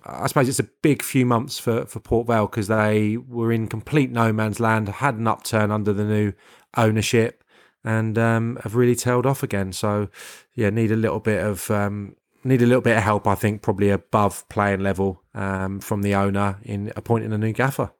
I 0.05 0.27
suppose 0.27 0.49
it's 0.49 0.61
a 0.61 0.71
big 0.83 1.03
few 1.03 1.25
months 1.25 1.59
for 1.59 1.87
for 1.87 2.01
Port 2.01 2.27
Vale 2.27 2.47
because 2.47 2.69
they 2.69 3.17
were 3.17 3.53
in 3.53 3.67
complete 3.67 4.11
no 4.11 4.33
man's 4.33 4.61
land, 4.61 4.89
had 4.89 5.15
an 5.17 5.27
upturn 5.27 5.71
under 5.71 5.93
the 5.93 6.05
new 6.05 6.33
ownership. 6.77 7.43
and 7.87 8.19
um, 8.19 8.59
have 8.65 8.75
really 8.75 8.97
tailed 8.97 9.25
off 9.25 9.43
again. 9.43 9.73
So 9.73 10.09
yeah, 10.55 10.71
need 10.71 10.91
a 10.91 10.97
little 10.97 11.21
bit 11.21 11.43
of 11.43 11.71
um, 11.71 12.17
need 12.45 12.61
a 12.61 12.67
little 12.67 12.83
bit 12.83 12.97
of 12.97 13.03
help. 13.03 13.27
I 13.27 13.37
think 13.37 13.63
probably 13.63 13.91
above 13.91 14.47
playing 14.49 14.81
level 14.81 15.23
um, 15.35 15.81
from 15.81 16.03
the 16.03 16.15
owner 16.15 16.59
in 16.65 16.93
appointing 16.97 17.33
a 17.33 17.39
new 17.39 17.53
gaffer. 17.53 17.93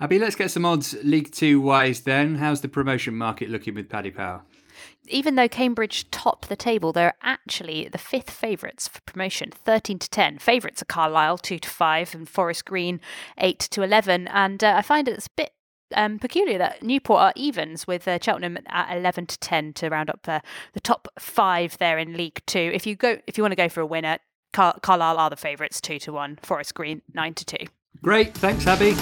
Abby, 0.00 0.18
let's 0.18 0.34
get 0.34 0.50
some 0.50 0.64
odds 0.64 0.96
League 1.02 1.30
Two 1.30 1.60
wise 1.60 2.00
then. 2.00 2.36
How's 2.36 2.62
the 2.62 2.68
promotion 2.68 3.14
market 3.14 3.50
looking 3.50 3.74
with 3.74 3.88
Paddy 3.88 4.10
Power? 4.10 4.42
even 5.10 5.34
though 5.34 5.48
Cambridge 5.48 6.10
top 6.10 6.46
the 6.46 6.56
table, 6.56 6.92
they're 6.92 7.14
actually 7.22 7.88
the 7.88 7.98
fifth 7.98 8.30
favourites 8.30 8.88
for 8.88 9.00
promotion, 9.02 9.50
13 9.50 9.98
to 9.98 10.10
10. 10.10 10.38
Favourites 10.38 10.82
are 10.82 10.86
Carlisle, 10.86 11.38
2 11.38 11.58
to 11.58 11.68
5, 11.68 12.14
and 12.14 12.28
Forest 12.28 12.64
Green, 12.64 13.00
8 13.38 13.58
to 13.58 13.82
11. 13.82 14.28
And 14.28 14.62
uh, 14.62 14.74
I 14.76 14.82
find 14.82 15.08
it's 15.08 15.26
a 15.26 15.30
bit 15.36 15.52
um, 15.94 16.18
peculiar 16.18 16.58
that 16.58 16.82
Newport 16.82 17.20
are 17.20 17.32
evens 17.36 17.86
with 17.86 18.06
uh, 18.06 18.18
Cheltenham 18.20 18.58
at 18.66 18.96
11 18.96 19.26
to 19.26 19.38
10 19.38 19.72
to 19.74 19.88
round 19.88 20.10
up 20.10 20.28
uh, 20.28 20.40
the 20.72 20.80
top 20.80 21.08
five 21.18 21.76
there 21.78 21.98
in 21.98 22.16
League 22.16 22.40
Two. 22.46 22.70
If 22.72 22.86
you 22.86 22.94
go, 22.94 23.18
if 23.26 23.36
you 23.36 23.44
want 23.44 23.52
to 23.52 23.56
go 23.56 23.68
for 23.68 23.80
a 23.80 23.86
winner, 23.86 24.18
Car- 24.52 24.78
Carlisle 24.80 25.18
are 25.18 25.30
the 25.30 25.36
favourites, 25.36 25.80
2 25.80 25.98
to 26.00 26.12
1. 26.12 26.38
Forest 26.42 26.74
Green, 26.74 27.02
9 27.14 27.34
to 27.34 27.44
2. 27.44 27.56
Great. 28.02 28.34
Thanks, 28.34 28.66
Abby. 28.66 28.94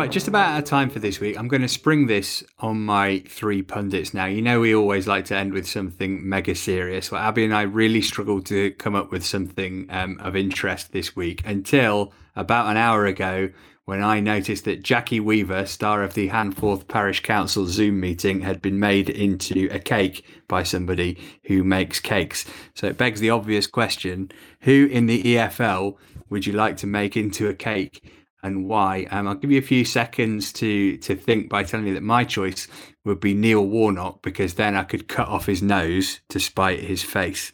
Right, 0.00 0.10
just 0.10 0.28
about 0.28 0.54
out 0.54 0.58
of 0.60 0.64
time 0.64 0.88
for 0.88 0.98
this 0.98 1.20
week. 1.20 1.38
I'm 1.38 1.46
going 1.46 1.60
to 1.60 1.68
spring 1.68 2.06
this 2.06 2.42
on 2.58 2.80
my 2.86 3.22
three 3.28 3.60
pundits 3.60 4.14
now. 4.14 4.24
You 4.24 4.40
know, 4.40 4.58
we 4.58 4.74
always 4.74 5.06
like 5.06 5.26
to 5.26 5.36
end 5.36 5.52
with 5.52 5.68
something 5.68 6.26
mega 6.26 6.54
serious. 6.54 7.12
Well, 7.12 7.20
Abby 7.20 7.44
and 7.44 7.54
I 7.54 7.62
really 7.62 8.00
struggled 8.00 8.46
to 8.46 8.70
come 8.70 8.94
up 8.94 9.12
with 9.12 9.26
something 9.26 9.88
um, 9.90 10.18
of 10.22 10.36
interest 10.36 10.92
this 10.92 11.14
week 11.14 11.42
until 11.44 12.14
about 12.34 12.70
an 12.70 12.78
hour 12.78 13.04
ago 13.04 13.50
when 13.84 14.02
I 14.02 14.20
noticed 14.20 14.64
that 14.64 14.82
Jackie 14.82 15.20
Weaver, 15.20 15.66
star 15.66 16.02
of 16.02 16.14
the 16.14 16.30
Handforth 16.30 16.88
Parish 16.88 17.20
Council 17.20 17.66
Zoom 17.66 18.00
meeting, 18.00 18.40
had 18.40 18.62
been 18.62 18.80
made 18.80 19.10
into 19.10 19.68
a 19.70 19.78
cake 19.78 20.24
by 20.48 20.62
somebody 20.62 21.18
who 21.44 21.62
makes 21.62 22.00
cakes. 22.00 22.46
So 22.72 22.86
it 22.86 22.96
begs 22.96 23.20
the 23.20 23.28
obvious 23.28 23.66
question 23.66 24.32
who 24.60 24.88
in 24.90 25.04
the 25.04 25.22
EFL 25.22 25.96
would 26.30 26.46
you 26.46 26.54
like 26.54 26.78
to 26.78 26.86
make 26.86 27.18
into 27.18 27.48
a 27.48 27.54
cake? 27.54 28.02
And 28.42 28.66
why. 28.66 29.06
Um, 29.10 29.28
I'll 29.28 29.34
give 29.34 29.50
you 29.50 29.58
a 29.58 29.62
few 29.62 29.84
seconds 29.84 30.52
to 30.54 30.96
to 30.98 31.14
think 31.14 31.48
by 31.48 31.64
telling 31.64 31.86
you 31.86 31.94
that 31.94 32.02
my 32.02 32.24
choice 32.24 32.68
would 33.04 33.20
be 33.20 33.34
Neil 33.34 33.64
Warnock 33.66 34.22
because 34.22 34.54
then 34.54 34.76
I 34.76 34.84
could 34.84 35.08
cut 35.08 35.28
off 35.28 35.46
his 35.46 35.62
nose 35.62 36.20
to 36.28 36.40
spite 36.40 36.80
his 36.80 37.02
face. 37.02 37.52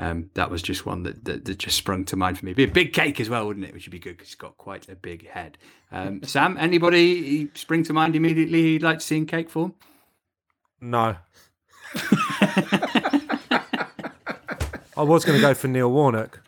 Um, 0.00 0.30
that 0.34 0.48
was 0.48 0.62
just 0.62 0.86
one 0.86 1.02
that, 1.02 1.24
that, 1.24 1.44
that 1.44 1.58
just 1.58 1.76
sprung 1.76 2.04
to 2.06 2.16
mind 2.16 2.38
for 2.38 2.46
me. 2.46 2.52
Be 2.52 2.62
a 2.64 2.68
big 2.68 2.92
cake 2.92 3.18
as 3.18 3.28
well, 3.28 3.46
wouldn't 3.48 3.66
it? 3.66 3.74
Which 3.74 3.86
would 3.86 3.92
be 3.92 3.98
good 3.98 4.16
because 4.16 4.28
he's 4.28 4.36
got 4.36 4.56
quite 4.56 4.88
a 4.88 4.94
big 4.94 5.28
head. 5.28 5.58
Um, 5.90 6.22
Sam, 6.24 6.56
anybody 6.56 7.50
spring 7.54 7.82
to 7.84 7.92
mind 7.92 8.14
immediately 8.14 8.60
you'd 8.60 8.82
like 8.82 9.00
to 9.00 9.04
see 9.04 9.16
in 9.16 9.26
cake 9.26 9.50
form? 9.50 9.74
No. 10.80 11.16
I 14.96 15.02
was 15.02 15.24
going 15.24 15.38
to 15.38 15.42
go 15.42 15.54
for 15.54 15.66
Neil 15.66 15.90
Warnock 15.90 16.40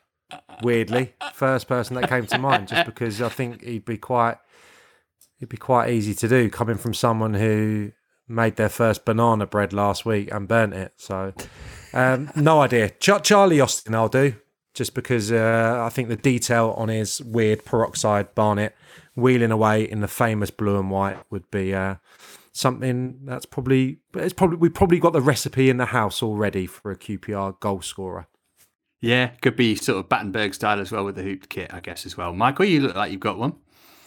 weirdly, 0.62 1.14
first 1.32 1.68
person 1.68 1.96
that 1.96 2.08
came 2.08 2.26
to 2.26 2.38
mind, 2.38 2.68
just 2.68 2.86
because 2.86 3.20
I 3.20 3.28
think 3.28 3.62
he'd 3.62 3.84
be 3.84 3.98
quite 3.98 4.38
he'd 5.38 5.48
be 5.48 5.56
quite 5.56 5.90
easy 5.90 6.14
to 6.14 6.28
do, 6.28 6.50
coming 6.50 6.76
from 6.76 6.94
someone 6.94 7.34
who 7.34 7.92
made 8.28 8.56
their 8.56 8.68
first 8.68 9.04
banana 9.04 9.46
bread 9.46 9.72
last 9.72 10.04
week 10.04 10.32
and 10.32 10.46
burnt 10.46 10.74
it. 10.74 10.92
So, 10.96 11.32
um, 11.92 12.30
no 12.36 12.60
idea. 12.60 12.90
Ch- 12.90 13.22
Charlie 13.22 13.60
Austin, 13.60 13.94
I'll 13.94 14.08
do, 14.08 14.34
just 14.74 14.94
because 14.94 15.32
uh, 15.32 15.82
I 15.84 15.88
think 15.88 16.08
the 16.08 16.16
detail 16.16 16.74
on 16.76 16.88
his 16.88 17.20
weird 17.20 17.64
peroxide 17.64 18.34
barnet 18.34 18.76
wheeling 19.16 19.50
away 19.50 19.82
in 19.82 20.00
the 20.00 20.08
famous 20.08 20.50
blue 20.50 20.78
and 20.78 20.90
white 20.90 21.18
would 21.30 21.50
be. 21.50 21.74
Uh, 21.74 21.96
something 22.52 23.20
that's 23.24 23.46
probably 23.46 24.00
it's 24.14 24.32
probably 24.32 24.56
we 24.56 24.68
probably 24.68 24.98
got 24.98 25.12
the 25.12 25.20
recipe 25.20 25.70
in 25.70 25.76
the 25.76 25.86
house 25.86 26.22
already 26.22 26.66
for 26.66 26.90
a 26.90 26.96
QPR 26.96 27.58
goal 27.60 27.80
scorer. 27.80 28.26
Yeah, 29.00 29.28
could 29.40 29.56
be 29.56 29.76
sort 29.76 29.98
of 29.98 30.08
Battenberg 30.08 30.52
style 30.54 30.78
as 30.78 30.92
well 30.92 31.04
with 31.04 31.16
the 31.16 31.22
hooped 31.22 31.48
kit, 31.48 31.72
I 31.72 31.80
guess, 31.80 32.04
as 32.04 32.16
well. 32.16 32.34
Michael, 32.34 32.66
you 32.66 32.80
look 32.80 32.94
like 32.94 33.10
you've 33.10 33.20
got 33.20 33.38
one. 33.38 33.54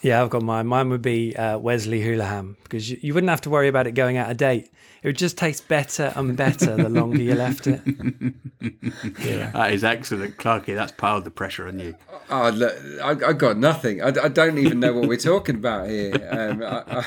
Yeah, 0.03 0.21
I've 0.21 0.29
got 0.29 0.43
mine. 0.43 0.67
Mine 0.67 0.89
would 0.89 1.01
be 1.01 1.35
uh, 1.35 1.57
Wesley 1.57 2.01
Hoolahan 2.01 2.57
because 2.63 2.91
you, 2.91 2.99
you, 3.01 3.13
wouldn't 3.13 3.29
have 3.29 3.39
to 3.41 3.49
worry 3.49 3.69
about 3.69 3.87
it 3.87 3.93
going 3.93 4.17
out 4.17 4.29
of 4.29 4.35
date. 4.35 4.69
It 5.01 5.07
would 5.07 5.17
just 5.17 5.37
taste 5.37 5.69
better 5.69 6.11
and 6.15 6.35
better 6.35 6.75
the 6.75 6.89
longer 6.89 7.21
you 7.21 7.35
left 7.35 7.67
it. 7.67 7.81
yeah. 9.19 9.51
That 9.51 9.71
is 9.71 9.83
excellent, 9.85 10.37
Clarky. 10.37 10.75
That's 10.75 10.91
piled 10.91 11.23
the 11.23 11.31
pressure 11.31 11.69
on 11.69 11.79
you. 11.79 11.95
Oh, 12.29 12.49
look, 12.49 12.75
I, 13.01 13.29
I 13.29 13.33
got 13.33 13.57
nothing. 13.57 14.01
I, 14.01 14.07
I, 14.07 14.27
don't 14.27 14.57
even 14.57 14.81
know 14.81 14.93
what 14.93 15.07
we're 15.07 15.17
talking 15.17 15.55
about 15.55 15.87
here. 15.87 16.15
Um, 16.29 16.61
I, 16.61 17.05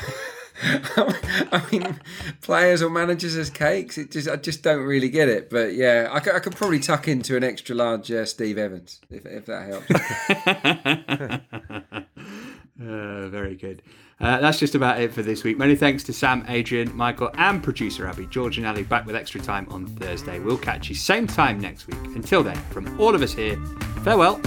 I 0.63 1.63
mean, 1.71 1.99
players 2.41 2.81
or 2.81 2.89
managers 2.89 3.35
as 3.35 3.49
cakes. 3.49 3.97
It 3.97 4.11
just 4.11 4.27
I 4.27 4.35
just 4.37 4.63
don't 4.63 4.83
really 4.83 5.09
get 5.09 5.29
it. 5.29 5.49
But 5.49 5.75
yeah, 5.75 6.09
I 6.11 6.19
could, 6.19 6.35
I 6.35 6.39
could 6.39 6.55
probably 6.55 6.79
tuck 6.79 7.07
into 7.07 7.37
an 7.37 7.43
extra 7.43 7.75
large 7.75 8.11
uh, 8.11 8.25
Steve 8.25 8.57
Evans 8.57 8.99
if, 9.09 9.25
if 9.25 9.45
that 9.45 9.67
helps. 9.67 9.91
uh, 12.81 13.29
very 13.29 13.55
good. 13.55 13.81
Uh, 14.19 14.39
that's 14.39 14.57
just 14.57 14.73
about 14.73 14.99
it 14.99 15.13
for 15.13 15.21
this 15.21 15.43
week. 15.43 15.59
Many 15.59 15.75
thanks 15.75 16.03
to 16.05 16.13
Sam, 16.13 16.43
Adrian, 16.47 16.95
Michael, 16.95 17.29
and 17.35 17.61
producer 17.61 18.07
Abby, 18.07 18.25
George, 18.25 18.57
and 18.57 18.65
Ali 18.65 18.81
back 18.81 19.05
with 19.05 19.15
extra 19.15 19.39
time 19.39 19.67
on 19.69 19.85
Thursday. 19.85 20.39
We'll 20.39 20.57
catch 20.57 20.89
you 20.89 20.95
same 20.95 21.27
time 21.27 21.59
next 21.59 21.85
week. 21.85 22.03
Until 22.15 22.41
then, 22.41 22.57
from 22.71 22.99
all 22.99 23.13
of 23.13 23.21
us 23.21 23.33
here, 23.33 23.57
farewell. 24.03 24.41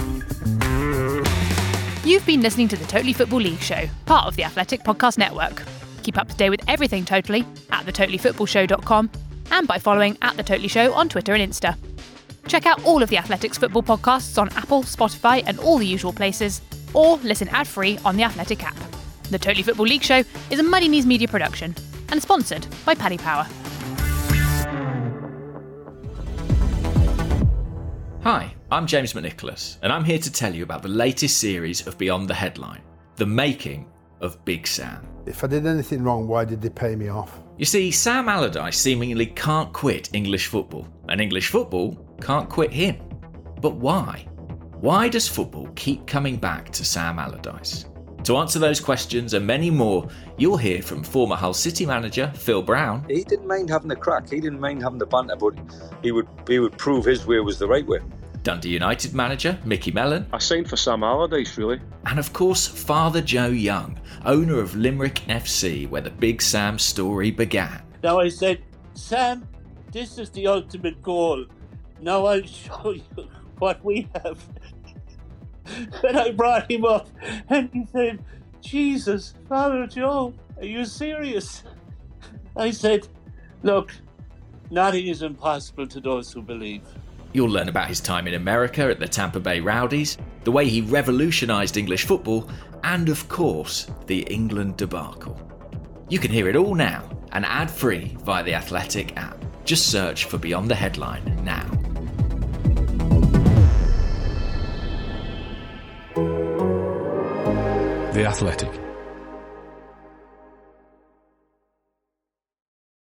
You've 2.03 2.25
been 2.25 2.41
listening 2.41 2.67
to 2.69 2.75
the 2.75 2.85
Totally 2.85 3.13
Football 3.13 3.41
League 3.41 3.61
Show, 3.61 3.87
part 4.05 4.27
of 4.27 4.35
the 4.35 4.43
Athletic 4.43 4.83
Podcast 4.83 5.17
Network. 5.17 5.63
Keep 6.03 6.17
up 6.17 6.27
to 6.29 6.35
date 6.35 6.49
with 6.49 6.61
everything 6.67 7.05
Totally 7.05 7.45
at 7.71 7.85
thetotallyfootballshow.com 7.85 9.11
and 9.51 9.67
by 9.67 9.77
following 9.77 10.17
at 10.21 10.35
The 10.37 10.43
Totally 10.43 10.67
Show 10.67 10.93
on 10.93 11.09
Twitter 11.09 11.33
and 11.33 11.51
Insta. 11.51 11.77
Check 12.47 12.65
out 12.65 12.83
all 12.83 13.03
of 13.03 13.09
the 13.09 13.17
Athletics 13.17 13.57
football 13.57 13.83
podcasts 13.83 14.37
on 14.41 14.49
Apple, 14.49 14.83
Spotify, 14.83 15.43
and 15.45 15.59
all 15.59 15.77
the 15.77 15.85
usual 15.85 16.11
places, 16.11 16.61
or 16.93 17.17
listen 17.17 17.47
ad 17.49 17.67
free 17.67 17.99
on 18.03 18.17
the 18.17 18.23
Athletic 18.23 18.63
app. 18.63 18.77
The 19.29 19.39
Totally 19.39 19.63
Football 19.63 19.85
League 19.85 20.03
Show 20.03 20.23
is 20.49 20.59
a 20.59 20.63
Muddy 20.63 20.87
Knees 20.87 21.05
media 21.05 21.27
production 21.27 21.75
and 22.09 22.21
sponsored 22.21 22.67
by 22.85 22.95
Paddy 22.95 23.17
Power. 23.17 23.47
Hi, 28.23 28.53
I'm 28.69 28.85
James 28.85 29.13
McNicholas, 29.13 29.77
and 29.81 29.91
I'm 29.91 30.03
here 30.03 30.19
to 30.19 30.31
tell 30.31 30.53
you 30.53 30.63
about 30.63 30.83
the 30.83 30.89
latest 30.89 31.37
series 31.37 31.87
of 31.87 31.97
Beyond 31.97 32.27
the 32.29 32.33
Headline 32.33 32.81
The 33.15 33.25
Making 33.25 33.89
of 34.19 34.43
Big 34.45 34.67
Sam. 34.67 35.10
If 35.25 35.43
I 35.43 35.47
did 35.47 35.67
anything 35.67 36.03
wrong, 36.03 36.27
why 36.27 36.45
did 36.45 36.61
they 36.61 36.69
pay 36.69 36.95
me 36.95 37.09
off? 37.09 37.39
You 37.57 37.65
see, 37.65 37.91
Sam 37.91 38.27
Allardyce 38.27 38.77
seemingly 38.77 39.27
can't 39.27 39.71
quit 39.71 40.09
English 40.13 40.47
football, 40.47 40.87
and 41.09 41.21
English 41.21 41.49
football 41.49 41.95
can't 42.21 42.49
quit 42.49 42.71
him. 42.71 42.97
But 43.61 43.75
why? 43.75 44.27
Why 44.79 45.09
does 45.09 45.27
football 45.27 45.69
keep 45.75 46.07
coming 46.07 46.37
back 46.37 46.71
to 46.71 46.83
Sam 46.83 47.19
Allardyce? 47.19 47.85
To 48.23 48.37
answer 48.37 48.57
those 48.57 48.79
questions 48.79 49.33
and 49.35 49.45
many 49.45 49.69
more, 49.69 50.07
you'll 50.37 50.57
hear 50.57 50.81
from 50.81 51.03
former 51.03 51.35
Hull 51.35 51.53
City 51.53 51.85
manager 51.85 52.31
Phil 52.35 52.61
Brown. 52.63 53.05
He 53.07 53.23
didn't 53.23 53.47
mind 53.47 53.69
having 53.69 53.89
the 53.89 53.95
crack, 53.95 54.29
he 54.29 54.39
didn't 54.39 54.59
mind 54.59 54.81
having 54.81 54.99
the 54.99 55.05
banter, 55.05 55.35
but 55.35 55.53
he 56.01 56.11
would 56.11 56.27
he 56.47 56.59
would 56.59 56.77
prove 56.77 57.05
his 57.05 57.27
way 57.27 57.39
was 57.39 57.59
the 57.59 57.67
right 57.67 57.85
way. 57.85 57.99
Dundee 58.43 58.69
United 58.69 59.13
manager 59.13 59.57
Micky 59.65 59.91
Mellon. 59.91 60.25
I 60.33 60.39
signed 60.39 60.69
for 60.69 60.77
Sam 60.77 61.03
Allardyce, 61.03 61.57
really. 61.57 61.79
And 62.05 62.19
of 62.19 62.33
course, 62.33 62.67
Father 62.67 63.21
Joe 63.21 63.47
Young, 63.47 63.99
owner 64.25 64.59
of 64.59 64.75
Limerick 64.75 65.21
FC, 65.27 65.87
where 65.89 66.01
the 66.01 66.09
Big 66.09 66.41
Sam 66.41 66.79
story 66.79 67.31
began. 67.31 67.81
Now 68.03 68.19
I 68.19 68.29
said, 68.29 68.63
Sam, 68.93 69.47
this 69.91 70.17
is 70.17 70.29
the 70.31 70.47
ultimate 70.47 71.01
goal. 71.03 71.45
Now 72.01 72.25
I'll 72.25 72.43
show 72.43 72.91
you 72.91 73.29
what 73.59 73.83
we 73.85 74.09
have. 74.15 74.43
and 76.03 76.17
I 76.17 76.31
brought 76.31 76.69
him 76.69 76.85
up, 76.85 77.07
and 77.49 77.69
he 77.71 77.85
said, 77.91 78.23
Jesus, 78.61 79.35
Father 79.47 79.85
Joe, 79.87 80.33
are 80.57 80.65
you 80.65 80.85
serious? 80.85 81.63
I 82.55 82.71
said, 82.71 83.07
Look, 83.63 83.91
nothing 84.71 85.07
is 85.07 85.21
impossible 85.21 85.87
to 85.87 85.99
those 85.99 86.31
who 86.31 86.41
believe. 86.41 86.81
You'll 87.33 87.49
learn 87.49 87.69
about 87.69 87.87
his 87.87 88.01
time 88.01 88.27
in 88.27 88.33
America 88.33 88.83
at 88.83 88.99
the 88.99 89.07
Tampa 89.07 89.39
Bay 89.39 89.59
Rowdies, 89.59 90.17
the 90.43 90.51
way 90.51 90.67
he 90.67 90.81
revolutionised 90.81 91.77
English 91.77 92.05
football, 92.05 92.49
and 92.83 93.07
of 93.09 93.29
course, 93.29 93.87
the 94.07 94.21
England 94.23 94.77
debacle. 94.77 95.39
You 96.09 96.19
can 96.19 96.31
hear 96.31 96.49
it 96.49 96.55
all 96.55 96.75
now 96.75 97.09
and 97.31 97.45
ad 97.45 97.71
free 97.71 98.17
via 98.23 98.43
the 98.43 98.53
Athletic 98.53 99.15
app. 99.17 99.37
Just 99.63 99.87
search 99.87 100.25
for 100.25 100.37
Beyond 100.37 100.69
the 100.69 100.75
Headline 100.75 101.23
now. 101.45 101.65
The 108.11 108.25
Athletic. 108.25 108.80